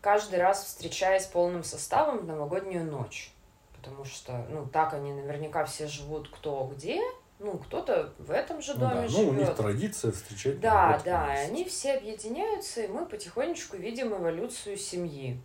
каждый 0.00 0.38
раз 0.38 0.64
встречаясь 0.64 1.26
полным 1.26 1.64
составом 1.64 2.18
в 2.18 2.24
новогоднюю 2.24 2.84
ночь. 2.84 3.32
Потому 3.76 4.04
что, 4.04 4.46
ну, 4.48 4.66
так 4.66 4.94
они 4.94 5.12
наверняка 5.12 5.64
все 5.66 5.86
живут 5.86 6.28
кто 6.30 6.70
где, 6.74 7.00
ну, 7.38 7.58
кто-то 7.58 8.12
в 8.18 8.30
этом 8.30 8.62
же 8.62 8.74
доме 8.74 8.94
ну, 8.94 9.02
да. 9.02 9.08
живет. 9.08 9.24
Ну, 9.24 9.30
у 9.30 9.34
них 9.34 9.54
традиция 9.54 10.12
встречать. 10.12 10.60
Да, 10.60 11.00
да, 11.04 11.34
и 11.34 11.46
они 11.46 11.64
все 11.64 11.94
объединяются, 11.94 12.82
и 12.82 12.88
мы 12.88 13.04
потихонечку 13.04 13.76
видим 13.76 14.14
эволюцию 14.14 14.76
семьи, 14.76 15.40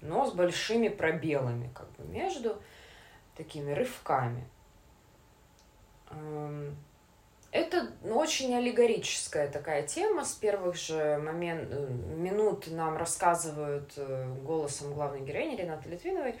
но 0.00 0.26
с 0.26 0.32
большими 0.32 0.88
пробелами, 0.88 1.70
как 1.74 1.90
бы 1.92 2.04
между 2.04 2.60
такими 3.36 3.72
рывками. 3.72 4.48
Эм, 6.10 6.76
это 7.50 7.90
очень 8.04 8.54
аллегорическая 8.54 9.48
такая 9.48 9.86
тема. 9.86 10.24
С 10.24 10.34
первых 10.34 10.76
же 10.76 11.18
момент, 11.18 11.68
э, 11.70 11.88
минут 11.88 12.68
нам 12.68 12.96
рассказывают 12.96 13.92
э, 13.96 14.34
голосом 14.44 14.92
главной 14.92 15.20
героини 15.20 15.56
Ренаты 15.56 15.88
Литвиновой 15.88 16.34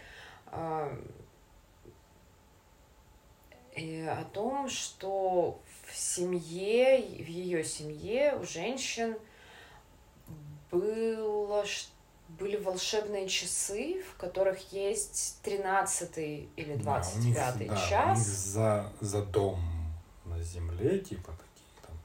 и 3.78 4.00
о 4.02 4.24
том, 4.24 4.68
что 4.68 5.60
в 5.86 5.96
семье, 5.96 6.98
в 7.00 7.28
ее 7.28 7.64
семье 7.64 8.36
у 8.36 8.44
женщин 8.44 9.16
было, 10.70 11.64
были 12.28 12.56
волшебные 12.56 13.28
часы, 13.28 14.02
в 14.02 14.16
которых 14.16 14.72
есть 14.72 15.38
13 15.42 16.18
или 16.56 16.74
29 16.76 17.34
да, 17.34 17.52
них, 17.54 17.88
час. 17.88 17.90
Да, 17.90 18.04
у 18.04 18.14
них 18.14 18.26
за, 18.26 18.92
за 19.00 19.22
дом 19.22 19.60
на 20.26 20.42
земле, 20.42 20.98
типа 20.98 21.32
такие 21.32 21.86
там, 21.86 21.96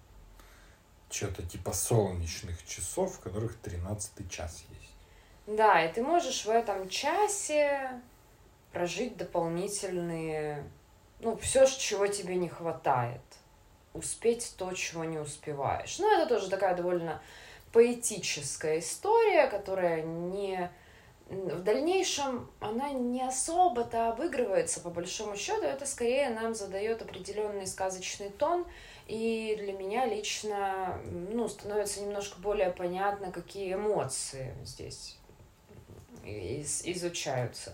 что-то 1.10 1.44
типа 1.44 1.74
солнечных 1.74 2.66
часов, 2.66 3.16
в 3.16 3.20
которых 3.20 3.58
13 3.58 4.32
час 4.32 4.64
есть. 4.70 4.94
Да, 5.46 5.84
и 5.84 5.92
ты 5.92 6.02
можешь 6.02 6.46
в 6.46 6.50
этом 6.50 6.88
часе 6.88 8.02
прожить 8.72 9.18
дополнительные, 9.18 10.64
ну, 11.20 11.38
все, 11.38 11.66
чего 11.66 12.08
тебе 12.08 12.36
не 12.36 12.48
хватает. 12.48 13.22
Успеть 13.94 14.56
то, 14.58 14.74
чего 14.74 15.04
не 15.04 15.20
успеваешь. 15.20 16.00
Ну, 16.00 16.12
это 16.12 16.28
тоже 16.28 16.50
такая 16.50 16.76
довольно 16.76 17.22
поэтическая 17.74 18.80
история, 18.80 19.48
которая 19.48 20.04
не 20.04 20.72
в 21.30 21.64
дальнейшем 21.64 22.50
она 22.60 22.92
не 22.92 23.22
особо-то 23.24 24.10
обыгрывается, 24.10 24.80
по 24.82 24.90
большому 24.90 25.36
счету, 25.36 25.64
это 25.64 25.86
скорее 25.86 26.30
нам 26.30 26.54
задает 26.54 27.02
определенный 27.02 27.66
сказочный 27.66 28.30
тон, 28.30 28.66
и 29.08 29.56
для 29.60 29.74
меня 29.74 30.06
лично 30.06 31.00
ну, 31.06 31.48
становится 31.48 32.02
немножко 32.02 32.40
более 32.40 32.70
понятно, 32.70 33.32
какие 33.32 33.74
эмоции 33.74 34.54
здесь 34.64 35.18
из, 36.24 36.86
изучаются. 36.86 37.74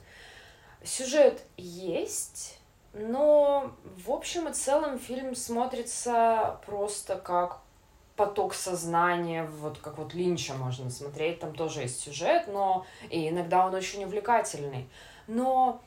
Сюжет 0.84 1.42
есть, 1.58 2.58
но 2.94 3.76
в 3.84 4.12
общем 4.12 4.48
и 4.48 4.54
целом 4.54 4.98
фильм 4.98 5.36
смотрится 5.36 6.62
просто 6.66 7.18
как 7.18 7.62
поток 8.20 8.54
сознания, 8.54 9.46
вот 9.46 9.78
как 9.78 9.98
вот 9.98 10.14
Линча 10.14 10.54
можно 10.54 10.90
смотреть, 10.90 11.40
там 11.40 11.56
тоже 11.56 11.84
есть 11.84 12.02
сюжет, 12.02 12.50
но 12.50 12.86
и 13.10 13.30
иногда 13.30 13.66
он 13.66 13.74
очень 13.74 14.04
увлекательный. 14.04 14.90
Но 15.28 15.80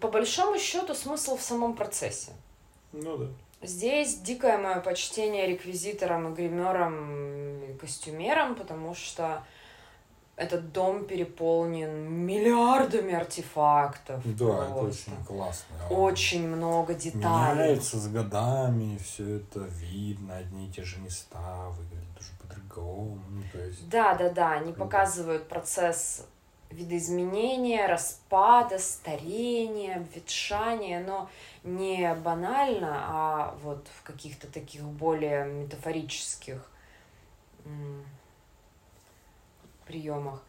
по 0.00 0.06
большому 0.06 0.56
счету 0.60 0.94
смысл 0.94 1.36
в 1.36 1.42
самом 1.42 1.74
процессе. 1.74 2.30
Ну 2.92 3.16
да. 3.16 3.26
Здесь 3.60 4.18
дикое 4.18 4.56
мое 4.56 4.78
почтение 4.78 5.48
реквизиторам 5.48 6.32
и 6.32 6.36
гримерам 6.36 7.60
и 7.64 7.76
костюмерам, 7.76 8.54
потому 8.54 8.94
что 8.94 9.44
этот 10.38 10.72
дом 10.72 11.04
переполнен 11.04 12.10
миллиардами 12.10 13.12
артефактов. 13.12 14.22
Да, 14.36 14.46
просто. 14.46 14.72
это 14.72 14.80
очень 14.84 15.24
классно. 15.26 15.88
Очень 15.90 16.48
много 16.48 16.94
деталей. 16.94 17.62
Меняется 17.62 17.98
с 17.98 18.08
годами, 18.08 18.98
все 18.98 19.38
это 19.38 19.60
видно, 19.60 20.36
одни 20.36 20.68
и 20.68 20.70
те 20.70 20.84
же 20.84 21.00
места 21.00 21.68
выглядят 21.70 22.20
уже 22.20 22.30
по-другому. 22.40 23.20
Ну, 23.28 23.42
то 23.52 23.58
есть... 23.58 23.88
Да, 23.88 24.14
да, 24.14 24.30
да, 24.30 24.52
они 24.52 24.72
круто. 24.72 24.84
показывают 24.84 25.48
процесс 25.48 26.24
видоизменения, 26.70 27.88
распада, 27.88 28.78
старения, 28.78 29.96
обветшания, 29.96 31.04
но 31.04 31.28
не 31.64 32.14
банально, 32.14 33.02
а 33.08 33.58
вот 33.64 33.88
в 33.98 34.02
каких-то 34.04 34.46
таких 34.46 34.82
более 34.82 35.46
метафорических 35.46 36.70
приемах. 39.88 40.44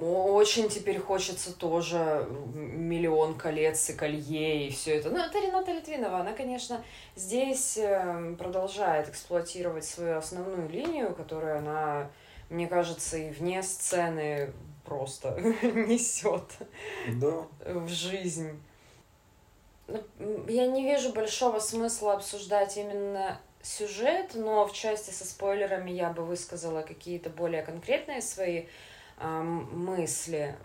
Очень 0.00 0.68
теперь 0.68 1.00
хочется 1.00 1.52
тоже 1.52 2.28
миллион 2.54 3.36
колец 3.36 3.90
и 3.90 3.94
колье 3.94 4.68
и 4.68 4.70
все 4.70 4.96
это. 4.96 5.10
Ну, 5.10 5.18
это 5.18 5.40
Рената 5.40 5.72
Литвинова. 5.72 6.18
Она, 6.20 6.32
конечно, 6.32 6.84
здесь 7.16 7.76
эм, 7.78 8.36
продолжает 8.36 9.08
эксплуатировать 9.08 9.84
свою 9.84 10.18
основную 10.18 10.68
линию, 10.68 11.14
которую 11.14 11.58
она, 11.58 12.10
мне 12.50 12.68
кажется, 12.68 13.16
и 13.16 13.30
вне 13.30 13.62
сцены 13.62 14.52
просто 14.84 15.40
несет 15.62 16.44
да. 17.08 17.46
в 17.66 17.88
жизнь. 17.88 18.60
Ну, 19.88 20.00
я 20.48 20.66
не 20.66 20.84
вижу 20.84 21.12
большого 21.12 21.58
смысла 21.58 22.12
обсуждать 22.12 22.76
именно 22.76 23.40
сюжет, 23.62 24.32
но 24.34 24.66
в 24.66 24.72
части 24.72 25.10
со 25.10 25.24
спойлерами 25.24 25.90
я 25.90 26.10
бы 26.10 26.24
высказала 26.24 26.82
какие-то 26.82 27.30
более 27.30 27.62
конкретные 27.62 28.22
свои 28.22 28.66
э, 29.18 29.40
мысли. 29.40 30.56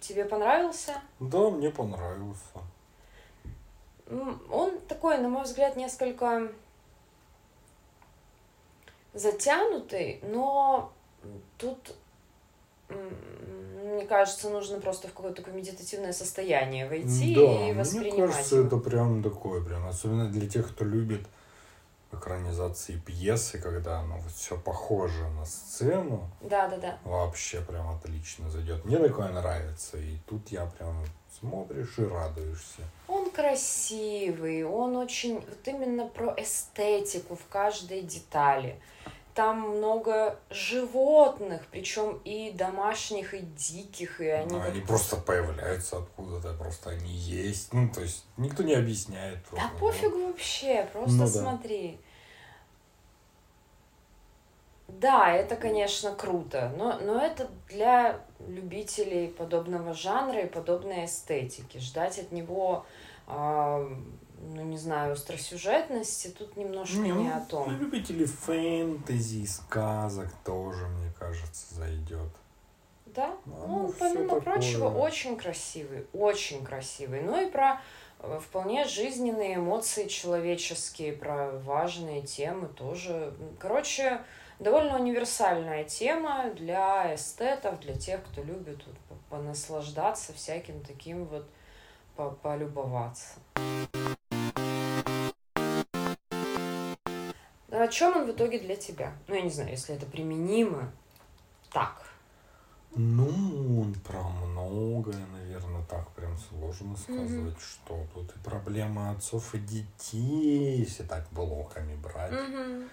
Тебе 0.00 0.24
понравился? 0.24 1.00
Да, 1.20 1.50
мне 1.50 1.70
понравился. 1.70 2.60
Он 4.50 4.78
такой, 4.88 5.18
на 5.18 5.28
мой 5.28 5.42
взгляд, 5.42 5.76
несколько 5.76 6.52
затянутый, 9.12 10.20
но 10.22 10.92
тут, 11.58 11.96
мне 12.88 14.06
кажется, 14.06 14.48
нужно 14.50 14.78
просто 14.78 15.08
в 15.08 15.12
какое-то 15.12 15.42
такое 15.42 15.54
медитативное 15.54 16.12
состояние 16.12 16.88
войти 16.88 17.34
да, 17.34 17.68
и 17.68 17.72
воспринимать. 17.72 18.18
Мне 18.18 18.26
кажется, 18.28 18.56
его. 18.56 18.66
это 18.66 18.76
прям 18.76 19.22
такое, 19.22 19.64
прям, 19.64 19.88
особенно 19.88 20.28
для 20.28 20.48
тех, 20.48 20.70
кто 20.70 20.84
любит 20.84 21.26
экранизации 22.12 22.96
пьесы, 22.98 23.58
когда 23.58 24.00
оно 24.00 24.18
вот 24.18 24.32
все 24.32 24.56
похоже 24.56 25.28
на 25.30 25.44
сцену. 25.44 26.30
Да, 26.40 26.68
да, 26.68 26.76
да. 26.76 26.98
Вообще 27.04 27.60
прям 27.60 27.90
отлично 27.90 28.50
зайдет. 28.50 28.84
Мне 28.84 28.98
такое 28.98 29.28
нравится. 29.28 29.98
И 29.98 30.16
тут 30.26 30.48
я 30.48 30.66
прям 30.66 31.04
смотришь 31.40 31.98
и 31.98 32.04
радуешься. 32.04 32.82
Он 33.08 33.30
красивый, 33.30 34.64
он 34.64 34.96
очень 34.96 35.36
вот 35.36 35.66
именно 35.66 36.06
про 36.06 36.34
эстетику 36.36 37.36
в 37.36 37.46
каждой 37.48 38.02
детали. 38.02 38.80
Там 39.36 39.76
много 39.76 40.38
животных, 40.48 41.62
причем 41.70 42.22
и 42.24 42.50
домашних, 42.50 43.34
и 43.34 43.40
диких, 43.40 44.22
и 44.22 44.28
они. 44.28 44.50
Ну, 44.50 44.62
они 44.62 44.80
просто 44.80 45.16
появляются 45.16 45.98
откуда-то, 45.98 46.54
просто 46.54 46.90
они 46.90 47.12
есть. 47.12 47.72
Ну, 47.74 47.88
то 47.90 48.00
есть 48.00 48.24
никто 48.38 48.62
не 48.62 48.72
объясняет. 48.72 49.38
Да 49.52 49.70
пофигу 49.78 50.28
вообще, 50.28 50.88
просто 50.90 51.18
ну, 51.18 51.26
смотри. 51.26 52.00
Да, 54.88 55.30
это, 55.30 55.56
конечно, 55.56 56.14
круто, 56.14 56.72
но, 56.78 56.98
но 57.00 57.20
это 57.20 57.50
для 57.68 58.20
любителей 58.48 59.28
подобного 59.28 59.92
жанра 59.92 60.40
и 60.40 60.48
подобной 60.48 61.04
эстетики. 61.04 61.76
Ждать 61.76 62.18
от 62.18 62.32
него, 62.32 62.86
э, 63.26 63.96
ну, 64.40 64.62
не 64.62 64.76
знаю, 64.76 65.12
остросюжетности 65.12 66.28
тут 66.28 66.56
немножко 66.56 66.98
ну, 66.98 67.22
не 67.22 67.30
о 67.30 67.40
том. 67.40 67.68
Для 67.68 67.78
любителей 67.78 68.26
фэнтези, 68.26 69.46
сказок 69.46 70.28
тоже, 70.44 70.86
мне 70.86 71.12
кажется, 71.18 71.74
зайдет. 71.74 72.30
Да? 73.06 73.34
А, 73.46 73.66
ну, 73.66 73.82
ну 73.82 73.94
помимо 73.98 74.40
прочего, 74.40 74.88
очень 74.88 75.36
красивый, 75.36 76.06
очень 76.12 76.64
красивый. 76.64 77.22
Ну 77.22 77.46
и 77.46 77.50
про 77.50 77.80
э, 78.20 78.40
вполне 78.42 78.84
жизненные 78.84 79.56
эмоции 79.56 80.06
человеческие, 80.06 81.14
про 81.14 81.52
важные 81.52 82.20
темы 82.22 82.68
тоже. 82.68 83.32
Короче, 83.58 84.20
довольно 84.58 84.98
универсальная 84.98 85.84
тема 85.84 86.50
для 86.54 87.14
эстетов, 87.14 87.80
для 87.80 87.94
тех, 87.94 88.22
кто 88.24 88.42
любит 88.42 88.84
понаслаждаться 89.30 90.34
всяким 90.34 90.80
таким 90.82 91.24
вот 91.24 91.46
по 92.16 92.30
полюбоваться. 92.30 93.38
О 97.86 97.88
чем 97.88 98.16
он 98.16 98.26
в 98.26 98.32
итоге 98.32 98.58
для 98.58 98.76
тебя? 98.76 99.12
Ну, 99.28 99.34
я 99.34 99.42
не 99.42 99.50
знаю, 99.50 99.70
если 99.70 99.94
это 99.94 100.06
применимо 100.06 100.92
так. 101.72 102.02
Ну, 102.94 103.82
он 103.82 103.94
про 103.94 104.22
многое, 104.22 105.26
наверное, 105.26 105.84
так 105.84 106.08
прям 106.12 106.36
сложно 106.38 106.96
сказать, 106.96 107.28
Мгм. 107.28 107.56
что 107.60 108.06
тут 108.14 108.34
и 108.34 108.38
проблема 108.38 109.10
отцов 109.10 109.54
и 109.54 109.58
детей, 109.58 110.78
если 110.78 111.02
так 111.02 111.26
блоками 111.30 111.94
брать, 111.96 112.32
Мгм. 112.32 112.88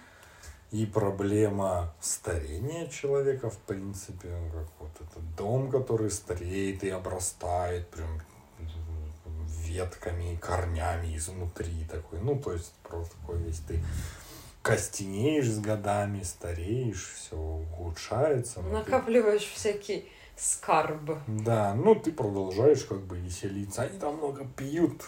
и 0.72 0.86
проблема 0.86 1.94
старения 2.02 2.88
человека, 2.88 3.50
в 3.50 3.58
принципе, 3.60 4.28
как 4.52 4.68
вот 4.80 4.92
этот 5.00 5.36
дом, 5.36 5.72
который 5.72 6.12
стареет 6.12 6.84
и 6.84 6.90
обрастает 6.90 7.88
прям 7.90 8.22
ветками 9.48 10.34
и 10.34 10.38
корнями 10.38 11.16
изнутри 11.16 11.86
такой, 11.86 12.20
ну, 12.20 12.38
то 12.40 12.54
есть 12.54 12.74
просто 12.84 13.16
такой 13.22 13.40
весь 13.40 13.60
ты 13.60 13.82
костенеешь 14.64 15.48
с 15.50 15.60
годами, 15.60 16.24
стареешь, 16.24 17.14
все 17.16 17.36
ухудшается. 17.36 18.62
но 18.62 18.70
ты 18.70 18.92
Накапливаешь 18.92 19.46
всякий 19.46 20.10
скарб. 20.36 21.20
да, 21.28 21.76
ну 21.76 21.94
ты 21.94 22.12
продолжаешь 22.12 22.84
как 22.86 23.02
бы 23.02 23.18
веселиться. 23.18 23.84
Они 23.84 24.00
там 24.00 24.16
много 24.18 24.46
пьют. 24.58 25.04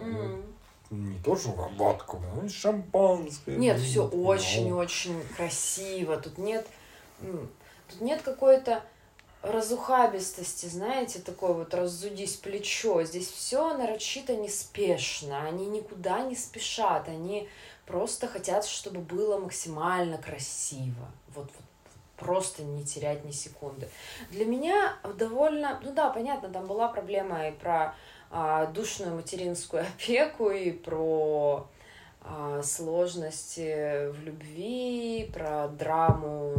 М. 0.00 0.42
Не 0.90 1.18
то, 1.18 1.36
что 1.36 1.50
водку, 1.76 2.20
но 2.36 2.46
и 2.46 2.48
шампанское. 2.48 3.56
Нет, 3.56 3.76
пьют, 3.76 3.88
все 3.88 4.08
вино. 4.08 4.26
очень-очень 4.26 5.20
красиво. 5.36 6.16
Тут 6.16 6.38
нет, 6.38 6.66
тут 7.20 8.00
нет 8.00 8.22
какой-то 8.22 8.82
разухабистости, 9.42 10.66
знаете, 10.66 11.18
такой 11.18 11.52
вот 11.54 11.74
разудись 11.74 12.36
плечо. 12.36 13.02
Здесь 13.04 13.28
все 13.28 13.76
нарочито 13.76 14.36
неспешно. 14.36 15.42
Они 15.46 15.66
никуда 15.66 16.20
не 16.22 16.36
спешат. 16.36 17.08
Они 17.08 17.48
просто 17.86 18.26
хотят, 18.26 18.64
чтобы 18.64 19.00
было 19.00 19.38
максимально 19.38 20.18
красиво. 20.18 21.10
Вот, 21.34 21.44
вот 21.44 21.64
просто 22.16 22.62
не 22.62 22.84
терять 22.84 23.24
ни 23.24 23.30
секунды. 23.30 23.88
Для 24.30 24.44
меня 24.44 24.96
довольно, 25.16 25.80
ну 25.82 25.92
да, 25.92 26.10
понятно, 26.10 26.48
там 26.48 26.66
была 26.66 26.88
проблема 26.88 27.48
и 27.48 27.52
про 27.52 27.94
а, 28.30 28.66
душную 28.66 29.14
материнскую 29.14 29.82
опеку, 29.96 30.50
и 30.50 30.70
про 30.70 31.66
а, 32.20 32.62
сложности 32.62 34.10
в 34.10 34.22
любви, 34.24 35.30
про 35.32 35.68
драму, 35.68 36.54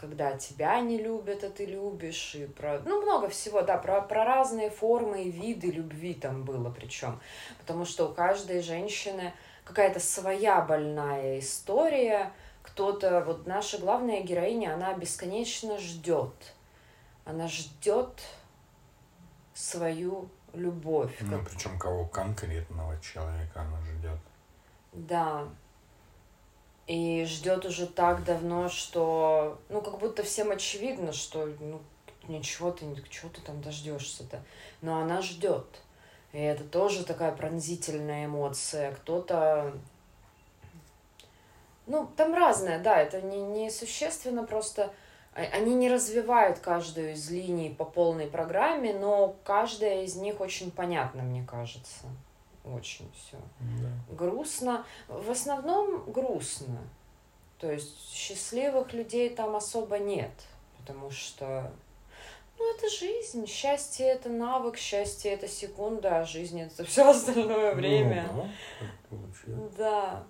когда 0.00 0.32
тебя 0.32 0.80
не 0.80 0.98
любят, 0.98 1.44
а 1.44 1.50
ты 1.50 1.66
любишь, 1.66 2.34
и 2.34 2.46
про, 2.46 2.80
ну, 2.86 3.02
много 3.02 3.28
всего, 3.28 3.60
да, 3.62 3.76
про, 3.76 4.00
про 4.00 4.24
разные 4.24 4.70
формы 4.70 5.24
и 5.24 5.30
виды 5.30 5.70
любви 5.70 6.14
там 6.14 6.44
было 6.44 6.70
причем, 6.70 7.20
потому 7.58 7.84
что 7.84 8.08
у 8.08 8.14
каждой 8.14 8.62
женщины 8.62 9.34
какая-то 9.70 10.00
своя 10.00 10.60
больная 10.60 11.38
история, 11.38 12.32
кто-то, 12.62 13.22
вот 13.24 13.46
наша 13.46 13.78
главная 13.78 14.20
героиня, 14.20 14.74
она 14.74 14.92
бесконечно 14.94 15.78
ждет, 15.78 16.34
она 17.24 17.48
ждет 17.48 18.20
свою 19.54 20.28
любовь, 20.52 21.16
Ну, 21.20 21.44
причем 21.44 21.78
кого 21.78 22.04
конкретного 22.06 23.00
человека 23.00 23.60
она 23.60 23.80
ждет. 23.82 24.18
Да. 24.92 25.48
И 26.88 27.24
ждет 27.24 27.64
уже 27.64 27.86
так 27.86 28.24
давно, 28.24 28.68
что, 28.68 29.60
ну, 29.68 29.80
как 29.80 29.98
будто 29.98 30.24
всем 30.24 30.50
очевидно, 30.50 31.12
что, 31.12 31.46
ну, 31.60 31.80
ничего 32.26 32.72
ты, 32.72 32.86
чего 33.08 33.28
ты 33.28 33.40
там 33.42 33.62
дождешься-то. 33.62 34.42
Но 34.82 34.98
она 34.98 35.22
ждет. 35.22 35.66
И 36.32 36.38
это 36.38 36.64
тоже 36.64 37.04
такая 37.04 37.32
пронзительная 37.32 38.26
эмоция. 38.26 38.92
Кто-то... 38.92 39.72
Ну, 41.86 42.08
там 42.16 42.34
разное, 42.34 42.78
да, 42.78 42.98
это 43.00 43.20
не, 43.20 43.40
не 43.42 43.70
существенно, 43.70 44.44
просто 44.44 44.92
а- 45.34 45.40
они 45.40 45.74
не 45.74 45.90
развивают 45.90 46.58
каждую 46.60 47.12
из 47.14 47.28
линий 47.30 47.70
по 47.70 47.84
полной 47.84 48.26
программе, 48.28 48.94
но 48.94 49.34
каждая 49.44 50.04
из 50.04 50.14
них 50.16 50.40
очень 50.40 50.70
понятна, 50.70 51.22
мне 51.22 51.44
кажется. 51.44 52.06
Очень 52.64 53.10
все 53.14 53.38
Да. 53.80 54.14
грустно. 54.14 54.84
В 55.08 55.30
основном 55.30 56.04
грустно. 56.12 56.78
То 57.58 57.70
есть 57.72 58.12
счастливых 58.12 58.92
людей 58.92 59.30
там 59.30 59.56
особо 59.56 59.98
нет, 59.98 60.30
потому 60.78 61.10
что 61.10 61.72
ну, 62.60 62.74
это 62.74 62.90
жизнь. 62.90 63.46
Счастье 63.46 64.06
это 64.06 64.28
навык, 64.28 64.76
счастье 64.76 65.32
это 65.32 65.48
секунда, 65.48 66.20
а 66.20 66.24
жизнь 66.24 66.60
это 66.60 66.84
все 66.84 67.08
остальное 67.08 67.74
время. 67.74 68.28
Ну, 69.46 69.70
да. 69.78 70.24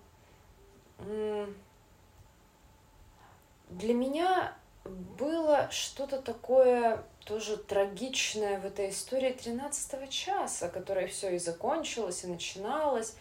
Для 3.68 3.94
меня 3.94 4.54
было 4.84 5.68
что-то 5.72 6.22
такое 6.22 7.04
тоже 7.24 7.56
трагичное 7.56 8.60
в 8.60 8.64
этой 8.64 8.90
истории 8.90 9.32
13 9.32 10.08
часа, 10.08 10.68
которая 10.68 11.08
все 11.08 11.34
и 11.34 11.38
закончилось, 11.38 12.24
и 12.24 12.28
начиналось. 12.28 13.16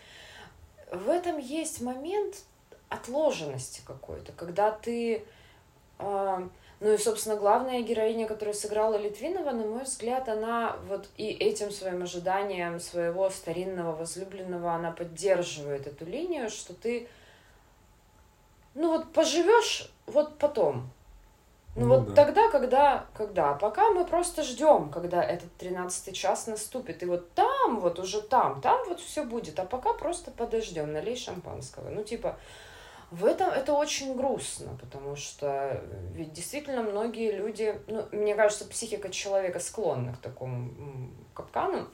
В 0.91 1.10
этом 1.10 1.38
есть 1.38 1.82
момент 1.82 2.43
отложенности 2.89 3.82
какой-то, 3.86 4.32
когда 4.34 4.72
ты... 4.72 5.26
а, 5.97 6.47
ну 6.80 6.93
и, 6.93 6.97
собственно, 6.97 7.36
главная 7.36 7.82
героиня, 7.82 8.25
которую 8.25 8.55
сыграла 8.55 8.95
Литвинова, 8.95 9.51
на 9.51 9.65
мой 9.65 9.84
взгляд, 9.84 10.30
она 10.30 10.77
вот 10.88 11.09
и 11.17 11.30
этим 11.30 11.71
своим 11.71 12.03
ожиданием 12.03 12.80
своего 12.80 13.30
старинного 13.30 13.95
возлюбленного, 13.95 14.71
она 14.73 14.91
поддерживает 14.91 15.88
эту 15.88 16.05
линию, 16.05 16.49
что 16.49 16.73
ты, 16.73 17.09
ну 18.75 18.89
вот 18.89 19.11
поживешь 19.11 19.91
вот 20.05 20.38
потом. 20.38 20.89
Ну, 21.75 21.86
Ну 21.86 21.95
вот 21.95 22.13
да. 22.13 22.25
тогда, 22.25 22.49
когда, 22.49 23.05
когда. 23.13 23.51
А 23.51 23.55
пока 23.55 23.91
мы 23.91 24.05
просто 24.05 24.43
ждем, 24.43 24.89
когда 24.89 25.23
этот 25.23 25.53
тринадцатый 25.55 26.13
час 26.13 26.47
наступит. 26.47 27.03
И 27.03 27.05
вот 27.05 27.32
там, 27.34 27.80
вот 27.80 27.99
уже 27.99 28.21
там, 28.21 28.59
там 28.61 28.88
вот 28.88 28.99
все 28.99 29.23
будет. 29.23 29.59
А 29.59 29.65
пока 29.65 29.93
просто 29.93 30.32
подождем, 30.32 30.91
налей 30.91 31.15
шампанского. 31.15 31.89
Ну, 31.89 32.03
типа, 32.03 32.38
в 33.12 33.26
этом 33.26 33.49
это 33.49 33.74
очень 33.74 34.16
грустно, 34.16 34.78
потому 34.80 35.16
что 35.16 35.84
ведь 36.14 36.32
действительно 36.34 36.84
многие 36.84 37.32
люди, 37.32 37.80
ну, 37.88 38.05
мне 38.12 38.36
кажется, 38.36 38.66
психика 38.66 39.10
человека 39.10 39.60
склонна 39.60 40.14
к 40.14 40.18
такому 40.18 41.10
капкану, 41.34 41.88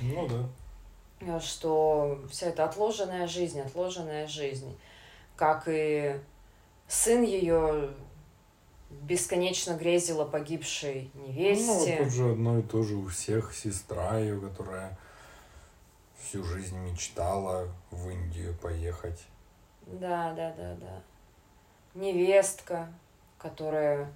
Ну 0.00 0.28
да. 0.28 1.36
э, 1.36 1.40
что 1.44 2.20
вся 2.30 2.46
эта 2.46 2.64
отложенная 2.64 3.26
жизнь, 3.26 3.60
отложенная 3.60 4.26
жизнь, 4.26 4.78
как 5.36 5.64
и 5.66 6.18
сын 6.88 7.22
ее 7.22 7.90
бесконечно 8.88 9.74
грезила 9.74 10.24
погибшей 10.24 11.10
Ну, 11.14 11.26
невесте. 11.28 11.96
тут 11.98 12.12
же 12.12 12.30
одно 12.32 12.58
и 12.58 12.62
то 12.62 12.82
же 12.82 12.94
у 12.94 13.08
всех. 13.08 13.52
Сестра 13.54 14.18
ее, 14.18 14.40
которая 14.40 14.96
всю 16.22 16.42
жизнь 16.44 16.78
мечтала 16.78 17.68
в 17.90 18.08
Индию 18.08 18.54
поехать. 18.54 19.20
Да, 19.86 20.32
да, 20.32 20.52
да, 20.56 20.74
да. 20.74 21.02
Невестка, 21.94 22.92
которая 23.38 24.12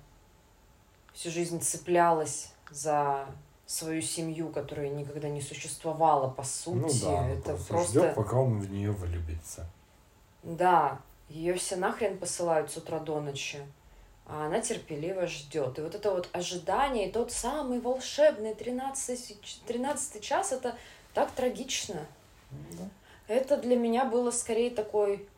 всю 1.14 1.30
жизнь 1.30 1.60
цеплялась 1.60 2.52
за 2.70 3.26
свою 3.66 4.02
семью, 4.02 4.50
которая 4.50 4.88
никогда 4.88 5.28
не 5.28 5.40
существовала 5.40 6.28
по 6.28 6.42
сути. 6.42 6.76
ну 6.76 7.10
да, 7.10 7.28
Это 7.28 7.56
просто, 7.56 8.00
ждет, 8.00 8.14
пока 8.14 8.36
он 8.36 8.58
в 8.58 8.70
нее 8.70 8.90
влюбится. 8.90 9.66
Да, 10.42 10.98
ее 11.28 11.54
все 11.54 11.76
нахрен 11.76 12.18
посылают 12.18 12.70
с 12.72 12.76
утра 12.76 12.98
до 12.98 13.20
ночи, 13.20 13.58
а 14.26 14.46
она 14.46 14.60
терпеливо 14.60 15.28
ждет. 15.28 15.78
И 15.78 15.82
вот 15.82 15.94
это 15.94 16.10
вот 16.10 16.28
ожидание, 16.32 17.08
и 17.08 17.12
тот 17.12 17.30
самый 17.30 17.80
волшебный 17.80 18.54
13, 18.54 19.62
13 19.66 20.22
час, 20.22 20.50
это 20.50 20.76
так 21.14 21.30
трагично. 21.30 22.06
Это 23.28 23.56
для 23.56 23.76
меня 23.76 24.04
было 24.04 24.32
скорее 24.32 24.70
такой 24.70 25.28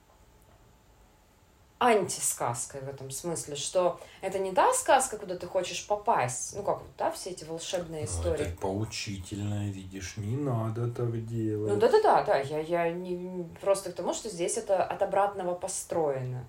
антисказкой 1.83 2.81
в 2.83 2.89
этом 2.89 3.11
смысле, 3.11 3.57
что 3.57 4.01
это 4.21 4.39
не 4.39 4.53
та 4.53 4.73
сказка, 4.73 5.19
куда 5.19 5.37
ты 5.37 5.47
хочешь 5.47 5.87
попасть, 5.87 6.55
ну 6.55 6.63
как 6.63 6.79
вот, 6.79 6.89
да, 6.97 7.11
все 7.11 7.31
эти 7.31 7.45
волшебные 7.45 8.03
Ну, 8.03 8.07
истории. 8.07 8.47
Это 8.47 8.61
поучительное, 8.61 9.71
видишь, 9.71 10.17
не 10.17 10.37
надо 10.37 10.89
так 10.93 11.27
делать. 11.27 11.73
Ну 11.73 11.81
да-да-да, 11.81 12.23
да, 12.23 12.39
я, 12.39 12.61
я 12.61 12.91
не 12.91 13.45
просто 13.61 13.91
к 13.91 13.95
тому, 13.95 14.15
что 14.15 14.29
здесь 14.29 14.57
это 14.57 14.85
от 14.85 15.03
обратного 15.03 15.55
построено. 15.55 16.45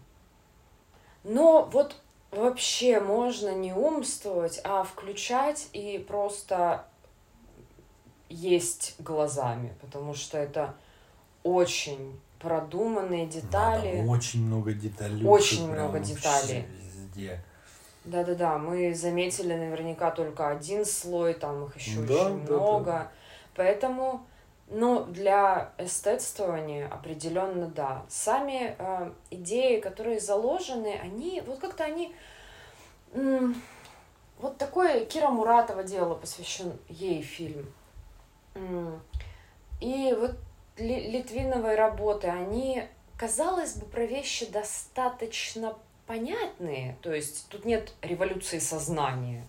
Но 1.24 1.68
вот 1.72 1.96
вообще 2.32 3.00
можно 3.00 3.56
не 3.56 3.74
умствовать, 3.74 4.62
а 4.64 4.84
включать 4.84 5.68
и 5.74 5.98
просто 5.98 6.86
есть 8.30 8.96
глазами, 9.00 9.76
потому 9.82 10.14
что 10.14 10.38
это 10.38 10.76
очень 11.44 12.20
продуманные 12.44 13.26
детали. 13.26 13.98
Надо 14.02 14.10
очень 14.12 14.46
много 14.46 14.74
деталей. 14.74 15.26
Очень 15.26 15.72
много 15.72 16.00
деталей. 16.00 16.66
Везде. 16.84 17.42
Да-да-да, 18.04 18.58
мы 18.58 18.94
заметили 18.94 19.54
наверняка 19.54 20.12
только 20.12 20.50
один 20.50 20.86
слой, 20.86 21.34
там 21.34 21.66
их 21.66 21.78
еще 21.78 22.02
Да, 22.02 22.14
очень 22.14 22.40
да, 22.42 22.48
да. 22.48 22.54
много. 22.54 23.12
Поэтому, 23.56 24.26
ну, 24.68 25.06
для 25.06 25.72
эстетствования 25.78 26.88
определенно 26.90 27.68
да. 27.68 28.04
Сами 28.10 28.76
э, 28.78 29.12
идеи, 29.32 29.80
которые 29.80 30.20
заложены, 30.20 31.00
они, 31.02 31.42
вот 31.48 31.60
как-то 31.60 31.86
они... 31.86 32.14
М- 33.14 33.56
вот 34.40 34.58
такое 34.58 35.06
Кира 35.06 35.30
Муратова 35.30 35.84
делала, 35.84 36.16
посвящен 36.16 36.74
ей 36.90 37.22
фильм. 37.22 37.72
М- 38.56 39.00
и 39.80 40.14
вот 40.20 40.36
Литвиновой 40.78 41.76
работы, 41.76 42.28
они, 42.28 42.84
казалось 43.18 43.76
бы, 43.76 43.86
про 43.86 44.06
вещи 44.06 44.46
достаточно 44.46 45.78
понятные, 46.08 46.98
то 47.02 47.14
есть 47.14 47.48
тут 47.50 47.66
нет 47.66 47.94
революции 48.02 48.60
сознания, 48.60 49.48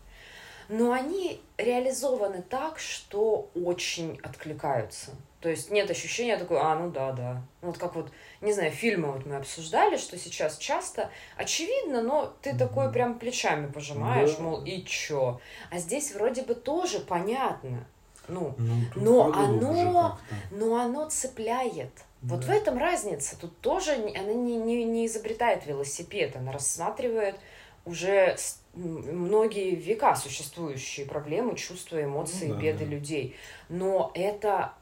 но 0.69 0.93
они 0.93 1.41
реализованы 1.57 2.43
так, 2.43 2.79
что 2.79 3.51
очень 3.55 4.21
откликаются. 4.23 5.13
То 5.45 5.51
есть 5.51 5.71
нет 5.71 5.91
ощущения 5.91 6.39
такой, 6.39 6.59
а, 6.59 6.75
ну 6.75 6.91
да, 6.91 7.13
да. 7.13 7.43
Ну, 7.61 7.69
вот 7.69 7.77
как 7.77 7.97
вот, 7.97 8.11
не 8.41 8.55
знаю, 8.55 8.71
фильмы 8.73 9.13
вот 9.13 9.27
мы 9.27 9.37
обсуждали, 9.37 9.99
что 9.99 10.17
сейчас 10.17 10.57
часто 10.57 11.11
очевидно, 11.37 12.01
но 12.01 12.35
ты 12.41 12.51
mm-hmm. 12.51 12.59
такой 12.59 12.91
прям 12.91 13.19
плечами 13.19 13.71
пожимаешь, 13.71 14.37
да. 14.37 14.43
мол, 14.43 14.65
и 14.65 14.83
чё? 14.85 15.39
А 15.71 15.77
здесь 15.77 16.15
вроде 16.15 16.45
бы 16.45 16.55
тоже 16.55 16.99
понятно. 16.99 17.87
Ну, 18.29 18.55
ну 18.59 18.75
но 18.97 19.33
оно, 19.33 20.19
но 20.51 20.77
оно 20.77 21.09
цепляет. 21.09 21.91
Вот 22.23 22.41
да. 22.41 22.47
в 22.47 22.51
этом 22.51 22.79
разница. 22.79 23.39
Тут 23.39 23.59
тоже 23.61 23.93
она 23.93 24.33
не, 24.33 24.57
не, 24.57 24.85
не 24.85 25.07
изобретает 25.07 25.67
велосипед, 25.67 26.37
она 26.37 26.53
рассматривает 26.53 27.37
уже 27.85 28.37
многие 28.75 29.75
века 29.75 30.17
существующие 30.17 31.07
проблемы, 31.07 31.57
чувства, 31.57 32.03
эмоции, 32.03 32.47
ну, 32.47 32.55
да, 32.55 32.61
беды 32.61 32.85
да. 32.87 32.91
людей. 32.91 33.37
Но 33.69 34.11
это 34.15 34.73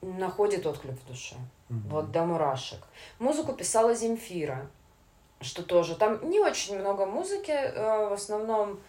находит 0.00 0.66
отклик 0.66 0.94
в 0.94 1.06
душе. 1.06 1.36
Угу. 1.68 1.78
Вот 1.88 2.10
до 2.12 2.24
мурашек. 2.24 2.80
Музыку 3.18 3.52
писала 3.52 3.94
Земфира, 3.94 4.70
что 5.40 5.62
тоже. 5.62 5.96
Там 5.96 6.28
не 6.28 6.40
очень 6.40 6.78
много 6.78 7.06
музыки, 7.06 7.50
э, 7.50 8.08
в 8.08 8.12
основном 8.12 8.80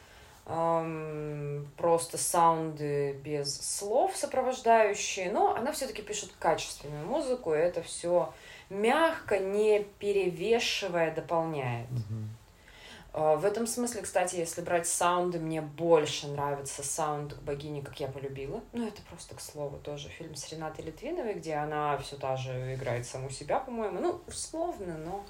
эм, 0.45 1.71
просто 1.77 2.17
саунды 2.17 3.13
без 3.23 3.55
слов 3.55 4.15
сопровождающие, 4.15 5.31
но 5.31 5.55
она 5.55 5.71
все-таки 5.71 6.01
пишет 6.01 6.31
качественную 6.39 7.05
музыку, 7.05 7.53
и 7.53 7.57
это 7.57 7.81
все 7.81 8.33
мягко, 8.69 9.39
не 9.39 9.83
перевешивая, 9.99 11.13
дополняет. 11.13 11.89
Mm-hmm. 11.89 12.41
В 13.13 13.43
этом 13.43 13.67
смысле, 13.67 14.03
кстати, 14.03 14.37
если 14.37 14.61
брать 14.61 14.87
саунды, 14.87 15.37
мне 15.37 15.59
больше 15.59 16.29
нравится 16.29 16.81
саунд 16.81 17.33
к 17.33 17.41
богине, 17.41 17.81
как 17.81 17.99
я 17.99 18.07
полюбила. 18.07 18.61
Ну, 18.71 18.87
это 18.87 19.01
просто 19.01 19.35
к 19.35 19.41
слову 19.41 19.77
тоже 19.79 20.07
фильм 20.07 20.33
с 20.33 20.49
Ренатой 20.49 20.85
Литвиновой, 20.85 21.33
где 21.33 21.55
она 21.55 21.97
все 21.97 22.15
та 22.15 22.37
же 22.37 22.73
играет 22.73 23.05
саму 23.05 23.29
себя, 23.29 23.59
по-моему. 23.59 23.99
Ну, 23.99 24.21
условно, 24.27 24.97
но... 24.97 25.25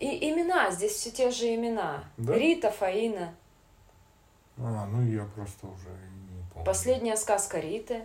И 0.00 0.28
имена, 0.28 0.72
здесь 0.72 0.94
все 0.94 1.12
те 1.12 1.30
же 1.30 1.54
имена. 1.54 2.02
Да? 2.16 2.34
Рита, 2.34 2.72
Фаина. 2.72 3.36
А, 4.58 4.86
ну 4.86 5.02
я 5.02 5.24
просто 5.34 5.66
уже 5.66 5.88
не 5.88 6.44
помню. 6.52 6.64
Последняя 6.64 7.16
сказка 7.16 7.58
Риты. 7.58 8.02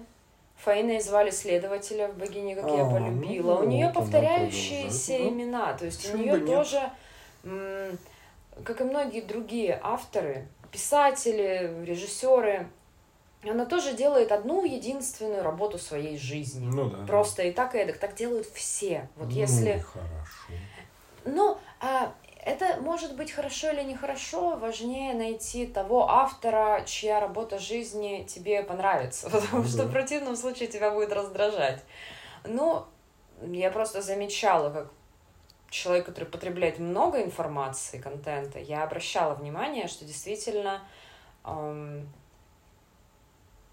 Фаиной 0.58 1.00
звали 1.00 1.30
следователя 1.30 2.10
в 2.10 2.18
«Богине, 2.18 2.56
как 2.56 2.66
а, 2.66 2.70
я 2.70 2.86
полюбила». 2.86 3.56
Ну, 3.56 3.60
у 3.62 3.68
нее 3.68 3.90
повторяющиеся 3.90 5.18
ну, 5.20 5.30
имена. 5.30 5.74
То 5.74 5.86
есть 5.86 6.14
у 6.14 6.18
нее 6.18 6.38
тоже, 6.40 6.82
как 8.64 8.82
и 8.82 8.84
многие 8.84 9.22
другие 9.22 9.80
авторы, 9.82 10.48
писатели, 10.70 11.84
режиссеры, 11.86 12.68
она 13.44 13.66
тоже 13.66 13.94
делает 13.94 14.34
одну 14.34 14.66
единственную 14.66 15.44
работу 15.44 15.78
своей 15.78 16.18
жизни. 16.18 16.66
Ну, 16.66 16.90
да, 16.90 17.06
Просто 17.06 17.38
да. 17.38 17.48
и 17.48 17.52
так, 17.54 17.74
и 17.74 17.78
эдак. 17.78 17.98
Так 17.98 18.16
делают 18.16 18.48
все. 18.48 19.08
Вот 19.16 19.30
ну, 19.30 19.34
если... 19.34 19.80
хорошо. 19.80 20.54
Ну, 21.24 21.58
а 21.80 22.14
это 22.44 22.80
может 22.82 23.16
быть 23.16 23.32
хорошо 23.32 23.72
или 23.72 23.84
нехорошо, 23.84 24.56
важнее 24.56 25.14
найти 25.14 25.68
того 25.68 26.10
автора, 26.10 26.84
чья 26.86 27.20
работа 27.20 27.60
жизни 27.60 28.26
тебе 28.28 28.64
понравится, 28.64 29.30
потому 29.32 29.66
что 29.66 29.86
в 29.86 29.92
противном 29.92 30.36
случае 30.36 30.70
тебя 30.70 30.92
будет 30.92 31.12
раздражать. 31.12 31.84
Ну, 32.46 32.86
я 33.42 33.72
просто 33.72 34.02
замечала, 34.02 34.70
как 34.70 34.92
человек, 35.70 36.06
который 36.06 36.26
потребляет 36.26 36.80
много 36.80 37.22
информации, 37.22 38.00
контента, 38.00 38.60
я 38.60 38.84
обращала 38.84 39.36
внимание, 39.36 39.88
что 39.88 40.06
действительно 40.06 40.82
эм, 41.44 42.10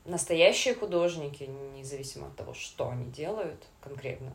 настоящие 0.04 0.74
художники, 0.74 1.44
независимо 1.44 2.26
от 2.26 2.36
того, 2.36 2.52
что 2.52 2.90
они 2.90 3.06
делают 3.06 3.64
конкретно, 3.80 4.32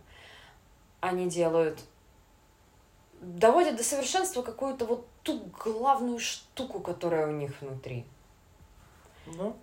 они 1.01 1.29
делают 1.29 1.79
доводят 3.21 3.77
до 3.77 3.83
совершенства 3.83 4.41
какую-то 4.41 4.85
вот 4.85 5.07
ту 5.23 5.39
главную 5.63 6.19
штуку, 6.19 6.79
которая 6.79 7.27
у 7.27 7.31
них 7.31 7.53
внутри. 7.61 8.05
Да. 9.27 9.53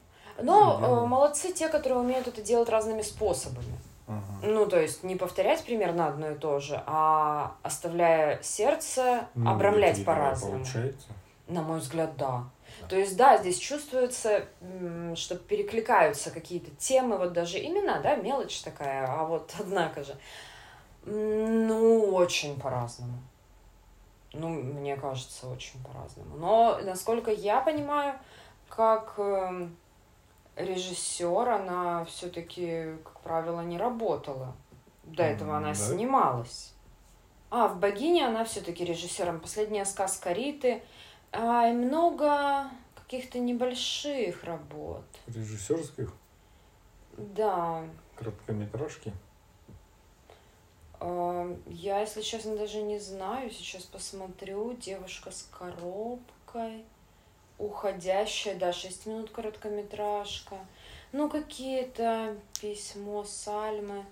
Но 0.40 0.78
э, 0.80 1.06
молодцы 1.06 1.52
те, 1.52 1.68
которые 1.68 1.98
умеют 1.98 2.28
это 2.28 2.40
делать 2.40 2.68
разными 2.68 3.02
способами. 3.02 3.76
Ага. 4.06 4.22
Ну, 4.42 4.66
то 4.66 4.80
есть 4.80 5.02
не 5.02 5.16
повторять 5.16 5.64
примерно 5.64 6.06
одно 6.06 6.30
и 6.30 6.34
то 6.34 6.60
же, 6.60 6.82
а 6.86 7.56
оставляя 7.62 8.40
сердце, 8.42 9.26
ну, 9.34 9.50
обрамлять 9.50 10.04
по-разному. 10.04 10.64
Получается. 10.64 11.08
На 11.48 11.62
мой 11.62 11.80
взгляд, 11.80 12.16
да. 12.16 12.44
да. 12.80 12.86
То 12.88 12.96
есть, 12.96 13.16
да, 13.16 13.36
здесь 13.38 13.58
чувствуется, 13.58 14.44
что 15.14 15.36
перекликаются 15.36 16.30
какие-то 16.30 16.70
темы, 16.76 17.18
вот 17.18 17.32
даже 17.32 17.58
имена, 17.58 18.00
да, 18.00 18.16
мелочь 18.16 18.60
такая, 18.60 19.06
а 19.06 19.24
вот 19.24 19.52
однако 19.58 20.04
же, 20.04 20.16
ну, 21.04 22.12
очень 22.14 22.58
по-разному. 22.60 23.18
Ну, 24.38 24.48
мне 24.48 24.96
кажется, 24.96 25.48
очень 25.48 25.82
по-разному. 25.82 26.36
Но, 26.36 26.78
насколько 26.82 27.30
я 27.30 27.60
понимаю, 27.60 28.18
как 28.68 29.14
э, 29.18 29.68
режиссер, 30.56 31.48
она 31.48 32.04
все-таки, 32.04 32.96
как 33.04 33.20
правило, 33.20 33.60
не 33.62 33.78
работала. 33.78 34.54
До 35.02 35.24
этого 35.24 35.56
она 35.56 35.68
да? 35.68 35.74
снималась. 35.74 36.72
А, 37.50 37.68
в 37.68 37.80
«Богине» 37.80 38.26
она 38.26 38.44
все-таки 38.44 38.84
режиссером. 38.84 39.40
Последняя 39.40 39.84
сказка 39.84 40.32
Риты. 40.32 40.82
А, 41.32 41.68
и 41.68 41.72
много 41.72 42.64
каких-то 42.94 43.38
небольших 43.38 44.44
работ. 44.44 45.04
Режиссерских? 45.26 46.12
Да. 47.16 47.84
Короткометражки? 48.16 49.12
Я, 51.00 52.00
если 52.00 52.22
честно, 52.22 52.56
даже 52.56 52.82
не 52.82 52.98
знаю. 52.98 53.50
Сейчас 53.50 53.84
посмотрю. 53.84 54.72
Девушка 54.74 55.30
с 55.30 55.48
коробкой. 55.56 56.84
Уходящая, 57.58 58.56
да, 58.56 58.72
6 58.72 59.06
минут 59.06 59.30
короткометражка. 59.30 60.56
Ну, 61.12 61.28
какие-то 61.28 62.36
письмо, 62.60 63.24
сальмы. 63.24 64.04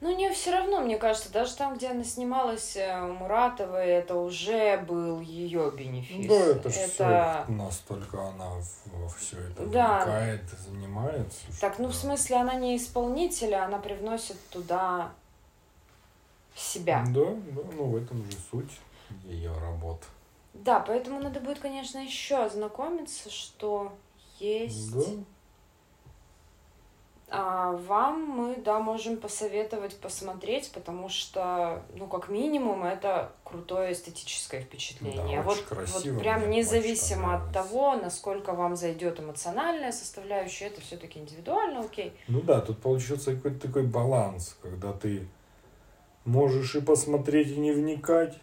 Ну, 0.00 0.10
у 0.10 0.16
нее 0.16 0.32
все 0.32 0.50
равно, 0.50 0.80
мне 0.80 0.96
кажется, 0.96 1.30
даже 1.30 1.54
там, 1.56 1.74
где 1.74 1.88
она 1.88 2.04
снималась 2.04 2.74
э, 2.74 3.02
у 3.02 3.12
Муратовой, 3.12 3.86
это 3.86 4.16
уже 4.16 4.78
был 4.78 5.20
ее 5.20 5.70
бенефис. 5.70 6.26
Да, 6.26 6.34
это, 6.36 6.68
это... 6.70 7.44
Все 7.44 7.52
настолько 7.52 8.28
она 8.28 8.48
во 8.86 9.08
все 9.10 9.36
это 9.38 9.66
да. 9.66 9.98
вникает, 9.98 10.42
занимается. 10.66 11.40
Так, 11.60 11.78
ну, 11.78 11.88
в 11.88 11.94
смысле, 11.94 12.36
она 12.36 12.54
не 12.54 12.78
исполнитель, 12.78 13.54
а 13.54 13.66
она 13.66 13.78
привносит 13.78 14.38
туда 14.48 15.12
себя. 16.54 17.04
Да, 17.08 17.26
да, 17.26 17.62
ну, 17.76 17.84
в 17.84 17.96
этом 17.96 18.24
же 18.24 18.38
суть 18.50 18.80
ее 19.24 19.52
работы. 19.58 20.06
Да, 20.54 20.80
поэтому 20.80 21.20
надо 21.20 21.40
будет, 21.40 21.58
конечно, 21.58 21.98
еще 21.98 22.42
ознакомиться, 22.42 23.28
что 23.30 23.92
есть... 24.38 24.94
Да 24.94 25.24
а 27.32 27.72
вам 27.72 28.24
мы, 28.24 28.56
да, 28.56 28.80
можем 28.80 29.16
посоветовать 29.16 29.96
посмотреть, 29.96 30.72
потому 30.72 31.08
что, 31.08 31.82
ну, 31.94 32.08
как 32.08 32.28
минимум, 32.28 32.84
это 32.84 33.30
крутое 33.44 33.92
эстетическое 33.92 34.62
впечатление. 34.62 35.38
Да, 35.38 35.42
вот, 35.44 35.60
красиво, 35.60 36.14
вот 36.14 36.22
прям 36.22 36.50
независимо 36.50 37.36
от 37.36 37.52
того, 37.52 37.94
насколько 37.94 38.52
вам 38.52 38.74
зайдет 38.74 39.20
эмоциональная 39.20 39.92
составляющая, 39.92 40.66
это 40.66 40.80
все-таки 40.80 41.20
индивидуально, 41.20 41.80
окей. 41.80 42.12
Ну 42.26 42.40
да, 42.40 42.60
тут 42.60 42.78
получился 42.80 43.36
какой-то 43.36 43.68
такой 43.68 43.84
баланс, 43.84 44.56
когда 44.60 44.92
ты 44.92 45.28
можешь 46.24 46.74
и 46.74 46.80
посмотреть, 46.80 47.52
и 47.52 47.56
не 47.56 47.70
вникать, 47.70 48.38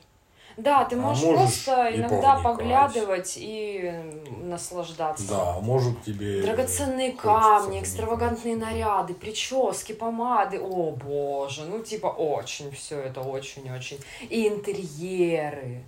да, 0.58 0.86
ты 0.86 0.96
можешь, 0.96 1.24
а 1.24 1.28
можешь 1.28 1.64
просто 1.66 1.96
иногда 1.96 2.40
поглядывать 2.40 3.36
и 3.38 3.94
наслаждаться. 4.42 5.28
Да, 5.30 5.60
может 5.62 6.02
тебе... 6.02 6.42
Драгоценные 6.42 7.12
камни, 7.12 7.80
экстравагантные 7.80 8.56
наряды, 8.56 9.14
прически, 9.14 9.92
помады. 9.94 10.60
О, 10.60 10.92
боже, 10.92 11.66
ну 11.66 11.84
типа 11.84 12.08
очень 12.08 12.72
все 12.72 13.00
это, 13.00 13.22
очень-очень. 13.22 14.00
И 14.30 14.48
интерьеры. 14.48 15.84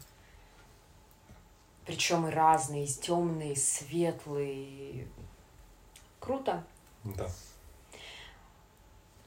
Причем 1.87 2.27
и 2.27 2.31
разные, 2.31 2.85
и 2.85 2.87
темные, 2.87 3.53
и 3.53 3.55
светлые. 3.55 5.07
Круто. 6.19 6.63
Да. 7.03 7.25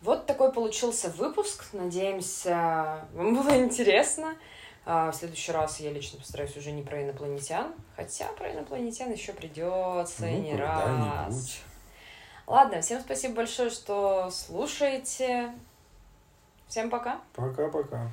Вот 0.02 0.26
такой 0.26 0.52
получился 0.52 1.08
выпуск. 1.10 1.64
Надеемся, 1.72 3.08
вам 3.14 3.34
было 3.34 3.60
интересно. 3.60 4.36
А, 4.84 5.10
в 5.12 5.14
следующий 5.14 5.52
раз 5.52 5.78
я 5.80 5.92
лично 5.92 6.18
постараюсь 6.18 6.56
уже 6.56 6.72
не 6.72 6.82
про 6.82 7.02
инопланетян. 7.02 7.72
Хотя 7.96 8.26
про 8.38 8.52
инопланетян 8.52 9.12
еще 9.12 9.32
придется 9.32 10.26
Ну, 10.26 10.40
не 10.40 10.56
раз. 10.56 11.60
Ладно, 12.46 12.80
всем 12.80 13.00
спасибо 13.00 13.36
большое, 13.36 13.70
что 13.70 14.30
слушаете. 14.30 15.52
Всем 16.68 16.90
пока. 16.90 17.20
Пока-пока. 17.34 18.10